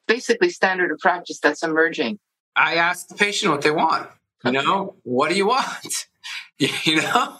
basically 0.07 0.49
standard 0.49 0.91
of 0.91 0.99
practice 0.99 1.39
that's 1.39 1.63
emerging? 1.63 2.19
I 2.55 2.75
ask 2.75 3.07
the 3.07 3.15
patient 3.15 3.51
what 3.51 3.61
they 3.61 3.71
want. 3.71 4.09
You 4.45 4.51
know, 4.51 4.95
what 5.03 5.29
do 5.29 5.35
you 5.35 5.47
want? 5.47 6.07
you 6.57 7.01
know, 7.01 7.37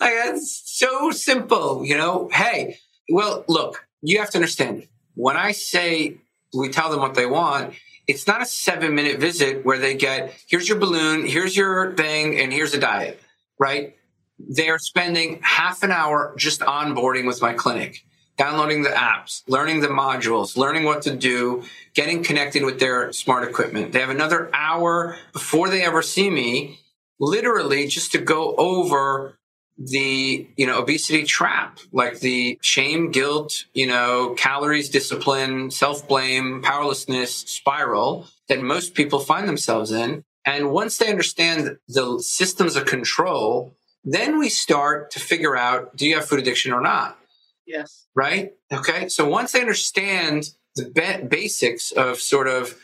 like 0.00 0.12
it's 0.12 0.62
so 0.66 1.10
simple, 1.10 1.84
you 1.84 1.96
know. 1.96 2.28
Hey, 2.32 2.78
well, 3.08 3.44
look, 3.48 3.86
you 4.02 4.18
have 4.18 4.30
to 4.30 4.38
understand. 4.38 4.86
When 5.14 5.36
I 5.36 5.52
say 5.52 6.18
we 6.54 6.68
tell 6.68 6.90
them 6.90 7.00
what 7.00 7.14
they 7.14 7.26
want, 7.26 7.74
it's 8.06 8.26
not 8.26 8.42
a 8.42 8.46
seven 8.46 8.94
minute 8.94 9.18
visit 9.18 9.64
where 9.64 9.78
they 9.78 9.94
get 9.94 10.34
here's 10.46 10.68
your 10.68 10.78
balloon, 10.78 11.26
here's 11.26 11.56
your 11.56 11.94
thing, 11.94 12.38
and 12.38 12.52
here's 12.52 12.74
a 12.74 12.78
diet, 12.78 13.20
right? 13.58 13.96
They're 14.38 14.78
spending 14.78 15.40
half 15.42 15.82
an 15.82 15.92
hour 15.92 16.34
just 16.36 16.60
onboarding 16.60 17.26
with 17.26 17.40
my 17.40 17.54
clinic, 17.54 18.04
downloading 18.36 18.82
the 18.82 18.90
apps, 18.90 19.42
learning 19.46 19.80
the 19.80 19.88
modules, 19.88 20.56
learning 20.56 20.84
what 20.84 21.02
to 21.02 21.14
do, 21.14 21.62
getting 21.94 22.22
connected 22.22 22.64
with 22.64 22.80
their 22.80 23.12
smart 23.12 23.48
equipment. 23.48 23.92
They 23.92 24.00
have 24.00 24.10
another 24.10 24.50
hour 24.52 25.16
before 25.32 25.68
they 25.68 25.84
ever 25.84 26.02
see 26.02 26.30
me, 26.30 26.80
literally 27.20 27.86
just 27.86 28.12
to 28.12 28.18
go 28.18 28.54
over 28.56 29.38
the 29.76 30.48
you 30.56 30.66
know 30.66 30.78
obesity 30.78 31.24
trap 31.24 31.80
like 31.90 32.20
the 32.20 32.56
shame 32.62 33.10
guilt 33.10 33.64
you 33.74 33.86
know 33.86 34.34
calories 34.38 34.88
discipline 34.88 35.68
self-blame 35.68 36.62
powerlessness 36.62 37.34
spiral 37.34 38.26
that 38.48 38.62
most 38.62 38.94
people 38.94 39.18
find 39.18 39.48
themselves 39.48 39.90
in 39.90 40.22
and 40.46 40.70
once 40.70 40.98
they 40.98 41.10
understand 41.10 41.76
the 41.88 42.20
systems 42.20 42.76
of 42.76 42.84
control 42.84 43.74
then 44.04 44.38
we 44.38 44.48
start 44.48 45.10
to 45.10 45.18
figure 45.18 45.56
out 45.56 45.96
do 45.96 46.06
you 46.06 46.14
have 46.14 46.24
food 46.24 46.38
addiction 46.38 46.72
or 46.72 46.80
not 46.80 47.18
yes. 47.66 48.06
Right? 48.14 48.52
Okay. 48.72 49.08
So 49.08 49.28
once 49.28 49.52
they 49.52 49.60
understand 49.60 50.50
the 50.76 51.26
basics 51.28 51.92
of 51.92 52.18
sort 52.18 52.48
of 52.48 52.76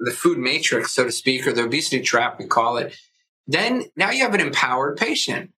the 0.00 0.10
food 0.10 0.38
matrix 0.38 0.92
so 0.92 1.04
to 1.04 1.12
speak 1.12 1.46
or 1.46 1.52
the 1.52 1.64
obesity 1.64 2.00
trap 2.00 2.38
we 2.38 2.46
call 2.46 2.76
it 2.76 2.96
then 3.48 3.86
now 3.96 4.10
you 4.10 4.22
have 4.22 4.34
an 4.34 4.40
empowered 4.40 4.98
patient. 4.98 5.50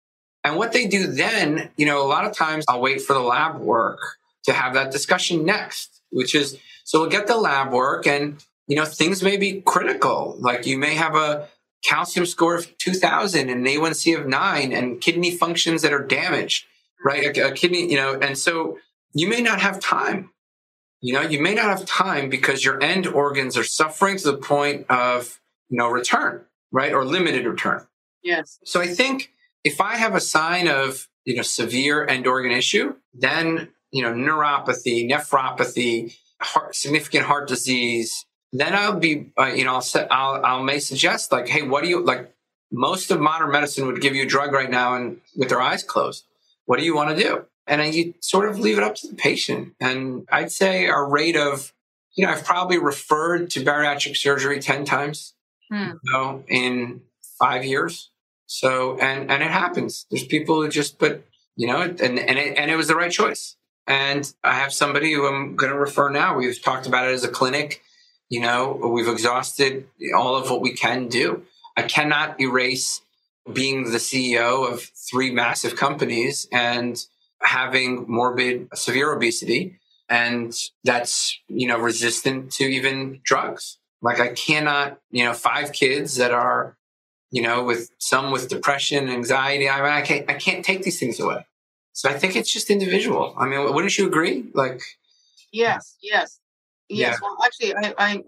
And 0.42 0.56
what 0.56 0.72
they 0.72 0.86
do 0.86 1.08
then, 1.08 1.70
you 1.76 1.84
know, 1.84 2.02
a 2.02 2.06
lot 2.06 2.24
of 2.24 2.34
times 2.34 2.64
I'll 2.68 2.80
wait 2.80 3.02
for 3.02 3.12
the 3.12 3.20
lab 3.20 3.58
work 3.58 3.98
to 4.44 4.54
have 4.54 4.72
that 4.74 4.90
discussion 4.92 5.44
next, 5.44 6.00
which 6.10 6.34
is 6.34 6.56
so 6.84 7.00
we'll 7.00 7.10
get 7.10 7.26
the 7.26 7.36
lab 7.36 7.72
work 7.72 8.06
and, 8.06 8.42
you 8.66 8.76
know, 8.76 8.86
things 8.86 9.22
may 9.22 9.36
be 9.36 9.60
critical. 9.60 10.36
Like 10.38 10.66
you 10.66 10.78
may 10.78 10.94
have 10.94 11.14
a 11.14 11.48
calcium 11.84 12.24
score 12.24 12.54
of 12.54 12.78
2000 12.78 13.50
and 13.50 13.66
an 13.66 13.66
A1C 13.66 14.18
of 14.18 14.26
nine 14.26 14.72
and 14.72 15.00
kidney 15.00 15.32
functions 15.32 15.82
that 15.82 15.92
are 15.92 16.04
damaged, 16.04 16.66
right? 17.04 17.36
A, 17.36 17.48
a 17.48 17.52
kidney, 17.52 17.90
you 17.90 17.96
know, 17.96 18.18
and 18.18 18.36
so 18.36 18.78
you 19.12 19.28
may 19.28 19.40
not 19.40 19.60
have 19.60 19.80
time. 19.80 20.30
You 21.00 21.14
know, 21.14 21.22
you 21.22 21.40
may 21.40 21.54
not 21.54 21.64
have 21.64 21.86
time 21.86 22.28
because 22.28 22.64
your 22.64 22.82
end 22.82 23.06
organs 23.06 23.56
are 23.56 23.64
suffering 23.64 24.18
to 24.18 24.32
the 24.32 24.36
point 24.36 24.86
of 24.90 25.40
no 25.70 25.88
return, 25.88 26.44
right? 26.70 26.92
Or 26.92 27.04
limited 27.04 27.46
return. 27.46 27.86
Yes. 28.22 28.58
So 28.64 28.80
I 28.80 28.88
think 28.88 29.32
if 29.64 29.80
I 29.80 29.96
have 29.96 30.14
a 30.14 30.20
sign 30.20 30.68
of, 30.68 31.08
you 31.24 31.36
know, 31.36 31.42
severe 31.42 32.04
end 32.06 32.26
organ 32.26 32.52
issue, 32.52 32.96
then, 33.14 33.68
you 33.90 34.02
know, 34.02 34.12
neuropathy, 34.12 35.08
nephropathy, 35.10 36.16
heart, 36.40 36.74
significant 36.74 37.24
heart 37.24 37.48
disease, 37.48 38.26
then 38.52 38.74
I'll 38.74 38.98
be, 38.98 39.32
uh, 39.38 39.46
you 39.46 39.64
know, 39.64 39.74
I'll, 39.74 39.80
set, 39.80 40.08
I'll, 40.10 40.44
I'll 40.44 40.62
may 40.62 40.80
suggest 40.80 41.32
like, 41.32 41.48
hey, 41.48 41.62
what 41.62 41.82
do 41.82 41.88
you 41.88 42.04
like? 42.04 42.34
Most 42.72 43.10
of 43.10 43.20
modern 43.20 43.50
medicine 43.50 43.86
would 43.86 44.00
give 44.00 44.14
you 44.14 44.22
a 44.24 44.26
drug 44.26 44.52
right 44.52 44.70
now 44.70 44.94
and 44.94 45.20
with 45.36 45.48
their 45.48 45.60
eyes 45.60 45.82
closed. 45.82 46.24
What 46.70 46.78
do 46.78 46.84
you 46.84 46.94
want 46.94 47.10
to 47.10 47.20
do? 47.20 47.46
And 47.66 47.80
then 47.80 47.92
you 47.92 48.14
sort 48.20 48.48
of 48.48 48.60
leave 48.60 48.78
it 48.78 48.84
up 48.84 48.94
to 48.94 49.08
the 49.08 49.16
patient. 49.16 49.74
And 49.80 50.24
I'd 50.30 50.52
say 50.52 50.86
our 50.86 51.04
rate 51.04 51.36
of, 51.36 51.72
you 52.14 52.24
know, 52.24 52.30
I've 52.30 52.44
probably 52.44 52.78
referred 52.78 53.50
to 53.50 53.64
bariatric 53.64 54.16
surgery 54.16 54.60
10 54.60 54.84
times 54.84 55.34
hmm. 55.68 55.94
you 56.04 56.12
know, 56.12 56.44
in 56.46 57.00
five 57.40 57.64
years. 57.64 58.10
So, 58.46 58.96
and, 58.98 59.32
and 59.32 59.42
it 59.42 59.50
happens. 59.50 60.06
There's 60.12 60.22
people 60.22 60.62
who 60.62 60.68
just, 60.68 61.00
but 61.00 61.24
you 61.56 61.66
know, 61.66 61.80
and, 61.80 62.00
and 62.00 62.38
it, 62.38 62.56
and 62.56 62.70
it 62.70 62.76
was 62.76 62.86
the 62.86 62.94
right 62.94 63.10
choice. 63.10 63.56
And 63.88 64.32
I 64.44 64.54
have 64.54 64.72
somebody 64.72 65.12
who 65.12 65.26
I'm 65.26 65.56
going 65.56 65.72
to 65.72 65.78
refer 65.78 66.08
now. 66.08 66.36
We've 66.36 66.62
talked 66.62 66.86
about 66.86 67.08
it 67.08 67.14
as 67.14 67.24
a 67.24 67.28
clinic. 67.28 67.82
You 68.28 68.42
know, 68.42 68.92
we've 68.94 69.08
exhausted 69.08 69.88
all 70.16 70.36
of 70.36 70.48
what 70.48 70.60
we 70.60 70.72
can 70.72 71.08
do. 71.08 71.42
I 71.76 71.82
cannot 71.82 72.40
erase 72.40 73.02
being 73.52 73.90
the 73.90 73.98
CEO 73.98 74.70
of 74.70 74.82
three 75.10 75.30
massive 75.30 75.76
companies 75.76 76.46
and 76.52 77.04
having 77.42 78.04
morbid, 78.08 78.68
severe 78.74 79.12
obesity. 79.12 79.78
And 80.08 80.54
that's, 80.84 81.38
you 81.48 81.66
know, 81.66 81.78
resistant 81.78 82.52
to 82.52 82.64
even 82.64 83.20
drugs. 83.22 83.78
Like 84.02 84.20
I 84.20 84.28
cannot, 84.28 84.98
you 85.10 85.24
know, 85.24 85.34
five 85.34 85.72
kids 85.72 86.16
that 86.16 86.32
are 86.32 86.76
you 87.30 87.42
know, 87.42 87.62
with 87.62 87.90
some 87.98 88.30
with 88.30 88.48
depression, 88.48 89.08
anxiety. 89.08 89.68
I 89.68 89.76
mean, 89.76 89.92
I 89.92 90.02
can't, 90.02 90.28
I 90.30 90.34
can't 90.34 90.64
take 90.64 90.82
these 90.82 90.98
things 90.98 91.20
away. 91.20 91.46
So 91.92 92.08
I 92.08 92.18
think 92.18 92.36
it's 92.36 92.52
just 92.52 92.70
individual. 92.70 93.34
I 93.38 93.46
mean, 93.46 93.72
wouldn't 93.72 93.96
you 93.96 94.06
agree? 94.06 94.46
Like, 94.54 94.80
yes, 95.52 95.96
yes, 96.02 96.40
yes. 96.88 97.12
Yeah. 97.12 97.16
Well, 97.22 97.36
actually, 97.44 97.74
I, 97.74 97.94
I, 97.98 98.22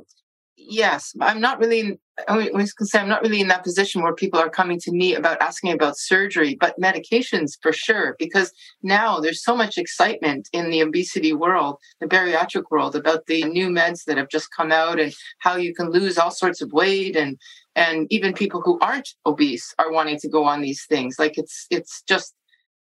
yes, 0.57 1.15
I'm 1.21 1.41
not 1.41 1.59
really. 1.59 1.99
I 2.29 2.37
was 2.37 2.51
going 2.51 2.67
to 2.67 2.87
say 2.87 2.99
I'm 2.99 3.09
not 3.09 3.23
really 3.23 3.41
in 3.41 3.49
that 3.49 3.65
position 3.65 4.03
where 4.03 4.15
people 4.15 4.39
are 4.39 4.51
coming 4.51 4.79
to 4.81 4.93
me 4.93 5.15
about 5.15 5.41
asking 5.41 5.73
about 5.73 5.97
surgery, 5.97 6.57
but 6.61 6.79
medications 6.79 7.53
for 7.63 7.73
sure. 7.73 8.17
Because 8.19 8.53
now 8.83 9.19
there's 9.19 9.43
so 9.43 9.57
much 9.57 9.79
excitement 9.79 10.49
in 10.53 10.71
the 10.71 10.81
obesity 10.83 11.33
world, 11.33 11.77
the 12.01 12.07
bariatric 12.07 12.65
world, 12.71 12.95
about 12.95 13.27
the 13.27 13.45
new 13.45 13.69
meds 13.69 14.05
that 14.07 14.19
have 14.19 14.29
just 14.29 14.49
come 14.55 14.71
out 14.71 15.01
and 15.01 15.15
how 15.39 15.57
you 15.57 15.75
can 15.75 15.91
lose 15.91 16.19
all 16.19 16.31
sorts 16.31 16.61
of 16.61 16.71
weight 16.73 17.17
and 17.17 17.39
and 17.75 18.07
even 18.11 18.35
people 18.35 18.61
who 18.61 18.79
aren't 18.81 19.09
obese 19.25 19.75
are 19.79 19.91
wanting 19.91 20.19
to 20.19 20.29
go 20.29 20.45
on 20.45 20.61
these 20.61 20.85
things 20.87 21.17
like 21.19 21.39
it's 21.39 21.67
it's 21.71 22.03
just 22.07 22.35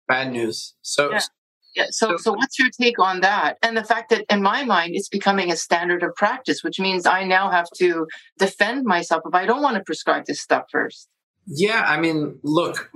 bad 0.07 0.31
news 0.31 0.75
so 0.81 1.11
yeah. 1.11 1.19
Yeah. 1.75 1.87
So, 1.89 2.17
so 2.17 2.33
what's 2.33 2.59
your 2.59 2.69
take 2.69 2.99
on 2.99 3.21
that? 3.21 3.57
And 3.63 3.77
the 3.77 3.83
fact 3.83 4.09
that 4.09 4.25
in 4.29 4.41
my 4.41 4.63
mind, 4.63 4.91
it's 4.93 5.09
becoming 5.09 5.51
a 5.51 5.55
standard 5.55 6.03
of 6.03 6.13
practice, 6.15 6.63
which 6.63 6.79
means 6.79 7.05
I 7.05 7.23
now 7.23 7.49
have 7.49 7.67
to 7.77 8.07
defend 8.37 8.85
myself 8.85 9.23
if 9.25 9.33
I 9.33 9.45
don't 9.45 9.61
want 9.61 9.77
to 9.77 9.83
prescribe 9.83 10.25
this 10.25 10.41
stuff 10.41 10.65
first. 10.71 11.07
Yeah. 11.47 11.83
I 11.85 11.99
mean, 11.99 12.39
look, 12.43 12.91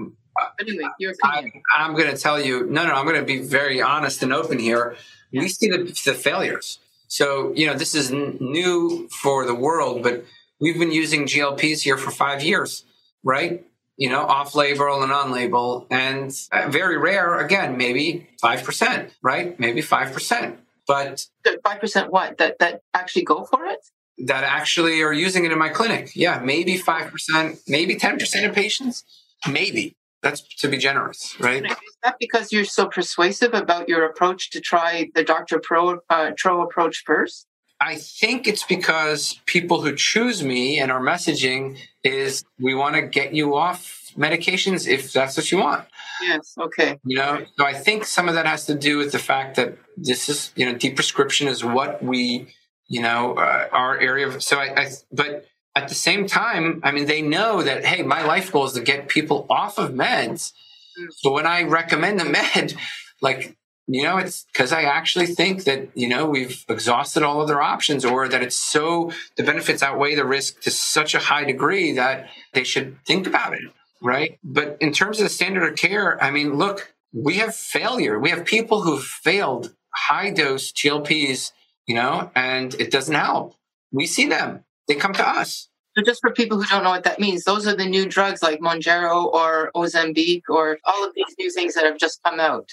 anyway, 0.59 0.83
your 0.99 1.13
opinion. 1.13 1.61
I, 1.77 1.85
am 1.85 1.93
going 1.93 2.13
to 2.13 2.17
tell 2.17 2.39
you, 2.39 2.65
no, 2.65 2.85
no, 2.85 2.93
I'm 2.93 3.05
going 3.05 3.19
to 3.19 3.25
be 3.25 3.41
very 3.41 3.81
honest 3.81 4.23
and 4.23 4.33
open 4.33 4.59
here. 4.59 4.95
Yeah. 5.31 5.41
We 5.41 5.47
see 5.47 5.69
the, 5.69 5.83
the 6.05 6.13
failures. 6.13 6.79
So, 7.07 7.53
you 7.55 7.67
know, 7.67 7.75
this 7.75 7.95
is 7.95 8.11
n- 8.11 8.37
new 8.41 9.07
for 9.09 9.45
the 9.45 9.55
world, 9.55 10.03
but 10.03 10.25
We've 10.59 10.79
been 10.79 10.91
using 10.91 11.25
GLPs 11.25 11.81
here 11.81 11.97
for 11.97 12.11
five 12.11 12.41
years, 12.41 12.85
right? 13.23 13.65
You 13.97 14.09
know, 14.09 14.21
off 14.21 14.55
label 14.55 15.03
and 15.03 15.11
on 15.11 15.31
label, 15.31 15.87
and 15.89 16.37
uh, 16.51 16.67
very 16.69 16.97
rare, 16.97 17.39
again, 17.39 17.77
maybe 17.77 18.27
5%, 18.43 19.11
right? 19.21 19.57
Maybe 19.57 19.81
5%. 19.81 20.57
But 20.85 21.25
5% 21.45 22.09
what? 22.09 22.37
That, 22.37 22.59
that 22.59 22.81
actually 22.93 23.23
go 23.23 23.45
for 23.45 23.65
it? 23.65 23.79
that 24.17 24.43
actually 24.43 25.01
are 25.01 25.13
using 25.13 25.45
it 25.45 25.51
in 25.51 25.59
my 25.59 25.69
clinic. 25.69 26.15
Yeah, 26.15 26.39
maybe 26.39 26.77
5%, 26.77 27.59
maybe 27.67 27.95
10% 27.95 28.49
of 28.49 28.55
patients, 28.55 29.03
maybe. 29.47 29.95
That's 30.21 30.41
to 30.61 30.67
be 30.67 30.77
generous, 30.77 31.39
right? 31.39 31.63
Is 31.63 31.77
that 32.01 32.15
because 32.19 32.51
you're 32.51 32.65
so 32.65 32.87
persuasive 32.87 33.53
about 33.53 33.87
your 33.87 34.05
approach 34.05 34.49
to 34.51 34.59
try 34.59 35.11
the 35.13 35.23
Dr. 35.23 35.59
Pro, 35.59 35.99
uh, 36.09 36.31
Tro 36.35 36.61
approach 36.61 37.03
first? 37.05 37.45
I 37.79 37.95
think 37.95 38.47
it's 38.47 38.63
because 38.63 39.39
people 39.45 39.81
who 39.81 39.95
choose 39.95 40.43
me 40.43 40.79
and 40.79 40.91
our 40.91 41.01
messaging 41.01 41.77
is 42.03 42.45
we 42.59 42.73
want 42.73 42.95
to 42.95 43.01
get 43.01 43.33
you 43.33 43.55
off 43.55 44.11
medications 44.17 44.87
if 44.87 45.11
that's 45.11 45.35
what 45.35 45.51
you 45.51 45.57
want. 45.57 45.85
Yes. 46.21 46.55
Okay. 46.57 46.99
You 47.03 47.17
know, 47.17 47.45
so 47.57 47.65
I 47.65 47.73
think 47.73 48.05
some 48.05 48.29
of 48.29 48.35
that 48.35 48.45
has 48.45 48.65
to 48.67 48.75
do 48.75 48.97
with 48.97 49.11
the 49.11 49.19
fact 49.19 49.57
that 49.57 49.77
this 49.97 50.29
is, 50.29 50.51
you 50.55 50.65
know, 50.65 50.73
deprescription 50.77 51.47
is 51.47 51.63
what 51.63 52.01
we, 52.01 52.47
you 52.87 53.01
know, 53.01 53.33
uh, 53.33 53.67
our 53.71 53.99
area 53.99 54.27
of. 54.27 54.41
So 54.41 54.57
I, 54.57 54.83
I, 54.83 54.87
but 55.11 55.45
at 55.75 55.89
the 55.89 55.95
same 55.95 56.25
time, 56.25 56.79
I 56.83 56.91
mean, 56.91 57.05
they 57.05 57.21
know 57.21 57.61
that, 57.61 57.83
hey, 57.83 58.01
my 58.03 58.23
life 58.23 58.51
goal 58.53 58.65
is 58.65 58.73
to 58.73 58.81
get 58.81 59.09
people 59.09 59.45
off 59.49 59.77
of 59.77 59.91
meds. 59.91 60.53
Mm. 60.97 61.07
So 61.11 61.33
when 61.33 61.45
I 61.45 61.63
recommend 61.63 62.21
the 62.21 62.25
med, 62.25 62.75
like, 63.21 63.57
you 63.87 64.03
know, 64.03 64.17
it's 64.17 64.45
because 64.51 64.71
I 64.73 64.83
actually 64.83 65.27
think 65.27 65.65
that, 65.65 65.89
you 65.93 66.07
know, 66.07 66.25
we've 66.25 66.65
exhausted 66.67 67.23
all 67.23 67.41
other 67.41 67.61
options 67.61 68.03
or 68.03 68.27
that 68.27 68.41
it's 68.41 68.55
so, 68.55 69.11
the 69.37 69.43
benefits 69.43 69.83
outweigh 69.83 70.15
the 70.15 70.25
risk 70.25 70.61
to 70.61 70.71
such 70.71 71.13
a 71.13 71.19
high 71.19 71.43
degree 71.43 71.91
that 71.93 72.27
they 72.53 72.63
should 72.63 72.97
think 73.05 73.27
about 73.27 73.53
it 73.53 73.61
right? 74.05 74.37
But 74.43 74.77
in 74.79 74.93
terms 74.93 75.19
of 75.19 75.23
the 75.25 75.29
standard 75.29 75.71
of 75.71 75.77
care, 75.77 76.21
I 76.23 76.31
mean, 76.31 76.53
look, 76.53 76.93
we 77.13 77.35
have 77.35 77.55
failure. 77.55 78.19
We 78.19 78.29
have 78.29 78.45
people 78.45 78.81
who've 78.81 79.03
failed 79.03 79.73
high 79.93 80.31
dose 80.31 80.71
GLPs, 80.71 81.51
you 81.87 81.95
know, 81.95 82.31
and 82.35 82.73
it 82.75 82.91
doesn't 82.91 83.15
help. 83.15 83.55
We 83.91 84.05
see 84.05 84.27
them. 84.27 84.63
They 84.87 84.95
come 84.95 85.13
to 85.13 85.27
us. 85.27 85.69
So 85.97 86.03
just 86.03 86.19
for 86.21 86.31
people 86.31 86.61
who 86.61 86.67
don't 86.67 86.83
know 86.83 86.89
what 86.89 87.05
that 87.05 87.19
means, 87.19 87.45
those 87.45 87.65
are 87.67 87.75
the 87.75 87.85
new 87.85 88.05
drugs 88.05 88.43
like 88.43 88.59
Mounjaro 88.59 89.25
or 89.33 89.71
Ozempic 89.73 90.41
or 90.49 90.77
all 90.83 91.05
of 91.05 91.13
these 91.15 91.33
new 91.39 91.49
things 91.49 91.73
that 91.75 91.85
have 91.85 91.97
just 91.97 92.21
come 92.23 92.39
out. 92.39 92.69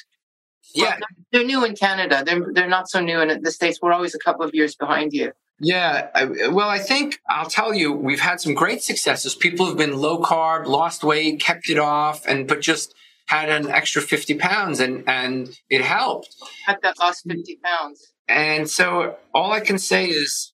Yeah, 0.75 0.91
well, 0.91 0.99
they're 1.33 1.45
new 1.45 1.65
in 1.65 1.75
Canada. 1.75 2.23
They're 2.25 2.53
they're 2.53 2.69
not 2.69 2.89
so 2.89 3.01
new 3.01 3.21
in 3.21 3.43
the 3.43 3.51
states. 3.51 3.81
We're 3.83 3.93
always 3.93 4.15
a 4.15 4.19
couple 4.19 4.45
of 4.45 4.55
years 4.55 4.75
behind 4.75 5.13
you. 5.13 5.33
Yeah, 5.61 6.09
I, 6.15 6.49
well, 6.49 6.69
I 6.69 6.79
think 6.79 7.21
I'll 7.29 7.49
tell 7.49 7.73
you, 7.73 7.93
we've 7.93 8.21
had 8.21 8.41
some 8.41 8.55
great 8.55 8.83
successes. 8.83 9.35
People 9.35 9.67
have 9.67 9.77
been 9.77 9.97
low 9.97 10.21
carb, 10.21 10.67
lost 10.67 11.05
weight, 11.05 11.41
kept 11.41 11.71
it 11.71 11.79
off, 11.79 12.27
and 12.27 12.49
but 12.49 12.61
just 12.61 12.95
had 13.27 13.49
an 13.49 13.71
extra 13.71 14.03
fifty 14.03 14.35
pounds, 14.35 14.81
and 14.81 15.05
and 15.09 15.57
it 15.71 15.83
helped. 15.83 16.35
Had 16.67 16.79
that 16.83 16.99
lost 16.99 17.25
fifty 17.29 17.61
pounds. 17.63 18.13
And 18.29 18.69
so 18.69 19.17
all 19.35 19.53
I 19.53 19.61
can 19.61 19.79
say 19.79 20.07
is, 20.07 20.53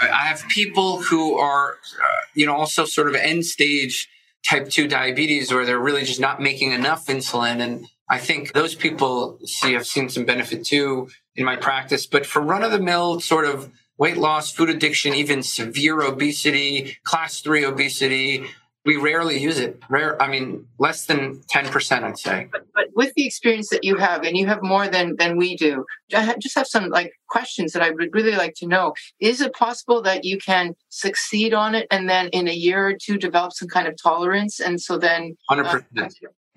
I 0.00 0.28
have 0.28 0.46
people 0.48 1.02
who 1.02 1.36
are, 1.36 1.72
uh, 1.72 2.06
you 2.34 2.46
know, 2.46 2.54
also 2.54 2.84
sort 2.84 3.08
of 3.08 3.16
end 3.16 3.44
stage 3.44 4.08
type 4.48 4.70
two 4.70 4.88
diabetes, 4.88 5.52
where 5.52 5.66
they're 5.66 5.78
really 5.78 6.04
just 6.04 6.20
not 6.20 6.40
making 6.40 6.72
enough 6.72 7.06
insulin, 7.06 7.60
and 7.60 7.86
I 8.10 8.18
think 8.18 8.52
those 8.52 8.74
people 8.74 9.38
see 9.44 9.74
have 9.74 9.86
seen 9.86 10.08
some 10.08 10.24
benefit 10.24 10.64
too 10.64 11.08
in 11.36 11.44
my 11.44 11.56
practice. 11.56 12.06
But 12.06 12.26
for 12.26 12.40
run 12.40 12.62
of 12.62 12.72
the 12.72 12.80
mill 12.80 13.20
sort 13.20 13.44
of 13.44 13.70
weight 13.98 14.16
loss, 14.16 14.52
food 14.52 14.70
addiction, 14.70 15.12
even 15.12 15.42
severe 15.42 16.00
obesity, 16.00 16.96
class 17.04 17.40
three 17.40 17.64
obesity. 17.64 18.46
We 18.84 18.96
rarely 18.96 19.38
use 19.38 19.58
it. 19.58 19.82
Rare, 19.90 20.20
I 20.22 20.28
mean, 20.28 20.66
less 20.78 21.04
than 21.04 21.42
10%, 21.52 22.04
I'd 22.04 22.16
say. 22.16 22.48
But, 22.50 22.62
but 22.74 22.86
with 22.94 23.12
the 23.16 23.26
experience 23.26 23.68
that 23.68 23.84
you 23.84 23.96
have, 23.96 24.22
and 24.22 24.34
you 24.34 24.46
have 24.46 24.62
more 24.62 24.88
than, 24.88 25.16
than 25.18 25.36
we 25.36 25.56
do, 25.56 25.84
I 26.14 26.36
just 26.38 26.54
have 26.54 26.66
some 26.66 26.88
like 26.88 27.12
questions 27.28 27.72
that 27.72 27.82
I 27.82 27.90
would 27.90 28.14
really 28.14 28.36
like 28.36 28.54
to 28.58 28.66
know. 28.66 28.94
Is 29.20 29.42
it 29.42 29.52
possible 29.52 30.00
that 30.02 30.24
you 30.24 30.38
can 30.38 30.74
succeed 30.88 31.52
on 31.52 31.74
it 31.74 31.86
and 31.90 32.08
then 32.08 32.28
in 32.28 32.48
a 32.48 32.54
year 32.54 32.86
or 32.86 32.94
two 32.94 33.18
develop 33.18 33.52
some 33.52 33.68
kind 33.68 33.88
of 33.88 33.94
tolerance? 34.00 34.58
And 34.58 34.80
so 34.80 34.96
then. 34.96 35.36
100%. 35.50 35.84
Uh, 35.98 36.08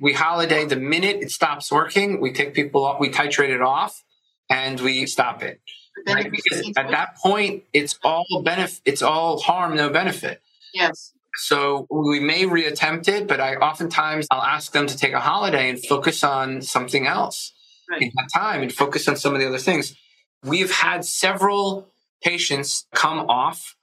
we 0.01 0.13
holiday 0.13 0.65
the 0.65 0.75
minute 0.75 1.17
it 1.21 1.29
stops 1.29 1.71
working, 1.71 2.19
we 2.19 2.33
take 2.33 2.53
people 2.55 2.83
off, 2.83 2.99
we 2.99 3.09
titrate 3.09 3.49
it 3.49 3.61
off 3.61 4.03
and 4.49 4.81
we 4.81 5.05
stop 5.05 5.43
it. 5.43 5.61
Right? 6.07 6.31
Because 6.31 6.71
at 6.75 6.89
that 6.89 7.17
point, 7.17 7.63
it's 7.71 7.99
all 8.03 8.25
benefit. 8.43 8.81
It's 8.83 9.03
all 9.03 9.39
harm, 9.39 9.75
no 9.75 9.89
benefit. 9.89 10.41
Yes. 10.73 11.13
So 11.35 11.85
we 11.91 12.19
may 12.19 12.43
reattempt 12.43 13.07
it, 13.07 13.27
but 13.27 13.39
I 13.39 13.55
oftentimes 13.55 14.27
I'll 14.31 14.41
ask 14.41 14.71
them 14.71 14.87
to 14.87 14.97
take 14.97 15.13
a 15.13 15.19
holiday 15.19 15.69
and 15.69 15.79
focus 15.85 16.23
on 16.23 16.63
something 16.63 17.05
else 17.05 17.53
right. 17.89 18.01
in 18.01 18.11
that 18.15 18.29
time 18.33 18.63
and 18.63 18.73
focus 18.73 19.07
on 19.07 19.15
some 19.15 19.35
of 19.35 19.39
the 19.39 19.47
other 19.47 19.59
things. 19.59 19.95
We've 20.43 20.71
had 20.71 21.05
several 21.05 21.87
patients 22.23 22.87
come 22.95 23.19
off 23.29 23.75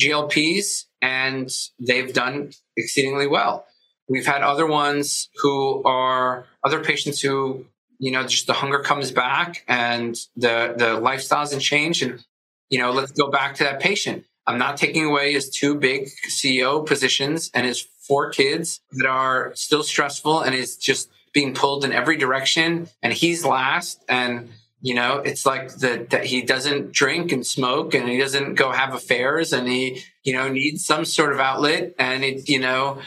GLPs 0.00 0.84
and 1.00 1.50
they've 1.80 2.12
done 2.12 2.50
exceedingly 2.76 3.26
well. 3.26 3.66
We've 4.12 4.26
had 4.26 4.42
other 4.42 4.66
ones 4.66 5.28
who 5.40 5.82
are 5.84 6.46
other 6.62 6.84
patients 6.84 7.20
who 7.20 7.66
you 8.02 8.10
know, 8.10 8.26
just 8.26 8.48
the 8.48 8.52
hunger 8.52 8.80
comes 8.80 9.12
back 9.12 9.64
and 9.68 10.16
the 10.36 10.74
the 10.76 10.98
lifestyle 10.98 11.42
doesn't 11.42 11.60
change. 11.60 12.02
And 12.02 12.22
you 12.68 12.80
know, 12.80 12.90
let's 12.90 13.12
go 13.12 13.30
back 13.30 13.54
to 13.56 13.64
that 13.64 13.78
patient. 13.78 14.24
I'm 14.44 14.58
not 14.58 14.76
taking 14.76 15.04
away 15.04 15.32
his 15.32 15.48
two 15.48 15.76
big 15.76 16.08
CEO 16.28 16.84
positions 16.84 17.48
and 17.54 17.64
his 17.64 17.80
four 17.80 18.30
kids 18.30 18.80
that 18.90 19.06
are 19.06 19.52
still 19.54 19.84
stressful 19.84 20.40
and 20.40 20.52
is 20.52 20.76
just 20.76 21.10
being 21.32 21.54
pulled 21.54 21.84
in 21.84 21.92
every 21.92 22.16
direction. 22.16 22.88
And 23.04 23.12
he's 23.12 23.44
last. 23.44 24.02
And 24.08 24.50
you 24.80 24.96
know, 24.96 25.18
it's 25.18 25.46
like 25.46 25.68
the, 25.68 26.04
that 26.10 26.26
he 26.26 26.42
doesn't 26.42 26.90
drink 26.90 27.30
and 27.30 27.46
smoke 27.46 27.94
and 27.94 28.08
he 28.08 28.18
doesn't 28.18 28.54
go 28.54 28.72
have 28.72 28.94
affairs 28.94 29.52
and 29.52 29.68
he, 29.68 30.02
you 30.24 30.32
know, 30.32 30.48
needs 30.48 30.84
some 30.84 31.04
sort 31.04 31.32
of 31.32 31.38
outlet. 31.38 31.94
And 32.00 32.24
it, 32.24 32.48
you 32.48 32.58
know, 32.58 32.98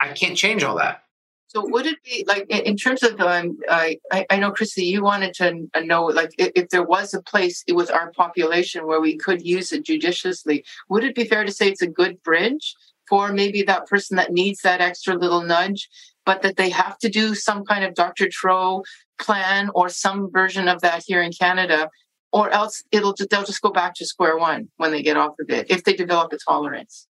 I 0.00 0.12
can't 0.12 0.36
change 0.36 0.62
all 0.62 0.76
that. 0.76 1.02
So 1.48 1.66
would 1.66 1.86
it 1.86 1.96
be 2.04 2.26
like 2.28 2.46
in 2.50 2.76
terms 2.76 3.02
of 3.02 3.18
um, 3.20 3.58
I 3.70 3.98
I 4.12 4.38
know 4.38 4.50
Chrissy, 4.50 4.84
you 4.84 5.02
wanted 5.02 5.32
to 5.34 5.82
know 5.82 6.04
like 6.04 6.30
if, 6.36 6.52
if, 6.54 6.68
there 6.68 6.82
was 6.82 7.14
a 7.14 7.22
place 7.22 7.64
with 7.72 7.90
our 7.90 8.12
population 8.12 8.86
where 8.86 9.00
we 9.00 9.16
could 9.16 9.40
use 9.40 9.72
it 9.72 9.86
judiciously, 9.86 10.62
would 10.90 11.04
it 11.04 11.14
be 11.14 11.24
fair 11.24 11.44
to 11.44 11.52
say 11.52 11.68
it's 11.68 11.80
a 11.80 11.86
good 11.86 12.22
bridge 12.22 12.74
for 13.08 13.32
maybe 13.32 13.62
that 13.62 13.86
person 13.86 14.18
that 14.18 14.30
needs 14.30 14.60
that 14.60 14.82
extra 14.82 15.14
little 15.14 15.40
nudge, 15.40 15.88
but 16.26 16.42
that 16.42 16.56
they 16.58 16.68
have 16.68 16.98
to 16.98 17.08
do 17.08 17.34
some 17.34 17.64
kind 17.64 17.82
of 17.82 17.94
Dr. 17.94 18.28
Tro 18.30 18.82
plan 19.18 19.70
or 19.74 19.88
some 19.88 20.30
version 20.30 20.68
of 20.68 20.82
that 20.82 21.02
here 21.06 21.22
in 21.22 21.32
Canada, 21.32 21.88
or 22.30 22.50
else 22.50 22.84
it'll 22.92 23.14
they'll 23.30 23.44
just 23.44 23.62
go 23.62 23.70
back 23.70 23.94
to 23.94 24.04
square 24.04 24.36
one 24.36 24.68
when 24.76 24.90
they 24.90 25.02
get 25.02 25.16
off 25.16 25.32
of 25.40 25.48
it 25.48 25.70
if 25.70 25.84
they 25.84 25.94
develop 25.94 26.30
a 26.34 26.38
tolerance 26.46 27.07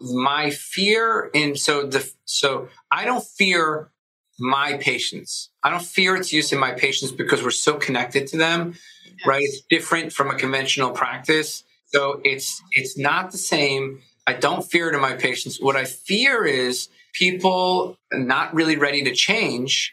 my 0.00 0.50
fear 0.50 1.30
in 1.34 1.56
so 1.56 1.86
the 1.86 2.10
so 2.24 2.68
I 2.90 3.04
don't 3.04 3.24
fear 3.24 3.90
my 4.38 4.78
patients. 4.78 5.50
I 5.62 5.70
don't 5.70 5.82
fear 5.82 6.16
its 6.16 6.32
use 6.32 6.52
in 6.52 6.58
my 6.58 6.72
patients 6.72 7.12
because 7.12 7.42
we're 7.42 7.50
so 7.50 7.74
connected 7.74 8.26
to 8.28 8.38
them, 8.38 8.74
yes. 9.04 9.26
right? 9.26 9.42
It's 9.42 9.60
different 9.68 10.12
from 10.12 10.30
a 10.30 10.34
conventional 10.34 10.90
practice. 10.92 11.62
So 11.86 12.20
it's 12.24 12.62
it's 12.72 12.96
not 12.96 13.32
the 13.32 13.38
same. 13.38 14.00
I 14.26 14.32
don't 14.32 14.64
fear 14.64 14.88
it 14.90 14.94
in 14.94 15.00
my 15.00 15.14
patients. 15.14 15.60
What 15.60 15.76
I 15.76 15.84
fear 15.84 16.44
is 16.44 16.88
people 17.12 17.98
not 18.12 18.54
really 18.54 18.76
ready 18.76 19.04
to 19.04 19.14
change 19.14 19.92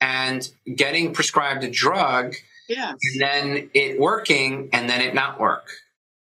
and 0.00 0.48
getting 0.76 1.12
prescribed 1.12 1.64
a 1.64 1.70
drug 1.70 2.34
yes. 2.68 2.94
and 3.02 3.20
then 3.20 3.70
it 3.74 3.98
working 3.98 4.68
and 4.72 4.88
then 4.88 5.00
it 5.00 5.14
not 5.14 5.40
work 5.40 5.68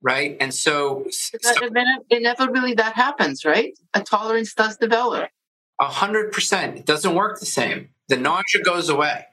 right? 0.02 0.38
And 0.40 0.54
so, 0.54 1.06
so 1.10 1.70
inevitably 2.10 2.74
that 2.76 2.94
happens, 2.94 3.46
right? 3.46 3.78
A 3.94 4.02
tolerance 4.02 4.54
does 4.54 4.78
develop. 4.78 5.30
A 5.80 5.86
hundred 5.86 6.32
percent. 6.32 6.78
It 6.78 6.86
doesn't 6.86 7.14
work 7.14 7.40
the 7.40 7.46
same. 7.46 7.90
The 8.08 8.18
nausea 8.18 8.64
goes 8.64 8.90
away. 8.90 9.26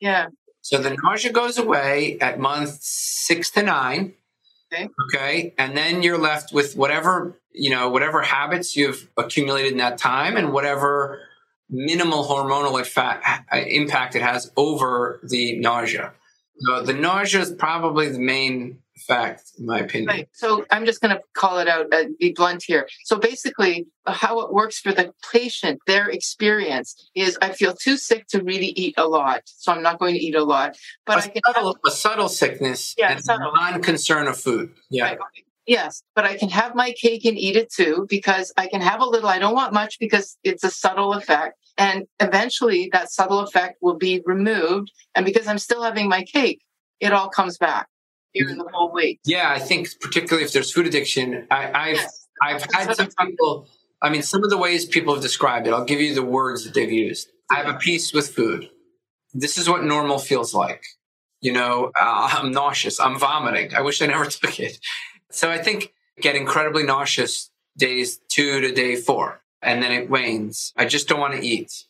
Yeah. 0.00 0.26
So 0.62 0.78
the 0.78 0.96
nausea 1.02 1.32
goes 1.32 1.58
away 1.58 2.18
at 2.20 2.38
month 2.38 2.78
six 2.80 3.50
to 3.52 3.62
nine. 3.62 4.14
Okay. 4.72 4.88
Okay. 5.06 5.54
And 5.58 5.76
then 5.76 6.02
you're 6.02 6.18
left 6.18 6.52
with 6.52 6.76
whatever, 6.76 7.40
you 7.52 7.70
know, 7.70 7.90
whatever 7.90 8.22
habits 8.22 8.74
you've 8.74 9.08
accumulated 9.16 9.72
in 9.72 9.78
that 9.78 9.98
time 9.98 10.36
and 10.36 10.52
whatever 10.52 11.20
minimal 11.68 12.24
hormonal 12.24 12.80
effect, 12.80 13.24
uh, 13.52 13.58
impact 13.58 14.14
it 14.16 14.22
has 14.22 14.50
over 14.56 15.20
the 15.28 15.58
nausea. 15.58 16.12
So 16.58 16.82
the 16.82 16.92
nausea 16.92 17.40
is 17.40 17.50
probably 17.50 18.08
the 18.08 18.18
main 18.18 18.78
fact, 18.98 19.44
in 19.58 19.66
my 19.66 19.80
opinion. 19.80 20.08
Right. 20.08 20.28
So 20.32 20.64
I'm 20.70 20.84
just 20.84 21.00
going 21.00 21.14
to 21.14 21.22
call 21.34 21.58
it 21.58 21.68
out, 21.68 21.92
uh, 21.92 22.04
be 22.18 22.32
blunt 22.32 22.62
here. 22.66 22.88
So 23.04 23.18
basically, 23.18 23.86
uh, 24.06 24.12
how 24.12 24.40
it 24.40 24.52
works 24.52 24.78
for 24.78 24.92
the 24.92 25.12
patient, 25.32 25.80
their 25.86 26.08
experience 26.08 27.10
is 27.14 27.38
I 27.40 27.50
feel 27.52 27.74
too 27.74 27.96
sick 27.96 28.26
to 28.28 28.42
really 28.42 28.68
eat 28.68 28.94
a 28.96 29.06
lot. 29.06 29.42
So 29.46 29.72
I'm 29.72 29.82
not 29.82 29.98
going 29.98 30.14
to 30.14 30.20
eat 30.20 30.34
a 30.34 30.44
lot. 30.44 30.76
But 31.06 31.18
a, 31.18 31.22
I 31.24 31.28
can 31.28 31.42
subtle, 31.46 31.74
have, 31.74 31.80
a 31.86 31.90
subtle 31.90 32.28
sickness 32.28 32.94
yeah, 32.98 33.12
and 33.12 33.22
non-concern 33.26 34.26
of 34.26 34.38
food. 34.38 34.74
Yeah. 34.90 35.04
Right. 35.04 35.18
Yes, 35.64 36.02
but 36.16 36.24
I 36.24 36.36
can 36.36 36.48
have 36.48 36.74
my 36.74 36.92
cake 36.92 37.24
and 37.24 37.38
eat 37.38 37.54
it 37.54 37.72
too 37.72 38.06
because 38.08 38.52
I 38.56 38.66
can 38.66 38.80
have 38.80 39.00
a 39.00 39.04
little. 39.04 39.28
I 39.28 39.38
don't 39.38 39.54
want 39.54 39.72
much 39.72 39.98
because 40.00 40.36
it's 40.42 40.64
a 40.64 40.70
subtle 40.70 41.14
effect. 41.14 41.56
And 41.78 42.06
eventually 42.20 42.90
that 42.92 43.12
subtle 43.12 43.40
effect 43.40 43.78
will 43.80 43.96
be 43.96 44.22
removed. 44.26 44.90
And 45.14 45.24
because 45.24 45.46
I'm 45.46 45.58
still 45.58 45.82
having 45.82 46.08
my 46.08 46.24
cake, 46.24 46.62
it 47.00 47.12
all 47.12 47.28
comes 47.28 47.58
back. 47.58 47.86
You're 48.34 48.54
the 48.54 48.64
whole 48.72 48.92
weight. 48.92 49.20
Yeah, 49.24 49.50
I 49.50 49.58
think 49.58 49.88
particularly 50.00 50.44
if 50.44 50.52
there's 50.52 50.72
food 50.72 50.86
addiction, 50.86 51.46
I, 51.50 51.90
I've 51.90 51.96
Yes. 51.96 52.22
I've 52.42 52.64
had 52.72 52.96
some 52.96 53.08
people. 53.28 53.68
I 54.00 54.10
mean, 54.10 54.22
some 54.22 54.42
of 54.42 54.50
the 54.50 54.56
ways 54.56 54.84
people 54.84 55.14
have 55.14 55.22
described 55.22 55.66
it. 55.66 55.72
I'll 55.72 55.84
give 55.84 56.00
you 56.00 56.14
the 56.14 56.24
words 56.24 56.64
that 56.64 56.74
they've 56.74 56.90
used. 56.90 57.28
I 57.50 57.56
have 57.56 57.68
a 57.68 57.78
piece 57.78 58.12
with 58.12 58.30
food. 58.34 58.68
This 59.32 59.56
is 59.58 59.68
what 59.68 59.84
normal 59.84 60.18
feels 60.18 60.52
like. 60.52 60.82
You 61.40 61.52
know, 61.52 61.92
uh, 61.98 62.30
I'm 62.32 62.50
nauseous. 62.52 62.98
I'm 63.00 63.18
vomiting. 63.18 63.74
I 63.74 63.80
wish 63.80 64.02
I 64.02 64.06
never 64.06 64.26
took 64.30 64.58
it. 64.58 64.78
So 65.30 65.50
I 65.50 65.58
think 65.58 65.92
get 66.20 66.36
incredibly 66.36 66.82
nauseous 66.82 67.50
days 67.76 68.18
two 68.28 68.60
to 68.60 68.72
day 68.72 68.96
four, 68.96 69.40
and 69.62 69.82
then 69.82 69.92
it 69.92 70.10
wanes. 70.10 70.72
I 70.76 70.84
just 70.84 71.08
don't 71.08 71.20
want 71.20 71.34
to 71.34 71.46
eat. 71.46 71.84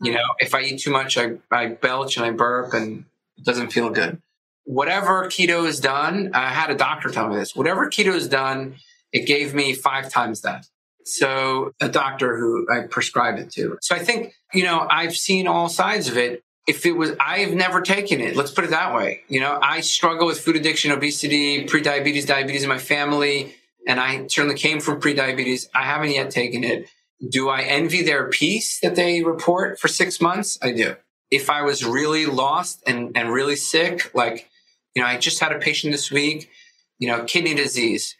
You 0.00 0.12
know, 0.12 0.24
if 0.38 0.54
I 0.54 0.62
eat 0.62 0.80
too 0.80 0.92
much, 0.92 1.18
I, 1.18 1.32
I 1.50 1.66
belch 1.66 2.16
and 2.16 2.24
I 2.24 2.30
burp 2.30 2.72
and 2.72 3.04
it 3.36 3.44
doesn't 3.44 3.72
feel 3.72 3.90
good. 3.90 4.22
Whatever 4.68 5.28
keto 5.28 5.64
has 5.64 5.80
done, 5.80 6.32
I 6.34 6.50
had 6.50 6.68
a 6.68 6.74
doctor 6.74 7.08
tell 7.08 7.26
me 7.30 7.36
this. 7.36 7.56
Whatever 7.56 7.88
keto 7.88 8.12
has 8.12 8.28
done, 8.28 8.74
it 9.14 9.26
gave 9.26 9.54
me 9.54 9.72
five 9.72 10.10
times 10.10 10.42
that. 10.42 10.66
So 11.06 11.72
a 11.80 11.88
doctor 11.88 12.36
who 12.36 12.66
I 12.70 12.86
prescribed 12.86 13.38
it 13.38 13.50
to. 13.52 13.78
So 13.80 13.96
I 13.96 14.00
think, 14.00 14.34
you 14.52 14.64
know, 14.64 14.86
I've 14.90 15.16
seen 15.16 15.46
all 15.46 15.70
sides 15.70 16.06
of 16.08 16.18
it. 16.18 16.42
If 16.66 16.84
it 16.84 16.92
was, 16.92 17.12
I've 17.18 17.54
never 17.54 17.80
taken 17.80 18.20
it. 18.20 18.36
Let's 18.36 18.50
put 18.50 18.64
it 18.64 18.70
that 18.70 18.94
way. 18.94 19.22
You 19.26 19.40
know, 19.40 19.58
I 19.62 19.80
struggle 19.80 20.26
with 20.26 20.38
food 20.38 20.56
addiction, 20.56 20.92
obesity, 20.92 21.64
prediabetes, 21.64 22.26
diabetes 22.26 22.62
in 22.62 22.68
my 22.68 22.76
family, 22.76 23.54
and 23.86 23.98
I 23.98 24.26
certainly 24.26 24.58
came 24.58 24.80
from 24.80 25.00
prediabetes. 25.00 25.70
I 25.74 25.84
haven't 25.84 26.10
yet 26.10 26.30
taken 26.30 26.62
it. 26.62 26.90
Do 27.26 27.48
I 27.48 27.62
envy 27.62 28.02
their 28.02 28.28
peace 28.28 28.80
that 28.80 28.96
they 28.96 29.22
report 29.22 29.80
for 29.80 29.88
six 29.88 30.20
months? 30.20 30.58
I 30.60 30.72
do. 30.72 30.96
If 31.30 31.48
I 31.48 31.62
was 31.62 31.86
really 31.86 32.26
lost 32.26 32.82
and, 32.86 33.16
and 33.16 33.32
really 33.32 33.56
sick, 33.56 34.14
like, 34.14 34.50
you 34.98 35.04
know, 35.04 35.10
I 35.10 35.16
just 35.16 35.38
had 35.38 35.52
a 35.52 35.60
patient 35.60 35.92
this 35.92 36.10
week, 36.10 36.50
you 36.98 37.06
know, 37.06 37.22
kidney 37.22 37.54
disease, 37.54 38.16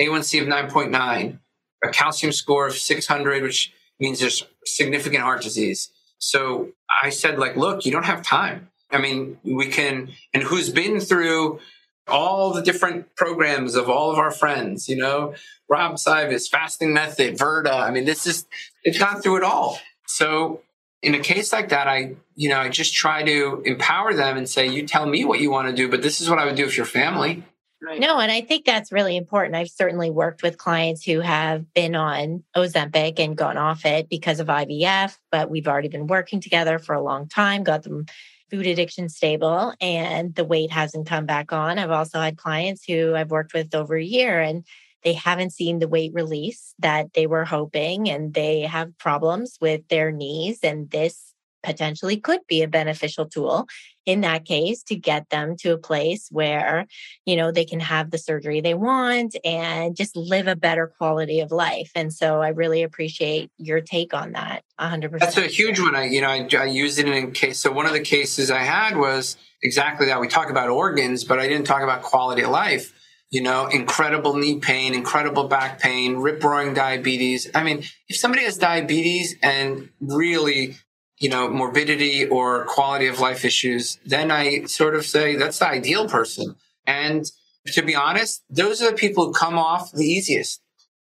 A1C 0.00 0.42
of 0.42 0.48
9.9, 0.48 1.38
a 1.84 1.88
calcium 1.90 2.32
score 2.32 2.66
of 2.66 2.74
600, 2.74 3.44
which 3.44 3.72
means 4.00 4.18
there's 4.18 4.44
significant 4.64 5.22
heart 5.22 5.42
disease. 5.42 5.90
So 6.18 6.70
I 7.04 7.10
said, 7.10 7.38
like, 7.38 7.56
look, 7.56 7.86
you 7.86 7.92
don't 7.92 8.04
have 8.04 8.22
time. 8.22 8.68
I 8.90 8.98
mean, 8.98 9.38
we 9.44 9.68
can, 9.68 10.08
and 10.34 10.42
who's 10.42 10.70
been 10.70 10.98
through 10.98 11.60
all 12.08 12.52
the 12.52 12.62
different 12.62 13.14
programs 13.14 13.76
of 13.76 13.88
all 13.88 14.10
of 14.10 14.18
our 14.18 14.32
friends, 14.32 14.88
you 14.88 14.96
know, 14.96 15.34
Rob 15.68 15.98
Cywes, 15.98 16.48
fasting 16.48 16.92
method, 16.92 17.38
Virta. 17.38 17.74
I 17.74 17.92
mean, 17.92 18.06
this 18.06 18.26
is, 18.26 18.44
it's 18.82 18.98
gone 18.98 19.22
through 19.22 19.36
it 19.36 19.44
all. 19.44 19.78
So 20.08 20.62
in 21.02 21.14
a 21.14 21.20
case 21.20 21.52
like 21.52 21.68
that, 21.68 21.86
I, 21.86 22.16
you 22.34 22.48
know, 22.48 22.58
I 22.58 22.68
just 22.68 22.94
try 22.94 23.22
to 23.22 23.62
empower 23.64 24.14
them 24.14 24.36
and 24.36 24.48
say, 24.48 24.66
you 24.66 24.86
tell 24.86 25.06
me 25.06 25.24
what 25.24 25.40
you 25.40 25.50
want 25.50 25.68
to 25.68 25.74
do, 25.74 25.88
but 25.88 26.02
this 26.02 26.20
is 26.20 26.28
what 26.28 26.38
I 26.38 26.44
would 26.44 26.56
do 26.56 26.64
if 26.64 26.76
your 26.76 26.86
family. 26.86 27.44
Right. 27.80 28.00
No, 28.00 28.18
and 28.18 28.32
I 28.32 28.40
think 28.40 28.64
that's 28.64 28.90
really 28.90 29.16
important. 29.16 29.54
I've 29.54 29.70
certainly 29.70 30.10
worked 30.10 30.42
with 30.42 30.58
clients 30.58 31.04
who 31.04 31.20
have 31.20 31.72
been 31.74 31.94
on 31.94 32.42
Ozempic 32.56 33.20
and 33.20 33.36
gone 33.36 33.56
off 33.56 33.84
it 33.84 34.08
because 34.08 34.40
of 34.40 34.48
IVF, 34.48 35.16
but 35.30 35.48
we've 35.48 35.68
already 35.68 35.88
been 35.88 36.08
working 36.08 36.40
together 36.40 36.80
for 36.80 36.94
a 36.94 37.02
long 37.02 37.28
time, 37.28 37.62
got 37.62 37.84
them 37.84 38.06
food 38.50 38.66
addiction 38.66 39.08
stable, 39.08 39.74
and 39.80 40.34
the 40.34 40.44
weight 40.44 40.72
hasn't 40.72 41.06
come 41.06 41.26
back 41.26 41.52
on. 41.52 41.78
I've 41.78 41.92
also 41.92 42.20
had 42.20 42.36
clients 42.36 42.84
who 42.84 43.14
I've 43.14 43.30
worked 43.30 43.54
with 43.54 43.72
over 43.74 43.96
a 43.96 44.02
year 44.02 44.40
and 44.40 44.64
they 45.04 45.14
haven't 45.14 45.52
seen 45.52 45.78
the 45.78 45.88
weight 45.88 46.12
release 46.14 46.74
that 46.78 47.12
they 47.14 47.26
were 47.26 47.44
hoping, 47.44 48.08
and 48.08 48.34
they 48.34 48.62
have 48.62 48.96
problems 48.98 49.58
with 49.60 49.86
their 49.88 50.10
knees. 50.10 50.60
And 50.62 50.90
this 50.90 51.34
potentially 51.62 52.16
could 52.16 52.40
be 52.48 52.62
a 52.62 52.68
beneficial 52.68 53.26
tool 53.26 53.66
in 54.06 54.20
that 54.20 54.44
case 54.44 54.82
to 54.84 54.94
get 54.94 55.28
them 55.30 55.56
to 55.56 55.72
a 55.72 55.78
place 55.78 56.28
where 56.30 56.86
you 57.26 57.34
know 57.34 57.50
they 57.50 57.64
can 57.64 57.80
have 57.80 58.10
the 58.10 58.16
surgery 58.16 58.60
they 58.60 58.74
want 58.74 59.36
and 59.44 59.96
just 59.96 60.16
live 60.16 60.46
a 60.46 60.54
better 60.54 60.86
quality 60.98 61.40
of 61.40 61.50
life 61.50 61.90
and 61.96 62.12
so 62.12 62.40
i 62.40 62.48
really 62.48 62.84
appreciate 62.84 63.50
your 63.58 63.80
take 63.80 64.14
on 64.14 64.32
that 64.32 64.62
100% 64.80 65.18
That's 65.18 65.36
a 65.36 65.42
huge 65.42 65.80
one. 65.80 65.96
I, 65.96 66.04
you 66.04 66.20
know, 66.20 66.28
I, 66.28 66.48
I 66.56 66.64
used 66.66 66.98
it 66.98 67.08
in 67.08 67.12
a 67.12 67.30
case. 67.30 67.58
So 67.58 67.72
one 67.72 67.86
of 67.86 67.92
the 67.92 68.00
cases 68.00 68.50
I 68.50 68.60
had 68.60 68.96
was 68.96 69.36
exactly 69.62 70.06
that. 70.06 70.20
We 70.20 70.28
talk 70.28 70.50
about 70.50 70.70
organs, 70.70 71.24
but 71.24 71.38
I 71.38 71.48
didn't 71.48 71.66
talk 71.66 71.82
about 71.82 72.02
quality 72.02 72.42
of 72.42 72.50
life. 72.50 72.92
You 73.30 73.42
know, 73.42 73.66
incredible 73.66 74.34
knee 74.36 74.58
pain, 74.58 74.94
incredible 74.94 75.48
back 75.48 75.80
pain, 75.80 76.16
rip 76.16 76.42
roaring 76.42 76.72
diabetes. 76.72 77.50
I 77.54 77.62
mean, 77.62 77.84
if 78.08 78.16
somebody 78.16 78.44
has 78.44 78.56
diabetes 78.56 79.36
and 79.42 79.90
really, 80.00 80.76
you 81.18 81.28
know, 81.28 81.50
morbidity 81.50 82.26
or 82.26 82.64
quality 82.64 83.06
of 83.06 83.20
life 83.20 83.44
issues, 83.44 83.98
then 84.06 84.30
I 84.30 84.64
sort 84.64 84.94
of 84.96 85.04
say 85.04 85.36
that's 85.36 85.58
the 85.58 85.68
ideal 85.68 86.08
person. 86.08 86.56
And 86.86 87.30
to 87.66 87.82
be 87.82 87.94
honest, 87.94 88.42
those 88.48 88.80
are 88.80 88.90
the 88.90 88.96
people 88.96 89.26
who 89.26 89.32
come 89.32 89.58
off 89.58 89.92
the 89.92 90.06
easiest. 90.06 90.62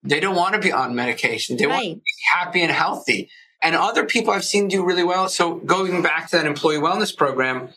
They 0.03 0.19
don't 0.19 0.37
want 0.37 0.55
to 0.55 0.61
be 0.61 0.73
on 0.73 0.95
medication. 0.95 1.57
They 1.57 1.67
want 1.67 1.85
to 1.85 1.95
be 1.95 2.03
happy 2.35 2.63
and 2.63 2.73
healthy. 2.73 3.31
And 3.63 3.75
other 3.75 4.05
people 4.05 4.33
I've 4.33 4.45
seen 4.45 4.69
do 4.69 4.85
really 4.85 5.05
well. 5.05 5.29
So 5.29 5.57
going 5.57 6.03
back 6.03 6.31
to 6.31 6.37
that 6.37 6.47
employee 6.47 6.79
wellness 6.79 7.17
program, 7.17 7.71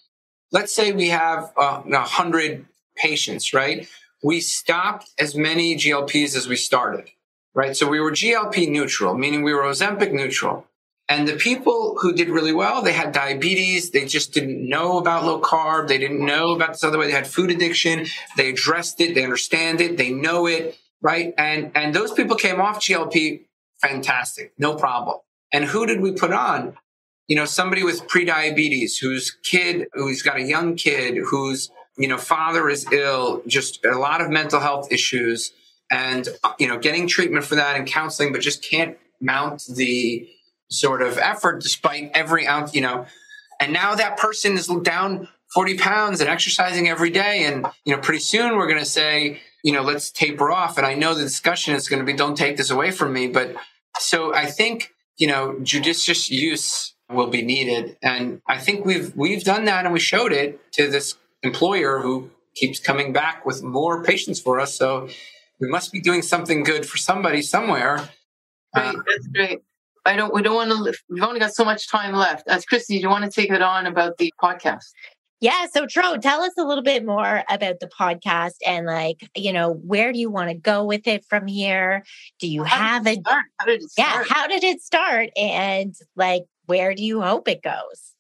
let's 0.52 0.74
say 0.74 0.92
we 0.92 1.10
have 1.10 1.52
uh, 1.58 1.82
a 1.92 2.00
hundred 2.02 2.66
patients, 2.96 3.54
right? 3.54 3.88
We 4.24 4.40
stopped 4.40 5.10
as 5.20 5.36
many 5.36 5.76
GLPs 5.76 6.36
as 6.36 6.48
we 6.48 6.56
started, 6.56 7.10
right? 7.54 7.76
So 7.76 7.88
we 7.88 8.00
were 8.00 8.12
GLP 8.12 8.70
neutral, 8.70 9.16
meaning 9.16 9.44
we 9.44 9.54
were 9.54 9.64
Ozempic 9.64 10.12
neutral. 10.12 10.68
And 11.12 11.28
the 11.28 11.36
people 11.36 11.98
who 12.00 12.14
did 12.14 12.30
really 12.30 12.54
well, 12.54 12.82
they 12.82 12.94
had 12.94 13.12
diabetes. 13.12 13.92
They 13.92 14.06
just 14.06 14.34
didn't 14.34 14.68
know 14.68 14.98
about 14.98 15.26
low 15.26 15.42
carb. 15.42 15.90
They 15.90 15.98
didn't 15.98 16.26
know 16.26 16.52
about 16.52 16.70
this 16.70 16.86
other 16.86 16.98
way. 16.98 17.08
They 17.08 17.12
had 17.12 17.28
food 17.28 17.52
addiction. 17.52 18.06
They 18.38 18.50
addressed 18.52 19.02
it. 19.02 19.14
They 19.14 19.24
understand 19.26 19.82
it. 19.82 19.98
They 19.98 20.12
know 20.12 20.48
it, 20.48 20.78
right? 21.02 21.34
And, 21.38 21.72
and 21.76 21.94
those 21.94 22.14
people 22.14 22.38
came 22.38 22.62
off 22.62 22.80
GLP. 22.80 23.42
Fantastic. 23.82 24.54
No 24.58 24.76
problem. 24.76 25.18
And 25.52 25.66
who 25.66 25.86
did 25.86 26.00
we 26.00 26.14
put 26.14 26.32
on? 26.32 26.78
You 27.28 27.36
know, 27.36 27.46
somebody 27.46 27.84
with 27.84 28.08
prediabetes, 28.08 29.00
whose 29.02 29.32
kid, 29.44 29.88
who's 29.94 30.22
got 30.22 30.38
a 30.38 30.44
young 30.44 30.76
kid, 30.76 31.18
whose, 31.18 31.72
you 32.02 32.08
know, 32.08 32.18
father 32.18 32.70
is 32.70 32.92
ill, 32.92 33.42
just 33.48 33.84
a 33.86 33.98
lot 33.98 34.22
of 34.22 34.30
mental 34.30 34.60
health 34.60 34.92
issues 34.92 35.52
and, 35.92 36.28
you 36.58 36.68
know, 36.68 36.78
getting 36.78 37.08
treatment 37.08 37.46
for 37.46 37.56
that 37.56 37.76
and 37.76 37.88
counseling, 37.88 38.32
but 38.32 38.42
just 38.42 38.64
can't 38.64 38.98
mount 39.20 39.64
the 39.76 40.28
sort 40.70 41.02
of 41.02 41.18
effort 41.18 41.62
despite 41.62 42.12
every 42.14 42.48
ounce, 42.48 42.74
you 42.74 42.82
know, 42.82 43.06
and 43.62 43.72
now 43.72 43.94
that 43.94 44.18
person 44.18 44.54
is 44.54 44.68
down 44.68 45.28
40 45.54 45.78
pounds 45.78 46.20
and 46.20 46.30
exercising 46.30 46.90
every 46.90 47.12
day. 47.12 47.46
And, 47.46 47.68
you 47.86 47.96
know, 47.96 48.02
pretty 48.02 48.20
soon 48.20 48.58
we're 48.58 48.68
going 48.68 48.80
to 48.80 48.86
say, 48.86 49.40
you 49.64 49.72
know, 49.72 49.84
let's 49.84 50.10
taper 50.10 50.52
off. 50.52 50.78
And 50.78 50.88
I 50.88 50.96
know 50.96 51.14
the 51.14 51.22
discussion 51.22 51.76
is 51.76 51.88
going 51.88 52.00
to 52.00 52.06
be, 52.06 52.14
don't 52.14 52.36
take 52.36 52.58
this 52.58 52.72
away 52.72 52.90
from 52.90 53.14
me. 53.14 53.28
But 53.28 53.56
so 54.00 54.34
I 54.34 54.48
think, 54.48 54.94
you 55.18 55.28
know, 55.28 55.60
judicious 55.62 56.32
use 56.32 56.96
will 57.12 57.28
be 57.28 57.44
needed. 57.44 57.98
And 58.02 58.42
I 58.48 58.58
think 58.58 58.84
we've, 58.84 59.16
we've 59.16 59.44
done 59.44 59.66
that 59.66 59.86
and 59.86 59.94
we 59.94 60.00
showed 60.00 60.32
it 60.32 60.60
to 60.74 60.90
this 60.90 61.16
employer 61.44 62.00
who 62.00 62.30
keeps 62.56 62.80
coming 62.80 63.14
back 63.14 63.46
with 63.46 63.64
more 63.64 64.04
patients 64.04 64.40
for 64.40 64.60
us. 64.60 64.76
So 64.76 65.08
we 65.60 65.68
must 65.70 65.92
be 65.92 66.02
doing 66.02 66.22
something 66.22 66.64
good 66.64 66.86
for 66.86 66.98
somebody 66.98 67.42
somewhere. 67.42 68.10
Great. 68.74 68.86
Um, 68.86 69.04
that's 69.08 69.28
great. 69.28 69.60
I 70.06 70.16
don't. 70.16 70.34
We 70.34 70.42
don't 70.42 70.56
want 70.56 70.72
to. 70.72 71.00
We've 71.10 71.24
only 71.24 71.40
got 71.40 71.54
so 71.54 71.64
much 71.64 71.88
time 71.88 72.14
left. 72.14 72.48
As 72.48 72.66
Christy, 72.66 72.96
do 72.96 73.02
you 73.02 73.10
want 73.10 73.24
to 73.24 73.30
take 73.30 73.52
it 73.52 73.62
on 73.62 73.86
about 73.86 74.18
the 74.18 74.34
podcast? 74.42 74.86
yeah 75.42 75.66
so 75.74 75.86
tro 75.86 76.18
tell 76.18 76.42
us 76.42 76.54
a 76.58 76.64
little 76.64 76.84
bit 76.84 77.04
more 77.06 77.44
about 77.50 77.80
the 77.82 77.88
podcast 77.88 78.54
and 78.66 78.86
like 78.86 79.28
you 79.36 79.52
know 79.52 79.74
where 79.74 80.14
do 80.14 80.20
you 80.20 80.30
want 80.30 80.50
to 80.50 80.56
go 80.56 80.86
with 80.86 81.08
it 81.08 81.26
from 81.26 81.48
here 81.48 82.04
do 82.40 82.48
you 82.48 82.64
How 82.64 82.78
have 82.78 83.04
did 83.04 83.18
a 83.18 83.20
it 83.20 83.26
start? 83.26 83.44
How 83.58 83.66
did 83.66 83.82
it 83.82 83.92
yeah 83.98 84.24
how 84.30 84.48
did 84.48 84.64
it 84.64 84.82
start 84.82 85.30
and 85.36 85.96
like 86.16 86.44
where 86.68 86.94
do 86.96 87.04
you 87.04 87.22
hope 87.22 87.48
it 87.50 87.62
goes 87.62 88.11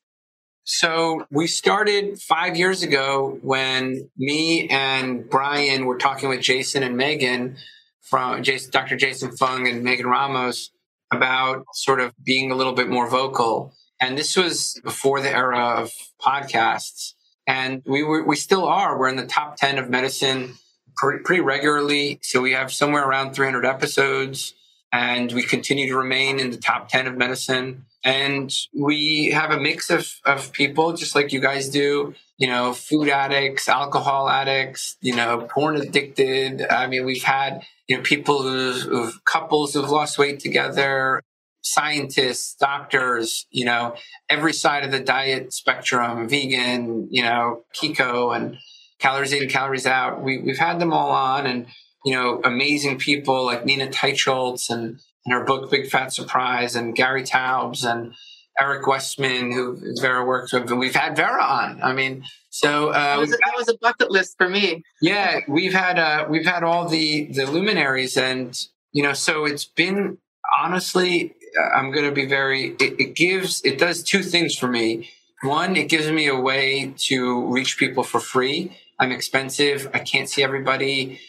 So 0.63 1.25
we 1.31 1.47
started 1.47 2.19
five 2.21 2.55
years 2.55 2.83
ago 2.83 3.39
when 3.41 4.09
me 4.17 4.67
and 4.69 5.27
Brian 5.29 5.85
were 5.85 5.97
talking 5.97 6.29
with 6.29 6.41
Jason 6.41 6.83
and 6.83 6.95
Megan 6.95 7.57
from 8.01 8.43
Jason, 8.43 8.71
Dr. 8.71 8.95
Jason 8.95 9.35
Fung 9.35 9.67
and 9.67 9.83
Megan 9.83 10.05
Ramos 10.05 10.71
about 11.11 11.65
sort 11.73 11.99
of 11.99 12.13
being 12.23 12.51
a 12.51 12.55
little 12.55 12.73
bit 12.73 12.89
more 12.89 13.09
vocal. 13.09 13.73
And 13.99 14.17
this 14.17 14.37
was 14.37 14.79
before 14.83 15.21
the 15.21 15.35
era 15.35 15.81
of 15.81 15.91
podcasts. 16.21 17.13
And 17.47 17.81
we 17.85 18.03
were, 18.03 18.23
we 18.23 18.35
still 18.35 18.65
are. 18.65 18.97
We're 18.97 19.09
in 19.09 19.15
the 19.15 19.25
top 19.25 19.57
10 19.57 19.77
of 19.77 19.89
medicine 19.89 20.55
pretty, 20.95 21.23
pretty 21.23 21.41
regularly. 21.41 22.19
So 22.21 22.41
we 22.41 22.53
have 22.53 22.71
somewhere 22.71 23.07
around 23.07 23.33
300 23.33 23.65
episodes 23.65 24.53
and 24.93 25.31
we 25.31 25.43
continue 25.43 25.87
to 25.87 25.97
remain 25.97 26.39
in 26.39 26.51
the 26.51 26.57
top 26.57 26.89
10 26.89 27.07
of 27.07 27.17
medicine. 27.17 27.85
And 28.03 28.51
we 28.73 29.27
have 29.27 29.51
a 29.51 29.59
mix 29.59 29.89
of, 29.89 30.09
of 30.25 30.51
people, 30.53 30.93
just 30.93 31.13
like 31.13 31.31
you 31.31 31.39
guys 31.39 31.69
do, 31.69 32.15
you 32.37 32.47
know, 32.47 32.73
food 32.73 33.09
addicts, 33.09 33.69
alcohol 33.69 34.27
addicts, 34.27 34.97
you 35.01 35.15
know, 35.15 35.47
porn 35.51 35.75
addicted. 35.75 36.65
I 36.67 36.87
mean, 36.87 37.05
we've 37.05 37.23
had, 37.23 37.61
you 37.87 37.97
know, 37.97 38.01
people 38.03 38.41
who've, 38.41 38.81
who've 38.81 39.23
couples 39.25 39.73
who've 39.73 39.89
lost 39.89 40.17
weight 40.17 40.39
together, 40.39 41.21
scientists, 41.61 42.55
doctors, 42.55 43.45
you 43.51 43.65
know, 43.65 43.95
every 44.29 44.53
side 44.53 44.83
of 44.83 44.91
the 44.91 44.99
diet 44.99 45.53
spectrum, 45.53 46.27
vegan, 46.27 47.07
you 47.11 47.21
know, 47.21 47.61
keto 47.75 48.35
and 48.35 48.57
calories 48.97 49.31
in, 49.31 49.47
calories 49.47 49.85
out. 49.85 50.23
We, 50.23 50.39
we've 50.39 50.57
had 50.57 50.79
them 50.79 50.91
all 50.91 51.11
on 51.11 51.45
and, 51.45 51.67
you 52.03 52.15
know, 52.15 52.41
amazing 52.43 52.97
people 52.97 53.45
like 53.45 53.63
Nina 53.63 53.87
Teicholz 53.87 54.71
and, 54.71 54.99
and 55.25 55.33
her 55.33 55.43
book, 55.43 55.69
Big 55.69 55.89
Fat 55.89 56.13
Surprise 56.13 56.75
and 56.75 56.95
Gary 56.95 57.23
Taubes 57.23 57.83
and 57.83 58.13
Eric 58.59 58.85
Westman, 58.87 59.51
who 59.51 59.79
Vera 59.99 60.25
works 60.25 60.53
with. 60.53 60.69
And 60.69 60.79
we've 60.79 60.95
had 60.95 61.15
Vera 61.15 61.43
on. 61.43 61.81
I 61.81 61.93
mean, 61.93 62.23
so 62.49 62.89
uh, 62.89 63.15
that, 63.15 63.19
was 63.19 63.33
a, 63.33 63.37
that 63.45 63.53
was 63.57 63.69
a 63.69 63.77
bucket 63.77 64.11
list 64.11 64.37
for 64.37 64.49
me. 64.49 64.83
Yeah, 65.01 65.39
we've 65.47 65.73
had 65.73 65.97
uh, 65.97 66.27
we've 66.29 66.45
had 66.45 66.63
all 66.63 66.87
the 66.87 67.25
the 67.31 67.45
luminaries, 67.45 68.17
and 68.17 68.57
you 68.91 69.03
know, 69.03 69.13
so 69.13 69.45
it's 69.45 69.65
been 69.65 70.17
honestly. 70.59 71.33
I'm 71.75 71.91
going 71.91 72.05
to 72.05 72.13
be 72.13 72.25
very. 72.25 72.75
It, 72.79 72.99
it 72.99 73.15
gives. 73.15 73.61
It 73.65 73.77
does 73.77 74.03
two 74.03 74.23
things 74.23 74.55
for 74.55 74.67
me. 74.67 75.09
One, 75.43 75.75
it 75.75 75.89
gives 75.89 76.09
me 76.09 76.27
a 76.27 76.39
way 76.39 76.93
to 76.97 77.45
reach 77.47 77.77
people 77.77 78.03
for 78.03 78.21
free. 78.21 78.77
I'm 78.99 79.11
expensive. 79.11 79.89
I 79.93 79.99
can't 79.99 80.29
see 80.29 80.43
everybody, 80.43 81.19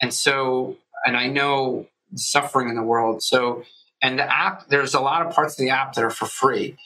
and 0.00 0.12
so 0.14 0.76
and 1.04 1.16
I 1.16 1.26
know 1.26 1.86
suffering 2.14 2.68
in 2.68 2.74
the 2.74 2.82
world. 2.82 3.22
So 3.22 3.64
and 4.02 4.18
the 4.18 4.24
app, 4.24 4.68
there's 4.68 4.94
a 4.94 5.00
lot 5.00 5.24
of 5.24 5.32
parts 5.32 5.54
of 5.54 5.58
the 5.58 5.70
app 5.70 5.94
that 5.94 6.04
are 6.04 6.10
for 6.10 6.26
free, 6.26 6.76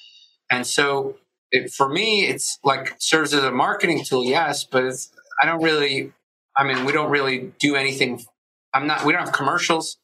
and 0.50 0.66
so 0.66 1.16
it, 1.50 1.72
for 1.72 1.88
me, 1.88 2.26
it's 2.26 2.58
like 2.64 2.94
serves 2.98 3.32
as 3.32 3.44
a 3.44 3.50
marketing 3.50 4.04
tool, 4.04 4.24
yes, 4.24 4.64
but 4.64 4.84
it's 4.84 5.10
I 5.42 5.46
don't 5.46 5.62
really. 5.62 6.12
I 6.56 6.64
mean, 6.64 6.86
we 6.86 6.92
don't 6.92 7.10
really 7.10 7.52
do 7.58 7.76
anything. 7.76 8.24
I'm 8.72 8.86
not. 8.86 9.04
We 9.04 9.12
don't 9.12 9.22
have 9.22 9.32
commercials. 9.32 9.98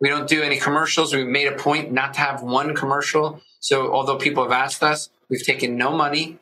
We 0.00 0.08
don't 0.08 0.28
do 0.28 0.42
any 0.42 0.58
commercials. 0.58 1.14
We've 1.14 1.26
made 1.26 1.46
a 1.46 1.56
point 1.56 1.92
not 1.92 2.14
to 2.14 2.20
have 2.20 2.42
one 2.42 2.74
commercial. 2.74 3.40
So 3.60 3.92
although 3.92 4.16
people 4.16 4.42
have 4.42 4.52
asked 4.52 4.82
us, 4.82 5.10
we've 5.30 5.44
taken 5.44 5.76
no 5.76 5.92
money 5.92 6.38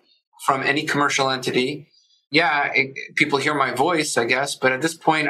from 0.47 0.63
any 0.63 0.85
commercial 0.85 1.29
entity. 1.29 1.89
Yeah, 2.31 2.71
it, 2.75 3.17
people 3.17 3.39
hear 3.39 3.55
my 3.55 3.73
voice, 3.73 4.17
I 4.17 4.25
guess, 4.25 4.55
but 4.55 4.73
at 4.73 4.81
this 4.81 4.95
point, 4.95 5.29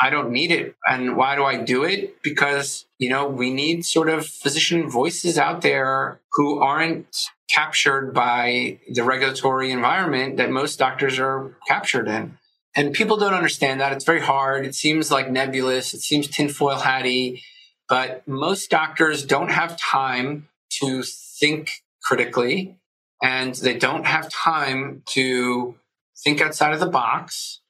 I 0.00 0.10
don't 0.10 0.30
need 0.30 0.50
it. 0.50 0.76
And 0.88 1.16
why 1.16 1.34
do 1.34 1.44
I 1.44 1.56
do 1.56 1.84
it? 1.84 2.22
Because, 2.22 2.86
you 2.98 3.08
know, 3.08 3.26
we 3.26 3.50
need 3.50 3.84
sort 3.84 4.08
of 4.08 4.26
physician 4.26 4.88
voices 4.88 5.38
out 5.38 5.62
there 5.62 6.20
who 6.32 6.60
aren't 6.60 7.26
captured 7.50 8.12
by 8.12 8.78
the 8.92 9.02
regulatory 9.02 9.70
environment 9.70 10.36
that 10.36 10.50
most 10.50 10.78
doctors 10.78 11.18
are 11.18 11.56
captured 11.66 12.06
in. 12.06 12.38
And 12.76 12.92
people 12.92 13.16
don't 13.16 13.34
understand 13.34 13.80
that. 13.80 13.92
It's 13.92 14.04
very 14.04 14.20
hard. 14.20 14.64
It 14.64 14.74
seems 14.74 15.10
like 15.10 15.30
nebulous. 15.30 15.94
It 15.94 16.00
seems 16.00 16.28
tinfoil 16.28 16.78
hatty. 16.78 17.42
But 17.88 18.28
most 18.28 18.70
doctors 18.70 19.24
don't 19.24 19.50
have 19.50 19.76
time 19.78 20.48
to 20.80 21.02
think 21.02 21.70
critically 22.02 22.78
and 23.22 23.54
they 23.54 23.76
don't 23.76 24.06
have 24.06 24.28
time 24.28 25.02
to 25.06 25.74
think 26.22 26.40
outside 26.40 26.72
of 26.72 26.80
the 26.80 26.86
box. 26.86 27.60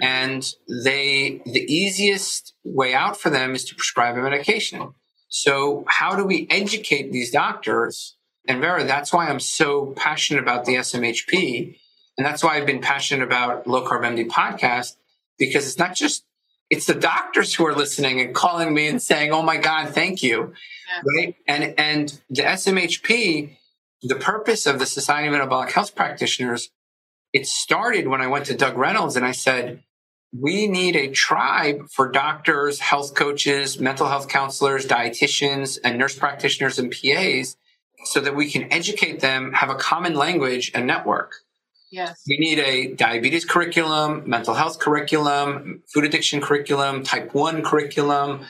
And 0.00 0.54
they 0.68 1.42
the 1.44 1.60
easiest 1.60 2.54
way 2.64 2.94
out 2.94 3.16
for 3.16 3.30
them 3.30 3.54
is 3.54 3.64
to 3.66 3.74
prescribe 3.74 4.16
a 4.16 4.22
medication. 4.22 4.94
So 5.28 5.84
how 5.86 6.16
do 6.16 6.24
we 6.24 6.46
educate 6.50 7.12
these 7.12 7.30
doctors? 7.30 8.16
And 8.48 8.60
vera 8.60 8.84
that's 8.84 9.12
why 9.12 9.28
i'm 9.28 9.38
so 9.38 9.92
passionate 9.96 10.42
about 10.42 10.64
the 10.64 10.76
smhp 10.76 11.76
and 12.16 12.26
that's 12.26 12.42
why 12.42 12.56
i've 12.56 12.66
been 12.66 12.80
passionate 12.80 13.22
about 13.22 13.66
low 13.66 13.86
carb 13.86 14.00
md 14.00 14.28
podcast 14.28 14.96
because 15.38 15.66
it's 15.68 15.78
not 15.78 15.94
just 15.94 16.24
it's 16.70 16.86
the 16.86 16.94
doctors 16.94 17.54
who 17.54 17.66
are 17.66 17.74
listening 17.74 18.20
and 18.20 18.34
calling 18.34 18.72
me 18.72 18.88
and 18.88 19.00
saying 19.00 19.30
oh 19.30 19.42
my 19.42 19.58
god 19.58 19.90
thank 19.90 20.22
you. 20.22 20.54
Yeah. 20.88 21.02
right? 21.16 21.34
And 21.46 21.74
and 21.78 22.20
the 22.30 22.42
smhp 22.42 23.56
the 24.02 24.16
purpose 24.16 24.66
of 24.66 24.78
the 24.78 24.86
society 24.86 25.28
of 25.28 25.32
metabolic 25.32 25.70
health 25.70 25.94
practitioners 25.94 26.70
it 27.32 27.46
started 27.46 28.08
when 28.08 28.20
I 28.20 28.26
went 28.26 28.46
to 28.46 28.56
Doug 28.56 28.76
Reynolds 28.76 29.16
and 29.16 29.24
I 29.24 29.32
said, 29.32 29.82
we 30.32 30.68
need 30.68 30.96
a 30.96 31.10
tribe 31.10 31.88
for 31.90 32.10
doctors, 32.10 32.78
health 32.78 33.14
coaches, 33.14 33.80
mental 33.80 34.06
health 34.06 34.28
counselors, 34.28 34.86
dietitians, 34.86 35.78
and 35.82 35.98
nurse 35.98 36.16
practitioners 36.16 36.78
and 36.78 36.92
PAs 36.92 37.56
so 38.04 38.20
that 38.20 38.36
we 38.36 38.50
can 38.50 38.72
educate 38.72 39.20
them, 39.20 39.52
have 39.52 39.70
a 39.70 39.74
common 39.74 40.14
language 40.14 40.70
and 40.74 40.86
network. 40.86 41.34
Yes. 41.90 42.22
We 42.28 42.38
need 42.38 42.60
a 42.60 42.94
diabetes 42.94 43.44
curriculum, 43.44 44.22
mental 44.26 44.54
health 44.54 44.78
curriculum, 44.78 45.82
food 45.92 46.04
addiction 46.04 46.40
curriculum, 46.40 47.02
type 47.02 47.34
1 47.34 47.62
curriculum. 47.64 48.46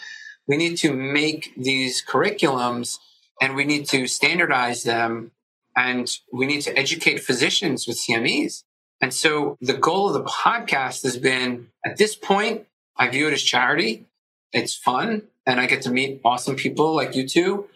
We 0.46 0.58
need 0.58 0.76
to 0.78 0.92
make 0.92 1.54
these 1.56 2.04
curriculums 2.04 2.98
and 3.40 3.56
we 3.56 3.64
need 3.64 3.86
to 3.88 4.06
standardize 4.06 4.82
them 4.82 5.30
and 5.74 6.10
we 6.30 6.44
need 6.44 6.60
to 6.62 6.78
educate 6.78 7.20
physicians 7.20 7.88
with 7.88 7.96
CMEs 7.96 8.64
and 9.01 9.14
so 9.14 9.57
the 9.61 9.74
goal 9.74 10.09
of 10.09 10.14
the 10.14 10.24
podcast 10.24 11.03
has 11.05 11.16
been 11.16 11.68
at 11.84 11.96
this 11.96 12.14
point, 12.14 12.66
I 12.96 13.09
view 13.09 13.28
it 13.28 13.32
as 13.32 13.42
charity. 13.42 14.07
It's 14.53 14.74
fun 14.74 15.22
and 15.46 15.61
I 15.61 15.66
get 15.66 15.82
to 15.82 15.90
meet 15.90 16.20
awesome 16.24 16.57
people 16.57 16.94
like 16.94 17.14
you 17.14 17.26
two. 17.26 17.68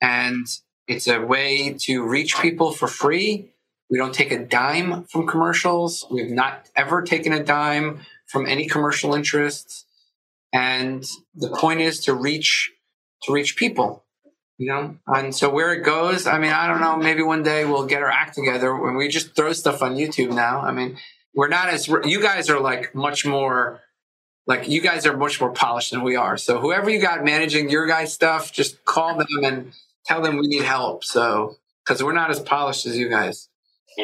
And 0.00 0.46
it's 0.88 1.06
a 1.06 1.20
way 1.20 1.76
to 1.82 2.02
reach 2.02 2.38
people 2.38 2.72
for 2.72 2.88
free. 2.88 3.52
We 3.90 3.98
don't 3.98 4.14
take 4.14 4.32
a 4.32 4.44
dime 4.44 5.04
from 5.04 5.26
commercials. 5.28 6.06
We've 6.10 6.30
not 6.30 6.68
ever 6.74 7.02
taken 7.02 7.32
a 7.32 7.44
dime 7.44 8.00
from 8.26 8.46
any 8.46 8.66
commercial 8.66 9.14
interests. 9.14 9.84
And 10.52 11.04
the 11.34 11.50
point 11.50 11.80
is 11.80 12.00
to 12.00 12.14
reach, 12.14 12.72
to 13.22 13.32
reach 13.32 13.56
people 13.56 14.04
you 14.62 14.68
know? 14.68 14.96
And 15.06 15.34
so 15.34 15.50
where 15.50 15.72
it 15.72 15.82
goes 15.84 16.26
i 16.26 16.38
mean 16.38 16.52
i 16.52 16.66
don't 16.68 16.80
know 16.80 16.96
maybe 16.96 17.22
one 17.22 17.42
day 17.42 17.64
we'll 17.64 17.86
get 17.86 18.02
our 18.02 18.10
act 18.10 18.34
together 18.34 18.74
when 18.76 18.94
we 18.94 19.08
just 19.08 19.34
throw 19.34 19.52
stuff 19.52 19.82
on 19.82 19.96
youtube 19.96 20.32
now. 20.32 20.60
I 20.60 20.72
mean 20.72 20.98
we're 21.34 21.48
not 21.48 21.68
as 21.68 21.88
you 21.88 22.20
guys 22.20 22.48
are 22.50 22.60
like 22.60 22.94
much 22.94 23.26
more 23.26 23.80
like 24.46 24.68
you 24.68 24.80
guys 24.80 25.06
are 25.06 25.16
much 25.16 25.40
more 25.40 25.52
polished 25.52 25.92
than 25.92 26.02
we 26.02 26.16
are. 26.16 26.36
So 26.36 26.58
whoever 26.58 26.90
you 26.90 27.00
got 27.00 27.24
managing 27.24 27.70
your 27.70 27.86
guys 27.86 28.12
stuff 28.12 28.52
just 28.52 28.84
call 28.84 29.16
them 29.16 29.44
and 29.44 29.72
tell 30.04 30.20
them 30.20 30.36
we 30.36 30.48
need 30.48 30.62
help. 30.62 31.04
So 31.04 31.56
because 31.84 32.02
we're 32.02 32.12
not 32.12 32.30
as 32.30 32.40
polished 32.40 32.86
as 32.86 32.96
you 32.96 33.08
guys 33.08 33.48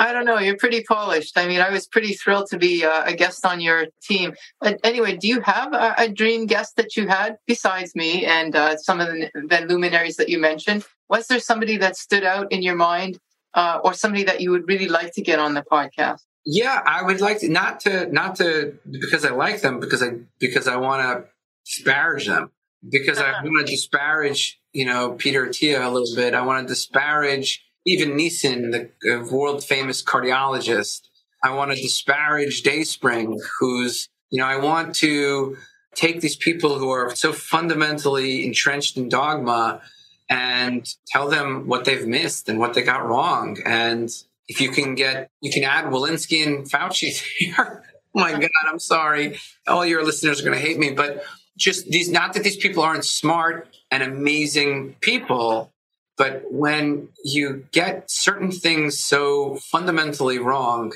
I 0.01 0.13
don't 0.13 0.25
know. 0.25 0.39
You're 0.39 0.57
pretty 0.57 0.83
polished. 0.83 1.37
I 1.37 1.47
mean, 1.47 1.61
I 1.61 1.71
was 1.71 1.87
pretty 1.87 2.15
thrilled 2.15 2.49
to 2.51 2.59
be 2.59 2.85
uh, 2.85 3.05
a 3.05 3.15
guest 3.15 3.45
on 3.47 3.61
your 3.61 3.87
team. 4.03 4.35
But 4.61 4.81
anyway, 4.85 5.17
do 5.17 5.29
you 5.29 5.41
have 5.41 5.73
a, 5.73 5.95
a 5.99 6.09
dream 6.09 6.47
guest 6.47 6.77
that 6.77 6.97
you 6.97 7.09
had 7.09 7.39
besides 7.47 7.95
me 7.95 8.25
and 8.25 8.55
uh, 8.55 8.77
some 8.77 9.01
of 9.01 9.09
the, 9.09 9.31
the, 9.35 9.67
luminaries 9.67 10.17
that 10.17 10.29
you 10.29 10.39
mentioned? 10.39 10.85
Was 11.09 11.27
there 11.27 11.41
somebody 11.41 11.77
that 11.79 11.97
stood 11.97 12.25
out 12.25 12.53
in 12.53 12.63
your 12.63 12.77
mind, 12.77 13.19
uh, 13.55 13.81
or 13.83 13.95
somebody 13.95 14.25
that 14.25 14.41
you 14.41 14.51
would 14.51 14.69
really 14.69 14.89
like 14.89 15.13
to 15.15 15.23
get 15.23 15.39
on 15.39 15.55
the 15.55 15.63
podcast? 15.63 16.21
Yeah, 16.45 16.81
I 16.85 17.03
would 17.03 17.21
like 17.21 17.41
to 17.41 17.49
not 17.49 17.81
to 17.81 18.11
not 18.13 18.37
to 18.37 18.79
because 18.91 19.25
I 19.25 19.31
like 19.31 19.61
them 19.61 19.81
because 19.81 20.03
I 20.03 20.13
because 20.39 20.67
I 20.67 20.77
want 20.77 21.03
to 21.03 21.31
disparage 21.67 22.27
them 22.27 22.51
because 22.89 23.19
I 23.19 23.31
uh-huh. 23.31 23.43
want 23.45 23.67
to 23.67 23.71
disparage 23.71 24.59
you 24.73 24.87
know 24.87 25.13
Peter 25.13 25.47
Attia 25.47 25.85
a 25.85 25.91
little 25.91 26.15
bit. 26.15 26.35
I 26.35 26.43
want 26.43 26.67
to 26.67 26.73
disparage 26.73 27.65
even 27.89 28.17
Nissen, 28.17 28.71
the 28.71 29.29
world 29.31 29.65
famous 29.65 30.03
cardiologist. 30.03 31.09
I 31.43 31.55
want 31.55 31.71
to 31.71 31.77
disparage 31.77 32.63
Dayspring, 32.63 33.39
who's, 33.59 34.09
you 34.31 34.41
know, 34.41 34.47
I 34.47 34.57
want 34.57 34.95
to 34.97 35.57
take 35.95 36.21
these 36.21 36.37
people 36.37 36.79
who 36.79 36.91
are 36.91 37.15
so 37.15 37.33
fundamentally 37.33 38.45
entrenched 38.45 38.97
in 38.97 39.09
dogma 39.09 39.81
and 40.29 40.87
tell 41.07 41.29
them 41.29 41.67
what 41.67 41.85
they've 41.85 42.07
missed 42.07 42.49
and 42.49 42.59
what 42.59 42.75
they 42.75 42.83
got 42.83 43.07
wrong. 43.07 43.59
And 43.65 44.11
if 44.49 44.61
you 44.61 44.71
can 44.71 44.95
get, 44.95 45.31
you 45.41 45.51
can 45.51 45.65
add 45.65 45.87
Walensky 45.87 46.47
and 46.47 46.71
Fauci 46.71 47.23
here. 47.39 47.83
oh 48.15 48.21
my 48.21 48.33
God, 48.33 48.51
I'm 48.67 48.79
sorry. 48.79 49.39
All 49.67 49.87
your 49.87 50.05
listeners 50.05 50.41
are 50.41 50.45
going 50.45 50.59
to 50.59 50.65
hate 50.65 50.79
me, 50.79 50.93
but 50.93 51.25
just 51.57 51.87
these, 51.87 52.11
not 52.11 52.35
that 52.35 52.45
these 52.45 52.57
people 52.57 52.83
aren't 52.83 53.05
smart 53.05 53.69
and 53.91 54.03
amazing 54.03 54.95
people, 55.01 55.73
but 56.19 56.43
when 56.51 57.09
you 57.25 57.65
get 57.71 58.11
certain 58.11 58.51
things 58.51 58.99
so 58.99 59.57
fundamentally 59.57 60.39
wrong, 60.39 60.93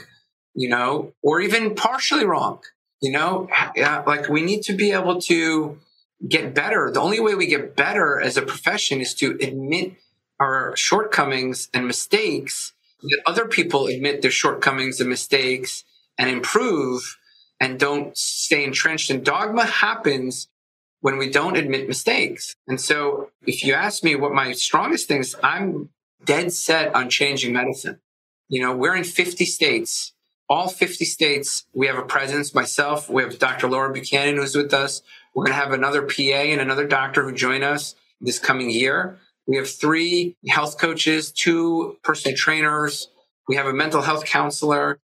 you 0.55 0.69
know, 0.69 1.13
or 1.23 1.41
even 1.41 1.75
partially 1.75 2.27
wrong, 2.27 2.59
you 3.01 3.13
know, 3.13 3.49
like 3.77 4.29
we 4.29 4.43
need 4.43 4.63
to 4.63 4.75
be 4.75 4.93
able 4.93 5.21
to 5.23 5.79
get 6.29 6.55
better. 6.55 6.91
The 6.91 7.01
only 7.01 7.21
way 7.21 7.35
we 7.35 7.47
get 7.47 7.75
better 7.77 8.21
as 8.21 8.37
a 8.37 8.43
profession 8.43 9.01
is 9.01 9.15
to 9.15 9.39
admit 9.41 9.95
our 10.39 10.77
shortcomings 10.77 11.69
and 11.73 11.87
mistakes, 11.87 12.73
that 13.03 13.23
other 13.27 13.47
people 13.47 13.87
admit 13.87 14.23
their 14.23 14.31
shortcomings 14.31 15.01
and 15.01 15.09
mistakes 15.09 15.85
and 16.19 16.29
improve 16.29 17.17
and 17.61 17.79
don't 17.79 18.17
stay 18.17 18.65
entrenched 18.65 19.11
in 19.11 19.23
dogma 19.23 19.65
happens 19.65 20.49
when 21.03 21.19
we 21.19 21.29
don't 21.29 21.57
admit 21.57 21.89
mistakes. 21.89 22.55
And 22.67 22.81
so 22.81 23.31
if 23.43 23.63
you 23.63 23.75
ask 23.75 24.03
me 24.03 24.15
what 24.15 24.33
my 24.33 24.53
strongest 24.53 25.09
things, 25.09 25.35
I'm 25.43 25.91
dead 26.25 26.53
set 26.53 26.95
on 26.95 27.11
changing 27.11 27.53
medicine. 27.53 28.01
You 28.49 28.63
know, 28.63 28.75
we're 28.75 28.97
in 28.97 29.05
50 29.05 29.45
states. 29.45 30.13
All 30.49 30.69
50 30.69 31.05
states, 31.05 31.67
we 31.75 31.89
have 31.89 31.99
a 31.99 32.03
presence. 32.03 32.55
Myself, 32.55 33.11
we 33.11 33.23
have 33.23 33.39
Dr. 33.39 33.69
Laura 33.69 33.93
Buchanan 33.93 34.37
who's 34.37 34.55
with 34.55 34.73
us. 34.73 35.03
We're 35.35 35.45
going 35.45 35.57
to 35.57 35.63
have 35.63 35.73
another 35.73 36.03
PA 36.03 36.23
and 36.23 36.61
another 36.61 36.87
doctor 36.87 37.25
who 37.25 37.33
join 37.33 37.63
us 37.63 37.97
this 38.21 38.39
coming 38.39 38.71
year. 38.71 39.19
We 39.47 39.57
have 39.57 39.69
three 39.69 40.37
health 40.49 40.79
coaches, 40.79 41.33
two 41.33 41.99
personal 42.05 42.37
trainers. 42.37 43.09
We 43.49 43.57
have 43.57 43.67
a 43.67 43.73
mental 43.73 44.03
health 44.03 44.25
counselor, 44.25 45.01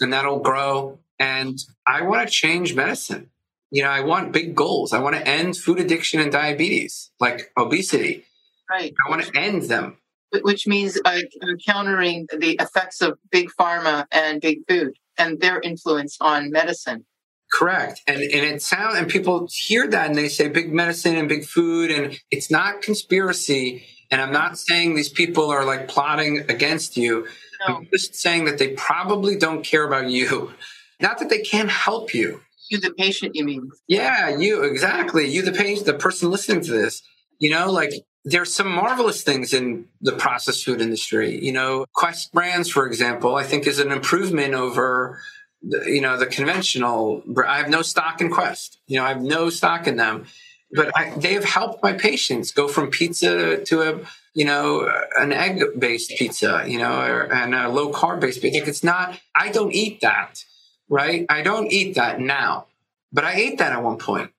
and 0.00 0.12
that'll 0.12 0.40
grow. 0.40 0.98
And 1.20 1.56
I 1.86 2.02
want 2.02 2.26
to 2.26 2.32
change 2.32 2.74
medicine. 2.74 3.30
You 3.70 3.82
know, 3.82 3.90
I 3.90 4.00
want 4.00 4.32
big 4.32 4.54
goals. 4.54 4.92
I 4.92 5.00
want 5.00 5.16
to 5.16 5.26
end 5.26 5.56
food 5.56 5.78
addiction 5.78 6.20
and 6.20 6.32
diabetes, 6.32 7.10
like 7.20 7.52
obesity. 7.56 8.24
Right. 8.68 8.92
I 9.06 9.10
want 9.10 9.24
to 9.24 9.38
end 9.38 9.62
them. 9.62 9.98
Which 10.42 10.66
means 10.66 10.98
uh, 11.04 11.18
countering 11.66 12.26
the 12.36 12.56
effects 12.60 13.00
of 13.00 13.18
big 13.30 13.50
pharma 13.58 14.06
and 14.12 14.40
big 14.40 14.60
food 14.68 14.94
and 15.18 15.40
their 15.40 15.60
influence 15.60 16.16
on 16.20 16.50
medicine. 16.50 17.04
Correct. 17.52 18.00
And 18.06 18.20
and 18.20 18.46
it 18.46 18.62
sounds 18.62 18.96
and 18.96 19.08
people 19.08 19.48
hear 19.52 19.88
that 19.88 20.06
and 20.06 20.16
they 20.16 20.28
say 20.28 20.48
big 20.48 20.72
medicine 20.72 21.16
and 21.16 21.28
big 21.28 21.44
food 21.44 21.90
and 21.90 22.18
it's 22.30 22.50
not 22.50 22.80
conspiracy. 22.80 23.84
And 24.10 24.20
I'm 24.20 24.32
not 24.32 24.56
saying 24.56 24.94
these 24.94 25.08
people 25.08 25.50
are 25.50 25.64
like 25.64 25.88
plotting 25.88 26.44
against 26.48 26.96
you. 26.96 27.26
No. 27.66 27.76
I'm 27.76 27.88
just 27.92 28.14
saying 28.14 28.44
that 28.44 28.58
they 28.58 28.68
probably 28.68 29.36
don't 29.36 29.64
care 29.64 29.84
about 29.84 30.10
you. 30.10 30.52
Not 31.00 31.18
that 31.18 31.28
they 31.28 31.40
can't 31.40 31.70
help 31.70 32.14
you. 32.14 32.40
You 32.70 32.80
the 32.80 32.92
patient, 32.92 33.34
you 33.34 33.44
mean? 33.44 33.70
Yeah, 33.88 34.36
you 34.36 34.62
exactly. 34.62 35.28
You 35.28 35.42
the 35.42 35.52
patient, 35.52 35.86
the 35.86 35.94
person 35.94 36.30
listening 36.30 36.62
to 36.62 36.72
this. 36.72 37.02
You 37.38 37.50
know, 37.50 37.70
like 37.70 37.92
there's 38.24 38.54
some 38.54 38.70
marvelous 38.70 39.22
things 39.22 39.52
in 39.52 39.86
the 40.00 40.12
processed 40.12 40.64
food 40.64 40.80
industry. 40.80 41.44
You 41.44 41.52
know, 41.52 41.86
Quest 41.94 42.32
Brands, 42.32 42.68
for 42.68 42.86
example, 42.86 43.34
I 43.34 43.42
think 43.42 43.66
is 43.66 43.80
an 43.80 43.90
improvement 43.90 44.54
over 44.54 45.20
you 45.62 46.00
know 46.00 46.16
the 46.16 46.26
conventional 46.26 47.22
i 47.46 47.58
have 47.58 47.68
no 47.68 47.82
stock 47.82 48.20
in 48.20 48.30
quest 48.30 48.78
you 48.86 48.96
know 48.96 49.04
i 49.04 49.08
have 49.08 49.20
no 49.20 49.50
stock 49.50 49.86
in 49.86 49.96
them 49.96 50.24
but 50.72 50.90
I, 50.96 51.10
they 51.16 51.34
have 51.34 51.44
helped 51.44 51.82
my 51.82 51.92
patients 51.92 52.52
go 52.52 52.68
from 52.68 52.90
pizza 52.90 53.62
to 53.64 53.82
a 53.82 54.00
you 54.34 54.44
know 54.44 54.90
an 55.18 55.32
egg 55.32 55.62
based 55.78 56.12
pizza 56.16 56.64
you 56.66 56.78
know 56.78 57.00
or, 57.00 57.32
and 57.32 57.54
a 57.54 57.68
low 57.68 57.92
carb 57.92 58.20
based 58.20 58.40
pizza 58.40 58.66
it's 58.66 58.84
not 58.84 59.20
i 59.36 59.50
don't 59.50 59.72
eat 59.72 60.00
that 60.00 60.44
right 60.90 61.24
i 61.30 61.40
don't 61.42 61.72
eat 61.72 61.94
that 61.94 62.20
now 62.20 62.66
but 63.12 63.24
i 63.24 63.32
ate 63.32 63.58
that 63.58 63.72
at 63.72 63.82
one 63.82 63.98
point 63.98 64.30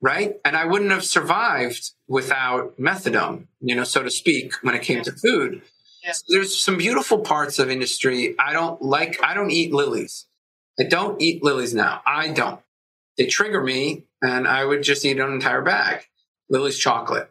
right 0.00 0.36
and 0.44 0.56
i 0.56 0.64
wouldn't 0.64 0.90
have 0.90 1.04
survived 1.04 1.92
without 2.08 2.76
methadone 2.78 3.46
you 3.60 3.76
know 3.76 3.84
so 3.84 4.02
to 4.02 4.10
speak 4.10 4.52
when 4.62 4.74
it 4.74 4.82
came 4.82 5.02
to 5.02 5.12
food 5.12 5.62
yeah. 6.02 6.12
so 6.12 6.24
there's 6.28 6.60
some 6.60 6.76
beautiful 6.76 7.20
parts 7.20 7.58
of 7.60 7.70
industry 7.70 8.34
i 8.38 8.52
don't 8.52 8.82
like 8.82 9.22
i 9.22 9.34
don't 9.34 9.52
eat 9.52 9.72
Lily's 9.72 10.26
I 10.78 10.84
don't 10.84 11.20
eat 11.22 11.42
Lily's 11.42 11.74
now. 11.74 12.02
I 12.06 12.28
don't. 12.28 12.60
They 13.16 13.26
trigger 13.26 13.62
me, 13.62 14.06
and 14.22 14.48
I 14.48 14.64
would 14.64 14.82
just 14.82 15.04
eat 15.04 15.20
an 15.20 15.32
entire 15.32 15.62
bag. 15.62 16.04
Lily's 16.50 16.78
chocolate, 16.78 17.30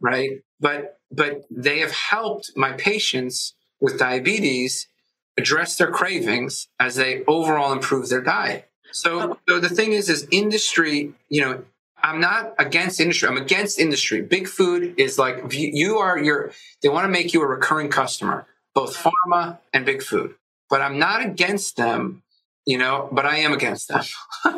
right? 0.00 0.40
But 0.60 0.98
but 1.10 1.44
they 1.50 1.80
have 1.80 1.92
helped 1.92 2.52
my 2.56 2.72
patients 2.72 3.54
with 3.80 3.98
diabetes 3.98 4.88
address 5.38 5.76
their 5.76 5.90
cravings 5.90 6.68
as 6.78 6.96
they 6.96 7.24
overall 7.26 7.72
improve 7.72 8.08
their 8.08 8.20
diet. 8.20 8.68
So, 8.92 9.38
so 9.48 9.60
the 9.60 9.68
thing 9.68 9.92
is, 9.92 10.08
is 10.08 10.26
industry. 10.30 11.12
You 11.28 11.40
know, 11.40 11.64
I'm 12.02 12.20
not 12.20 12.54
against 12.58 13.00
industry. 13.00 13.28
I'm 13.28 13.36
against 13.36 13.78
industry. 13.78 14.20
Big 14.22 14.48
food 14.48 14.94
is 14.98 15.18
like 15.18 15.52
you 15.52 15.98
are 15.98 16.18
your. 16.18 16.52
They 16.82 16.88
want 16.88 17.04
to 17.04 17.10
make 17.10 17.32
you 17.32 17.42
a 17.42 17.46
recurring 17.46 17.88
customer, 17.88 18.46
both 18.74 18.96
pharma 18.96 19.58
and 19.72 19.86
big 19.86 20.02
food. 20.02 20.34
But 20.68 20.82
I'm 20.82 20.98
not 20.98 21.24
against 21.24 21.76
them 21.76 22.22
you 22.68 22.76
know, 22.76 23.08
but 23.10 23.24
I 23.24 23.38
am 23.38 23.54
against 23.54 23.88
them. 23.88 24.04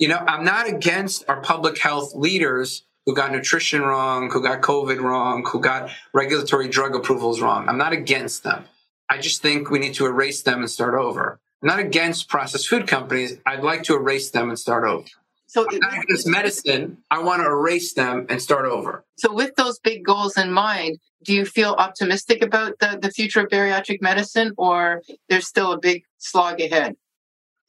you 0.00 0.08
know, 0.08 0.16
I'm 0.16 0.44
not 0.44 0.68
against 0.68 1.24
our 1.28 1.40
public 1.40 1.78
health 1.78 2.12
leaders 2.16 2.82
who 3.06 3.14
got 3.14 3.30
nutrition 3.30 3.80
wrong, 3.80 4.28
who 4.28 4.42
got 4.42 4.60
COVID 4.60 5.00
wrong, 5.00 5.46
who 5.46 5.60
got 5.60 5.88
regulatory 6.12 6.66
drug 6.66 6.96
approvals 6.96 7.40
wrong. 7.40 7.68
I'm 7.68 7.78
not 7.78 7.92
against 7.92 8.42
them. 8.42 8.64
I 9.10 9.18
just 9.18 9.42
think 9.42 9.70
we 9.70 9.78
need 9.78 9.94
to 9.94 10.06
erase 10.06 10.42
them 10.42 10.60
and 10.60 10.70
start 10.70 10.94
over. 10.94 11.40
I'm 11.62 11.68
not 11.68 11.78
against 11.80 12.28
processed 12.28 12.68
food 12.68 12.86
companies. 12.86 13.38
I'd 13.44 13.64
like 13.64 13.82
to 13.84 13.96
erase 13.96 14.30
them 14.30 14.48
and 14.48 14.58
start 14.58 14.84
over. 14.84 15.06
So 15.46 15.66
this 16.08 16.26
medicine, 16.26 16.98
I 17.10 17.20
want 17.20 17.42
to 17.42 17.46
erase 17.46 17.94
them 17.94 18.26
and 18.28 18.40
start 18.40 18.66
over. 18.66 19.04
So 19.16 19.32
with 19.32 19.56
those 19.56 19.78
big 19.78 20.04
goals 20.04 20.36
in 20.36 20.52
mind, 20.52 20.98
do 21.24 21.32
you 21.32 21.46
feel 21.46 21.74
optimistic 21.78 22.42
about 22.42 22.78
the, 22.80 22.98
the 23.00 23.10
future 23.10 23.40
of 23.40 23.48
bariatric 23.48 24.02
medicine 24.02 24.52
or 24.58 25.02
there's 25.30 25.46
still 25.46 25.72
a 25.72 25.78
big 25.78 26.04
slog 26.18 26.60
ahead? 26.60 26.96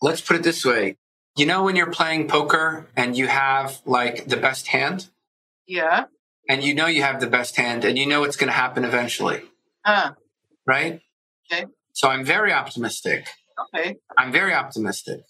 let's 0.02 0.22
put 0.22 0.36
it 0.36 0.44
this 0.44 0.66
way. 0.66 0.98
You 1.38 1.46
know, 1.46 1.64
when 1.64 1.76
you're 1.76 1.92
playing 1.92 2.28
poker 2.28 2.88
and 2.96 3.18
you 3.18 3.28
have 3.28 3.80
like 3.86 4.28
the 4.28 4.38
best 4.38 4.68
hand? 4.68 5.10
Yeah. 5.68 6.06
And 6.50 6.64
you 6.64 6.74
know 6.74 6.88
you 6.88 7.04
have 7.04 7.22
the 7.22 7.28
best 7.28 7.56
hand 7.56 7.86
and 7.86 7.98
you 7.98 8.06
know 8.06 8.24
it's 8.24 8.36
going 8.36 8.48
to 8.48 8.54
happen 8.54 8.84
eventually. 8.84 9.42
Uh. 9.86 10.12
Right? 10.66 11.02
Okay. 11.52 11.66
So 11.94 12.10
I'm 12.10 12.24
very 12.24 12.54
optimistic. 12.54 13.28
Okay. 13.76 13.98
I'm 14.18 14.32
very 14.32 14.54
optimistic 14.54 15.22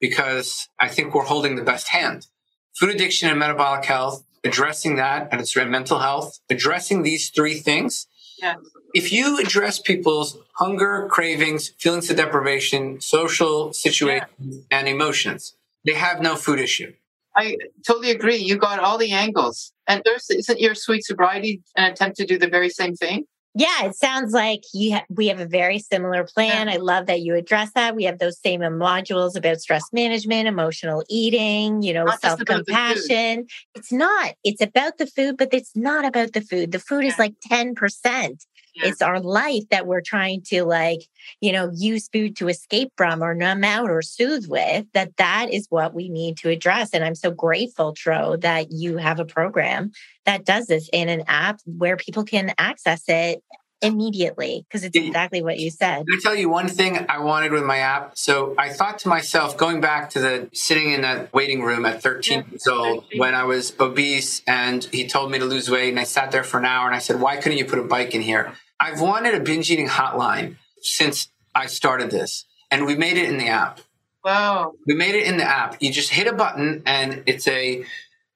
because 0.00 0.68
I 0.78 0.88
think 0.88 1.14
we're 1.14 1.24
holding 1.24 1.56
the 1.56 1.62
best 1.62 1.88
hand. 1.88 2.26
Food 2.74 2.90
addiction 2.90 3.28
and 3.28 3.38
metabolic 3.38 3.84
health, 3.84 4.24
addressing 4.44 4.96
that 4.96 5.28
and 5.30 5.40
it's 5.40 5.54
mental 5.56 6.00
health, 6.00 6.40
addressing 6.50 7.02
these 7.02 7.30
three 7.30 7.54
things 7.54 8.06
Yes. 8.42 8.58
If 8.92 9.12
you 9.12 9.38
address 9.38 9.78
people's 9.78 10.36
hunger, 10.54 11.08
cravings, 11.10 11.68
feelings 11.78 12.10
of 12.10 12.16
deprivation, 12.16 13.00
social 13.00 13.72
situations, 13.72 14.30
yeah. 14.38 14.78
and 14.78 14.88
emotions, 14.88 15.54
they 15.86 15.94
have 15.94 16.20
no 16.20 16.34
food 16.34 16.58
issue. 16.58 16.92
I 17.34 17.56
totally 17.86 18.10
agree. 18.10 18.36
You 18.36 18.58
got 18.58 18.80
all 18.80 18.98
the 18.98 19.12
angles. 19.12 19.72
And 19.86 20.02
there's, 20.04 20.28
isn't 20.28 20.60
your 20.60 20.74
sweet 20.74 21.04
sobriety 21.04 21.62
an 21.76 21.90
attempt 21.92 22.18
to 22.18 22.26
do 22.26 22.36
the 22.36 22.48
very 22.48 22.68
same 22.68 22.94
thing? 22.94 23.24
Yeah, 23.54 23.84
it 23.84 23.96
sounds 23.96 24.32
like 24.32 24.62
you 24.72 24.94
ha- 24.94 25.04
we 25.10 25.28
have 25.28 25.38
a 25.38 25.46
very 25.46 25.78
similar 25.78 26.24
plan. 26.24 26.68
Yeah. 26.68 26.74
I 26.74 26.76
love 26.78 27.06
that 27.06 27.20
you 27.20 27.34
address 27.34 27.70
that. 27.74 27.94
We 27.94 28.04
have 28.04 28.18
those 28.18 28.38
same 28.38 28.60
modules 28.60 29.36
about 29.36 29.60
stress 29.60 29.84
management, 29.92 30.48
emotional 30.48 31.04
eating, 31.10 31.82
you 31.82 31.92
know, 31.92 32.06
self 32.20 32.40
compassion. 32.46 33.46
It's 33.74 33.92
not. 33.92 34.34
It's 34.42 34.62
about 34.62 34.96
the 34.96 35.06
food, 35.06 35.36
but 35.36 35.52
it's 35.52 35.76
not 35.76 36.06
about 36.06 36.32
the 36.32 36.40
food. 36.40 36.72
The 36.72 36.78
food 36.78 37.04
yeah. 37.04 37.10
is 37.10 37.18
like 37.18 37.34
10%. 37.50 38.46
Yeah. 38.74 38.88
It's 38.88 39.02
our 39.02 39.20
life 39.20 39.64
that 39.70 39.86
we're 39.86 40.00
trying 40.00 40.42
to 40.46 40.64
like, 40.64 41.00
you 41.40 41.52
know, 41.52 41.70
use 41.74 42.08
food 42.08 42.36
to 42.36 42.48
escape 42.48 42.90
from 42.96 43.22
or 43.22 43.34
numb 43.34 43.64
out 43.64 43.90
or 43.90 44.00
soothe 44.00 44.46
with. 44.48 44.86
That 44.94 45.16
that 45.18 45.52
is 45.52 45.66
what 45.68 45.94
we 45.94 46.08
need 46.08 46.38
to 46.38 46.48
address. 46.48 46.94
And 46.94 47.04
I'm 47.04 47.14
so 47.14 47.30
grateful, 47.30 47.92
Tro, 47.92 48.36
that 48.36 48.70
you 48.70 48.96
have 48.96 49.20
a 49.20 49.26
program 49.26 49.92
that 50.24 50.46
does 50.46 50.66
this 50.66 50.88
in 50.92 51.08
an 51.08 51.24
app 51.26 51.60
where 51.66 51.96
people 51.96 52.24
can 52.24 52.54
access 52.58 53.02
it 53.08 53.42
immediately 53.82 54.64
because 54.68 54.84
it's 54.84 54.96
exactly 54.96 55.42
what 55.42 55.58
you 55.58 55.70
said. 55.70 55.98
Let 55.98 56.06
me 56.06 56.20
tell 56.20 56.34
you 56.34 56.48
one 56.48 56.68
thing 56.68 57.04
I 57.08 57.18
wanted 57.18 57.52
with 57.52 57.64
my 57.64 57.78
app. 57.78 58.16
So 58.16 58.54
I 58.56 58.70
thought 58.70 59.00
to 59.00 59.08
myself, 59.08 59.56
going 59.56 59.80
back 59.80 60.10
to 60.10 60.20
the 60.20 60.48
sitting 60.52 60.92
in 60.92 61.02
that 61.02 61.32
waiting 61.34 61.62
room 61.62 61.84
at 61.84 62.02
13 62.02 62.38
yeah, 62.38 62.44
years 62.50 62.66
old 62.66 63.04
13. 63.04 63.18
when 63.18 63.34
I 63.34 63.44
was 63.44 63.74
obese 63.78 64.42
and 64.46 64.84
he 64.84 65.06
told 65.08 65.30
me 65.30 65.38
to 65.38 65.44
lose 65.44 65.68
weight 65.70 65.90
and 65.90 66.00
I 66.00 66.04
sat 66.04 66.30
there 66.30 66.44
for 66.44 66.58
an 66.58 66.64
hour 66.64 66.86
and 66.86 66.94
I 66.94 67.00
said, 67.00 67.20
why 67.20 67.36
couldn't 67.36 67.58
you 67.58 67.64
put 67.64 67.78
a 67.78 67.84
bike 67.84 68.14
in 68.14 68.22
here? 68.22 68.52
I've 68.82 69.00
wanted 69.00 69.34
a 69.34 69.40
binge 69.40 69.70
eating 69.70 69.88
hotline 69.88 70.56
since 70.80 71.28
I 71.54 71.66
started 71.66 72.10
this, 72.10 72.44
and 72.70 72.84
we 72.84 72.96
made 72.96 73.16
it 73.16 73.28
in 73.28 73.38
the 73.38 73.46
app. 73.46 73.80
Wow. 74.24 74.72
We 74.86 74.94
made 74.94 75.14
it 75.14 75.24
in 75.26 75.36
the 75.36 75.44
app. 75.44 75.76
You 75.80 75.92
just 75.92 76.10
hit 76.10 76.26
a 76.26 76.32
button, 76.32 76.82
and 76.84 77.22
it's 77.26 77.46
a, 77.46 77.84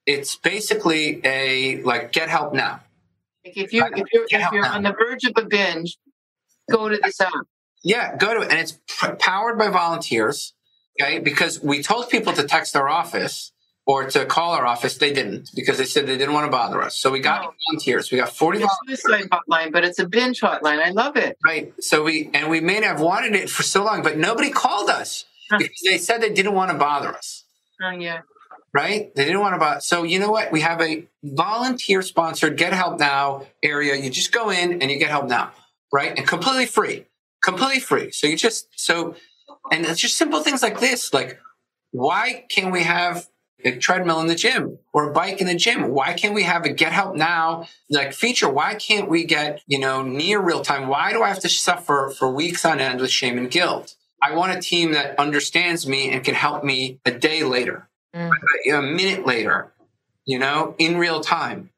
it's 0.05 0.37
basically 0.37 1.19
a 1.25 1.81
like 1.81 2.13
get 2.13 2.29
help 2.29 2.53
now. 2.53 2.79
If 3.55 3.73
you 3.73 3.85
if 3.85 4.07
you're, 4.13 4.25
if 4.29 4.51
you're 4.51 4.65
on 4.65 4.83
the 4.83 4.93
verge 4.93 5.23
of 5.23 5.33
a 5.37 5.45
binge, 5.45 5.97
go 6.71 6.89
to 6.89 6.97
this 7.01 7.19
app. 7.21 7.33
Yeah, 7.83 8.15
go 8.17 8.33
to 8.33 8.41
it, 8.41 8.51
and 8.51 8.59
it's 8.59 8.77
powered 9.19 9.57
by 9.57 9.69
volunteers. 9.69 10.53
Okay, 10.99 11.19
because 11.19 11.61
we 11.61 11.83
told 11.83 12.09
people 12.09 12.33
to 12.33 12.43
text 12.43 12.75
our 12.75 12.89
office 12.89 13.51
or 13.85 14.09
to 14.09 14.25
call 14.25 14.53
our 14.53 14.65
office. 14.65 14.97
They 14.97 15.13
didn't 15.13 15.51
because 15.55 15.77
they 15.77 15.85
said 15.85 16.07
they 16.07 16.17
didn't 16.17 16.33
want 16.33 16.45
to 16.45 16.51
bother 16.51 16.81
us. 16.81 16.97
So 16.97 17.11
we 17.11 17.19
got 17.19 17.45
oh. 17.45 17.53
volunteers. 17.69 18.11
We 18.11 18.17
got 18.17 18.29
40 18.29 18.59
volunteers. 18.59 19.01
suicide 19.01 19.29
hotline, 19.29 19.71
but 19.71 19.83
it's 19.85 19.99
a 19.99 20.07
binge 20.07 20.41
hotline. 20.41 20.83
I 20.83 20.89
love 20.89 21.15
it. 21.15 21.37
Right. 21.45 21.73
So 21.79 22.03
we, 22.03 22.29
and 22.33 22.49
we 22.49 22.59
may 22.59 22.83
have 22.83 22.99
wanted 22.99 23.35
it 23.35 23.49
for 23.49 23.63
so 23.63 23.83
long, 23.83 24.03
but 24.03 24.17
nobody 24.17 24.49
called 24.49 24.89
us 24.89 25.25
because 25.49 25.81
they 25.85 25.97
said 25.97 26.21
they 26.21 26.33
didn't 26.33 26.53
want 26.53 26.71
to 26.71 26.77
bother 26.77 27.09
us. 27.15 27.45
Oh, 27.81 27.91
yeah. 27.91 28.21
Right? 28.77 29.13
They 29.15 29.25
didn't 29.25 29.39
want 29.39 29.55
to 29.55 29.59
buy. 29.59 29.79
So 29.79 30.03
you 30.03 30.19
know 30.19 30.29
what? 30.29 30.51
We 30.51 30.61
have 30.61 30.79
a 30.81 31.07
volunteer 31.23 32.03
sponsored 32.03 32.57
Get 32.57 32.73
Help 32.73 32.99
Now 32.99 33.47
area. 33.63 33.95
You 33.95 34.11
just 34.11 34.31
go 34.31 34.51
in 34.51 34.81
and 34.81 34.91
you 34.91 34.99
get 34.99 35.09
help 35.09 35.27
now. 35.27 35.51
Right? 35.91 36.13
And 36.15 36.27
completely 36.27 36.67
free. 36.67 37.05
Completely 37.43 37.79
free. 37.79 38.11
So 38.11 38.27
you 38.27 38.37
just, 38.37 38.67
so, 38.75 39.15
and 39.71 39.83
it's 39.83 39.99
just 39.99 40.15
simple 40.15 40.41
things 40.43 40.61
like 40.61 40.79
this. 40.79 41.11
Like, 41.11 41.39
why 41.89 42.45
can't 42.49 42.71
we 42.71 42.83
have 42.83 43.27
a 43.63 43.77
treadmill 43.77 44.19
in 44.19 44.27
the 44.27 44.35
gym 44.35 44.77
or 44.93 45.09
a 45.09 45.13
bike 45.13 45.41
in 45.41 45.47
the 45.47 45.55
gym. 45.55 45.89
Why 45.89 46.13
can't 46.13 46.35
we 46.35 46.43
have 46.43 46.63
a 46.65 46.69
get 46.69 46.91
help 46.91 47.15
now 47.15 47.67
like 47.89 48.13
feature? 48.13 48.49
Why 48.49 48.75
can't 48.75 49.09
we 49.09 49.23
get, 49.23 49.61
you 49.67 49.79
know, 49.79 50.03
near 50.03 50.39
real 50.39 50.61
time? 50.61 50.87
Why 50.87 51.11
do 51.11 51.23
I 51.23 51.29
have 51.29 51.39
to 51.39 51.49
suffer 51.49 52.13
for 52.17 52.31
weeks 52.31 52.65
on 52.65 52.79
end 52.79 53.01
with 53.01 53.09
shame 53.09 53.37
and 53.37 53.49
guilt? 53.49 53.95
I 54.21 54.35
want 54.35 54.57
a 54.57 54.61
team 54.61 54.91
that 54.93 55.17
understands 55.19 55.87
me 55.87 56.11
and 56.11 56.23
can 56.23 56.35
help 56.35 56.63
me 56.63 56.99
a 57.05 57.11
day 57.11 57.43
later, 57.43 57.86
mm. 58.15 58.31
a 58.71 58.81
minute 58.81 59.25
later, 59.25 59.71
you 60.25 60.39
know, 60.39 60.75
in 60.77 60.97
real 60.97 61.21
time. 61.21 61.69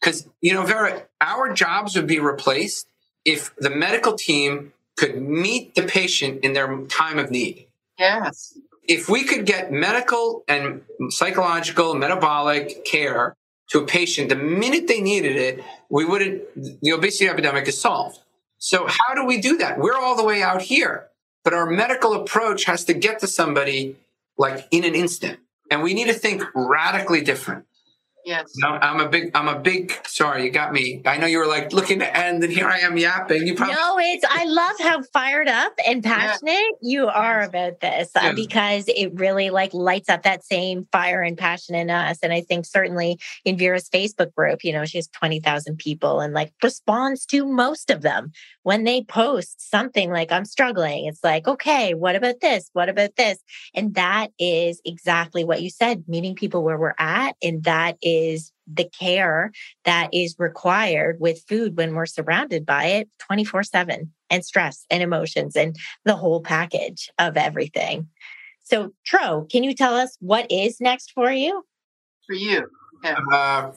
Because, 0.00 0.28
you 0.40 0.52
know, 0.54 0.64
Vera, 0.64 1.04
our 1.20 1.52
jobs 1.52 1.94
would 1.94 2.06
be 2.06 2.18
replaced 2.18 2.88
if 3.24 3.54
the 3.56 3.70
medical 3.70 4.14
team 4.14 4.72
could 4.96 5.20
meet 5.20 5.74
the 5.74 5.82
patient 5.82 6.44
in 6.44 6.52
their 6.52 6.82
time 6.86 7.18
of 7.18 7.30
need. 7.30 7.66
Yes. 7.98 8.58
If 8.88 9.08
we 9.08 9.24
could 9.24 9.46
get 9.46 9.72
medical 9.72 10.42
and 10.48 10.82
psychological, 11.08 11.94
metabolic 11.94 12.84
care 12.84 13.36
to 13.70 13.78
a 13.78 13.86
patient 13.86 14.28
the 14.28 14.36
minute 14.36 14.88
they 14.88 15.00
needed 15.00 15.36
it, 15.36 15.64
we 15.88 16.04
wouldn't, 16.04 16.42
the 16.82 16.92
obesity 16.92 17.28
epidemic 17.28 17.68
is 17.68 17.80
solved. 17.80 18.18
So 18.58 18.86
how 18.88 19.14
do 19.14 19.24
we 19.24 19.40
do 19.40 19.56
that? 19.58 19.78
We're 19.78 19.96
all 19.96 20.16
the 20.16 20.24
way 20.24 20.42
out 20.42 20.62
here, 20.62 21.08
but 21.44 21.54
our 21.54 21.66
medical 21.66 22.12
approach 22.14 22.64
has 22.64 22.84
to 22.84 22.94
get 22.94 23.20
to 23.20 23.26
somebody 23.26 23.96
like 24.36 24.66
in 24.70 24.84
an 24.84 24.94
instant. 24.94 25.38
And 25.72 25.82
we 25.82 25.94
need 25.94 26.08
to 26.08 26.12
think 26.12 26.42
radically 26.54 27.22
different. 27.22 27.64
Yes. 28.24 28.52
No, 28.56 28.68
I'm 28.68 29.00
a 29.00 29.08
big, 29.08 29.30
I'm 29.34 29.48
a 29.48 29.58
big, 29.58 29.92
sorry, 30.06 30.44
you 30.44 30.50
got 30.50 30.72
me. 30.72 31.02
I 31.04 31.16
know 31.16 31.26
you 31.26 31.38
were 31.38 31.46
like 31.46 31.72
looking 31.72 31.98
to 31.98 32.16
end 32.16 32.44
and 32.44 32.52
here 32.52 32.68
I 32.68 32.78
am 32.78 32.96
yapping. 32.96 33.46
You 33.46 33.54
probably. 33.54 33.74
No, 33.74 33.98
it's, 33.98 34.24
I 34.28 34.44
love 34.44 34.76
how 34.78 35.02
fired 35.12 35.48
up 35.48 35.72
and 35.86 36.02
passionate 36.02 36.52
yeah. 36.52 36.68
you 36.80 37.06
are 37.08 37.42
about 37.42 37.80
this 37.80 38.10
uh, 38.14 38.32
because 38.32 38.84
it 38.88 39.12
really 39.14 39.50
like 39.50 39.74
lights 39.74 40.08
up 40.08 40.22
that 40.22 40.44
same 40.44 40.86
fire 40.92 41.22
and 41.22 41.36
passion 41.36 41.74
in 41.74 41.90
us. 41.90 42.18
And 42.22 42.32
I 42.32 42.42
think 42.42 42.64
certainly 42.64 43.18
in 43.44 43.58
Vera's 43.58 43.88
Facebook 43.88 44.34
group, 44.34 44.62
you 44.62 44.72
know, 44.72 44.84
she 44.84 44.98
has 44.98 45.08
20,000 45.08 45.78
people 45.78 46.20
and 46.20 46.32
like 46.32 46.52
responds 46.62 47.26
to 47.26 47.44
most 47.44 47.90
of 47.90 48.02
them 48.02 48.30
when 48.62 48.84
they 48.84 49.02
post 49.02 49.70
something 49.70 50.10
like, 50.10 50.30
I'm 50.30 50.44
struggling. 50.44 51.06
It's 51.06 51.24
like, 51.24 51.48
okay, 51.48 51.94
what 51.94 52.14
about 52.14 52.40
this? 52.40 52.70
What 52.72 52.88
about 52.88 53.16
this? 53.16 53.38
And 53.74 53.94
that 53.94 54.28
is 54.38 54.80
exactly 54.84 55.44
what 55.44 55.62
you 55.62 55.70
said, 55.70 56.04
meeting 56.06 56.36
people 56.36 56.62
where 56.62 56.78
we're 56.78 56.94
at. 56.98 57.34
And 57.42 57.64
that 57.64 57.96
is 58.00 58.11
is 58.12 58.52
the 58.72 58.88
care 58.98 59.52
that 59.84 60.08
is 60.12 60.36
required 60.38 61.18
with 61.20 61.44
food 61.48 61.76
when 61.76 61.94
we're 61.94 62.06
surrounded 62.06 62.64
by 62.64 62.84
it 62.84 63.08
24 63.18 63.62
7 63.62 64.12
and 64.30 64.44
stress 64.44 64.86
and 64.90 65.02
emotions 65.02 65.56
and 65.56 65.76
the 66.04 66.16
whole 66.16 66.40
package 66.40 67.10
of 67.18 67.36
everything. 67.36 68.08
So, 68.64 68.92
Tro, 69.04 69.46
can 69.50 69.64
you 69.64 69.74
tell 69.74 69.94
us 69.94 70.16
what 70.20 70.50
is 70.50 70.80
next 70.80 71.12
for 71.12 71.30
you? 71.30 71.64
For 72.26 72.34
you. 72.34 72.66
Yeah. 73.02 73.16
Uh, 73.32 73.72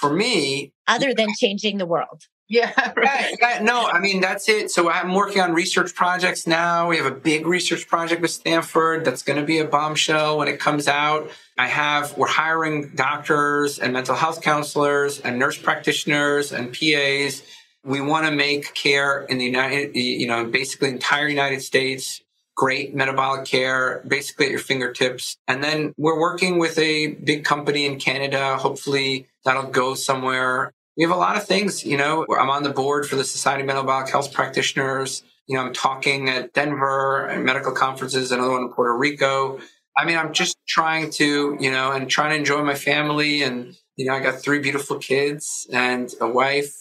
for 0.00 0.12
me, 0.12 0.72
other 0.86 1.14
than 1.14 1.28
changing 1.38 1.78
the 1.78 1.86
world. 1.86 2.22
Yeah, 2.48 2.92
right. 2.96 3.36
yeah, 3.40 3.58
no, 3.60 3.88
I 3.88 3.98
mean 3.98 4.20
that's 4.20 4.48
it. 4.48 4.70
So 4.70 4.88
I'm 4.88 5.12
working 5.12 5.42
on 5.42 5.52
research 5.52 5.96
projects 5.96 6.46
now. 6.46 6.88
We 6.88 6.96
have 6.96 7.06
a 7.06 7.10
big 7.10 7.44
research 7.44 7.88
project 7.88 8.22
with 8.22 8.30
Stanford 8.30 9.04
that's 9.04 9.22
going 9.22 9.40
to 9.40 9.44
be 9.44 9.58
a 9.58 9.64
bombshell 9.64 10.38
when 10.38 10.46
it 10.46 10.60
comes 10.60 10.86
out. 10.86 11.28
I 11.58 11.66
have 11.66 12.16
we're 12.16 12.28
hiring 12.28 12.90
doctors 12.94 13.80
and 13.80 13.92
mental 13.92 14.14
health 14.14 14.42
counselors 14.42 15.18
and 15.18 15.40
nurse 15.40 15.58
practitioners 15.58 16.52
and 16.52 16.72
PAs. 16.72 17.42
We 17.82 18.00
want 18.00 18.26
to 18.26 18.32
make 18.32 18.74
care 18.74 19.22
in 19.22 19.38
the 19.38 19.44
United, 19.44 19.96
you 19.96 20.28
know, 20.28 20.44
basically 20.44 20.90
entire 20.90 21.26
United 21.26 21.62
States 21.62 22.22
great 22.56 22.94
metabolic 22.94 23.44
care, 23.44 24.02
basically 24.08 24.46
at 24.46 24.50
your 24.50 24.60
fingertips. 24.60 25.36
And 25.46 25.62
then 25.62 25.92
we're 25.98 26.18
working 26.18 26.58
with 26.58 26.78
a 26.78 27.08
big 27.08 27.44
company 27.44 27.84
in 27.84 27.98
Canada. 27.98 28.56
Hopefully 28.56 29.26
that'll 29.44 29.70
go 29.70 29.94
somewhere 29.94 30.72
we 30.96 31.04
have 31.04 31.12
a 31.12 31.16
lot 31.16 31.36
of 31.36 31.46
things, 31.46 31.84
you 31.84 31.96
know, 31.96 32.24
I'm 32.38 32.48
on 32.48 32.62
the 32.62 32.70
board 32.70 33.06
for 33.06 33.16
the 33.16 33.24
Society 33.24 33.60
of 33.62 33.66
Metabolic 33.66 34.08
Health 34.08 34.32
Practitioners. 34.32 35.22
You 35.46 35.56
know, 35.56 35.62
I'm 35.62 35.74
talking 35.74 36.28
at 36.30 36.54
Denver 36.54 37.26
and 37.26 37.44
medical 37.44 37.72
conferences, 37.72 38.32
another 38.32 38.52
one 38.52 38.62
in 38.62 38.72
Puerto 38.72 38.96
Rico. 38.96 39.60
I 39.96 40.04
mean, 40.06 40.16
I'm 40.16 40.32
just 40.32 40.56
trying 40.66 41.10
to, 41.12 41.56
you 41.60 41.70
know, 41.70 41.92
and 41.92 42.08
trying 42.08 42.30
to 42.30 42.36
enjoy 42.36 42.62
my 42.62 42.74
family. 42.74 43.42
And, 43.42 43.76
you 43.96 44.06
know, 44.06 44.14
I 44.14 44.20
got 44.20 44.40
three 44.40 44.58
beautiful 44.58 44.98
kids 44.98 45.66
and 45.70 46.12
a 46.20 46.26
wife. 46.26 46.74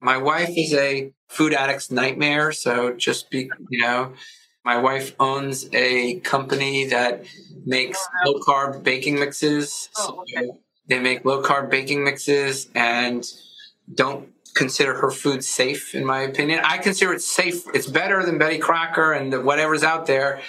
My 0.00 0.16
wife 0.16 0.50
is 0.56 0.72
a 0.72 1.12
food 1.28 1.52
addict's 1.52 1.90
nightmare. 1.90 2.52
So 2.52 2.94
just 2.94 3.30
be, 3.30 3.50
you 3.68 3.82
know, 3.82 4.12
my 4.64 4.78
wife 4.78 5.14
owns 5.18 5.68
a 5.72 6.20
company 6.20 6.86
that 6.86 7.24
makes 7.64 7.98
oh, 8.24 8.30
low 8.30 8.40
carb 8.40 8.82
baking 8.84 9.18
mixes. 9.18 9.88
Oh. 9.96 10.24
So 10.26 10.58
they 10.88 11.00
make 11.00 11.24
low 11.24 11.42
carb 11.42 11.70
baking 11.70 12.04
mixes 12.04 12.68
and 12.74 13.24
don't 13.92 14.28
consider 14.54 14.94
her 14.94 15.10
food 15.10 15.44
safe, 15.44 15.94
in 15.94 16.04
my 16.04 16.22
opinion. 16.22 16.60
I 16.64 16.78
consider 16.78 17.12
it 17.12 17.20
safe. 17.20 17.62
It's 17.74 17.86
better 17.86 18.24
than 18.24 18.38
Betty 18.38 18.58
Crocker 18.58 19.12
and 19.12 19.44
whatever's 19.44 19.84
out 19.84 20.06
there. 20.06 20.40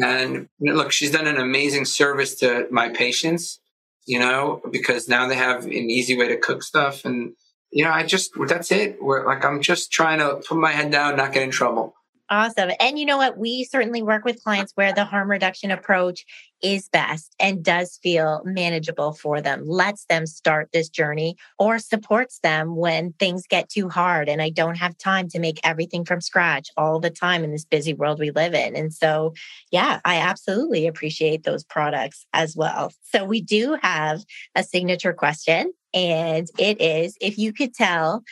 And 0.00 0.48
look, 0.60 0.90
she's 0.90 1.12
done 1.12 1.26
an 1.26 1.36
amazing 1.36 1.84
service 1.84 2.34
to 2.36 2.66
my 2.70 2.88
patients, 2.88 3.60
you 4.06 4.18
know, 4.18 4.60
because 4.72 5.08
now 5.08 5.28
they 5.28 5.36
have 5.36 5.64
an 5.64 5.72
easy 5.72 6.18
way 6.18 6.28
to 6.28 6.36
cook 6.36 6.64
stuff. 6.64 7.04
And, 7.04 7.34
you 7.70 7.84
know, 7.84 7.92
I 7.92 8.04
just, 8.04 8.32
that's 8.48 8.72
it. 8.72 8.98
We're 9.00 9.24
like, 9.24 9.44
I'm 9.44 9.62
just 9.62 9.92
trying 9.92 10.18
to 10.18 10.42
put 10.46 10.58
my 10.58 10.72
head 10.72 10.90
down, 10.90 11.16
not 11.16 11.32
get 11.32 11.44
in 11.44 11.50
trouble. 11.50 11.94
Awesome. 12.30 12.70
And 12.80 12.98
you 12.98 13.04
know 13.04 13.18
what? 13.18 13.36
We 13.36 13.64
certainly 13.64 14.02
work 14.02 14.24
with 14.24 14.42
clients 14.42 14.72
where 14.74 14.92
the 14.92 15.04
harm 15.04 15.30
reduction 15.30 15.70
approach 15.70 16.24
is 16.64 16.88
best 16.88 17.36
and 17.38 17.62
does 17.62 17.98
feel 18.02 18.40
manageable 18.44 19.12
for 19.12 19.42
them, 19.42 19.62
lets 19.66 20.06
them 20.06 20.26
start 20.26 20.70
this 20.72 20.88
journey 20.88 21.36
or 21.58 21.78
supports 21.78 22.38
them 22.40 22.74
when 22.74 23.12
things 23.18 23.46
get 23.46 23.68
too 23.68 23.90
hard. 23.90 24.28
And 24.30 24.40
I 24.40 24.48
don't 24.48 24.78
have 24.78 24.96
time 24.96 25.28
to 25.28 25.38
make 25.38 25.60
everything 25.62 26.06
from 26.06 26.22
scratch 26.22 26.70
all 26.76 26.98
the 26.98 27.10
time 27.10 27.44
in 27.44 27.52
this 27.52 27.66
busy 27.66 27.92
world 27.92 28.18
we 28.18 28.30
live 28.30 28.54
in. 28.54 28.74
And 28.74 28.92
so, 28.92 29.34
yeah, 29.70 30.00
I 30.06 30.16
absolutely 30.16 30.86
appreciate 30.86 31.42
those 31.42 31.64
products 31.64 32.24
as 32.32 32.56
well. 32.56 32.90
So, 33.02 33.24
we 33.24 33.42
do 33.42 33.76
have 33.82 34.24
a 34.54 34.64
signature 34.64 35.12
question, 35.12 35.72
and 35.92 36.48
it 36.58 36.80
is 36.80 37.16
if 37.20 37.36
you 37.36 37.52
could 37.52 37.74
tell 37.74 38.24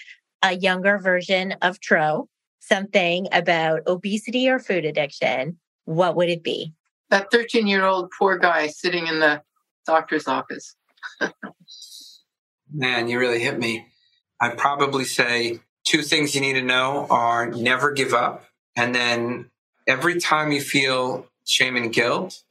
a 0.42 0.54
younger 0.54 0.98
version 0.98 1.52
of 1.62 1.80
Tro 1.80 2.28
something 2.60 3.28
about 3.32 3.82
obesity 3.86 4.48
or 4.48 4.58
food 4.58 4.84
addiction, 4.84 5.58
what 5.84 6.16
would 6.16 6.28
it 6.28 6.42
be? 6.42 6.72
That 7.12 7.30
13 7.30 7.66
year 7.66 7.84
old 7.84 8.10
poor 8.18 8.38
guy 8.38 8.68
sitting 8.68 9.06
in 9.06 9.20
the 9.20 9.42
doctor's 9.86 10.26
office. 10.26 10.76
Man, 12.72 13.06
you 13.06 13.18
really 13.18 13.38
hit 13.38 13.58
me. 13.58 13.86
I'd 14.40 14.56
probably 14.56 15.04
say 15.04 15.60
two 15.84 16.00
things 16.00 16.34
you 16.34 16.40
need 16.40 16.54
to 16.54 16.62
know 16.62 17.06
are 17.10 17.50
never 17.50 17.92
give 17.92 18.14
up. 18.14 18.46
And 18.74 18.94
then 18.94 19.50
every 19.86 20.20
time 20.20 20.52
you 20.52 20.62
feel 20.62 21.26
shame 21.46 21.76
and 21.76 21.92
guilt, 21.92 22.42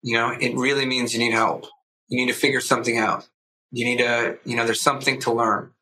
you 0.00 0.14
know, 0.14 0.30
it 0.30 0.54
really 0.54 0.86
means 0.86 1.12
you 1.12 1.18
need 1.18 1.32
help. 1.32 1.66
You 2.06 2.24
need 2.24 2.32
to 2.32 2.38
figure 2.38 2.60
something 2.60 2.96
out. 2.96 3.28
You 3.72 3.84
need 3.84 3.98
to, 3.98 4.38
you 4.44 4.54
know, 4.54 4.64
there's 4.64 4.80
something 4.80 5.18
to 5.22 5.32
learn. 5.32 5.72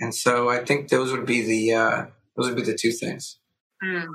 And 0.00 0.12
so 0.12 0.48
I 0.48 0.64
think 0.64 0.88
those 0.88 1.12
would 1.12 1.26
be 1.26 1.42
the, 1.42 1.74
uh, 1.74 2.06
those 2.36 2.48
would 2.48 2.56
be 2.56 2.62
the 2.62 2.76
two 2.76 2.90
things. 2.90 3.38
Mm. 3.84 4.08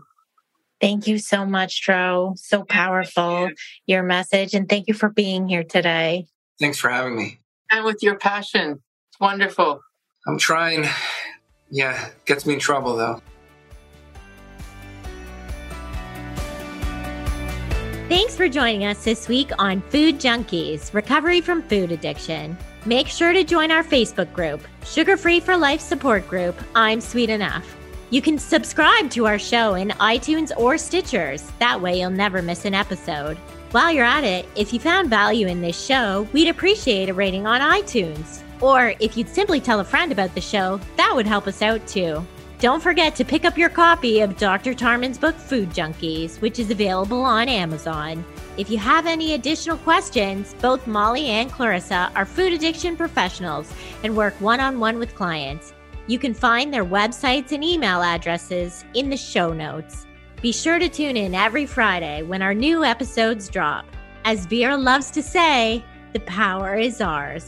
Thank 0.83 1.07
you 1.07 1.17
so 1.17 1.45
much, 1.45 1.81
Tro. 1.81 2.33
So 2.35 2.65
powerful, 2.65 3.49
your 3.87 4.03
message. 4.03 4.53
And 4.53 4.67
thank 4.67 4.89
you 4.89 4.93
for 4.93 5.07
being 5.07 5.47
here 5.47 5.63
today. 5.63 6.25
Thanks 6.59 6.77
for 6.77 6.89
having 6.89 7.15
me. 7.15 7.39
And 7.71 7.85
with 7.85 8.03
your 8.03 8.17
passion. 8.17 8.83
It's 9.09 9.19
wonderful. 9.21 9.79
I'm 10.27 10.37
trying. 10.37 10.85
Yeah, 11.69 12.09
gets 12.25 12.45
me 12.45 12.55
in 12.55 12.59
trouble 12.59 12.97
though. 12.97 13.21
Thanks 18.09 18.35
for 18.35 18.49
joining 18.49 18.83
us 18.83 19.05
this 19.05 19.29
week 19.29 19.51
on 19.57 19.81
Food 19.83 20.19
Junkies 20.19 20.93
Recovery 20.93 21.39
from 21.39 21.61
Food 21.63 21.93
Addiction. 21.93 22.57
Make 22.85 23.07
sure 23.07 23.31
to 23.31 23.45
join 23.45 23.71
our 23.71 23.85
Facebook 23.85 24.33
group, 24.33 24.59
Sugar 24.85 25.15
Free 25.15 25.39
for 25.39 25.55
Life 25.55 25.79
Support 25.79 26.27
Group. 26.27 26.61
I'm 26.75 26.99
Sweet 26.99 27.29
Enough. 27.29 27.65
You 28.13 28.21
can 28.21 28.37
subscribe 28.37 29.09
to 29.09 29.25
our 29.25 29.39
show 29.39 29.73
in 29.73 29.87
iTunes 29.99 30.51
or 30.55 30.75
Stitchers. 30.75 31.51
That 31.57 31.81
way, 31.81 31.99
you'll 31.99 32.11
never 32.11 32.43
miss 32.43 32.63
an 32.65 32.75
episode. 32.75 33.37
While 33.71 33.91
you're 33.91 34.05
at 34.05 34.23
it, 34.23 34.47
if 34.55 34.71
you 34.71 34.79
found 34.79 35.09
value 35.09 35.47
in 35.47 35.61
this 35.61 35.83
show, 35.83 36.27
we'd 36.31 36.47
appreciate 36.47 37.09
a 37.09 37.13
rating 37.15 37.47
on 37.47 37.59
iTunes. 37.59 38.43
Or 38.61 38.93
if 38.99 39.17
you'd 39.17 39.29
simply 39.29 39.59
tell 39.59 39.79
a 39.79 39.83
friend 39.83 40.11
about 40.11 40.35
the 40.35 40.41
show, 40.41 40.79
that 40.95 41.11
would 41.15 41.25
help 41.25 41.47
us 41.47 41.63
out 41.63 41.87
too. 41.87 42.23
Don't 42.59 42.83
forget 42.83 43.15
to 43.15 43.25
pick 43.25 43.45
up 43.45 43.57
your 43.57 43.69
copy 43.69 44.19
of 44.19 44.37
Dr. 44.37 44.75
Tarman's 44.75 45.17
book, 45.17 45.35
Food 45.35 45.71
Junkies, 45.71 46.39
which 46.39 46.59
is 46.59 46.69
available 46.69 47.23
on 47.23 47.49
Amazon. 47.49 48.23
If 48.57 48.69
you 48.69 48.77
have 48.77 49.07
any 49.07 49.33
additional 49.33 49.77
questions, 49.77 50.53
both 50.61 50.85
Molly 50.85 51.29
and 51.29 51.51
Clarissa 51.51 52.11
are 52.15 52.27
food 52.27 52.53
addiction 52.53 52.95
professionals 52.95 53.73
and 54.03 54.15
work 54.15 54.39
one 54.39 54.59
on 54.59 54.79
one 54.79 54.99
with 54.99 55.15
clients. 55.15 55.73
You 56.05 56.19
can 56.19 56.33
find 56.33 56.73
their 56.73 56.83
websites 56.83 57.53
and 57.53 57.63
email 57.63 58.01
addresses 58.01 58.83
in 58.93 59.09
the 59.09 59.15
show 59.15 59.53
notes. 59.53 60.05
Be 60.41 60.51
sure 60.51 60.77
to 60.77 60.89
tune 60.89 61.15
in 61.15 61.33
every 61.33 61.65
Friday 61.65 62.23
when 62.23 62.41
our 62.41 62.53
new 62.53 62.83
episodes 62.83 63.47
drop. 63.47 63.85
As 64.25 64.45
Vera 64.45 64.75
loves 64.75 65.11
to 65.11 65.23
say, 65.23 65.83
the 66.11 66.19
power 66.21 66.75
is 66.75 66.99
ours. 66.99 67.47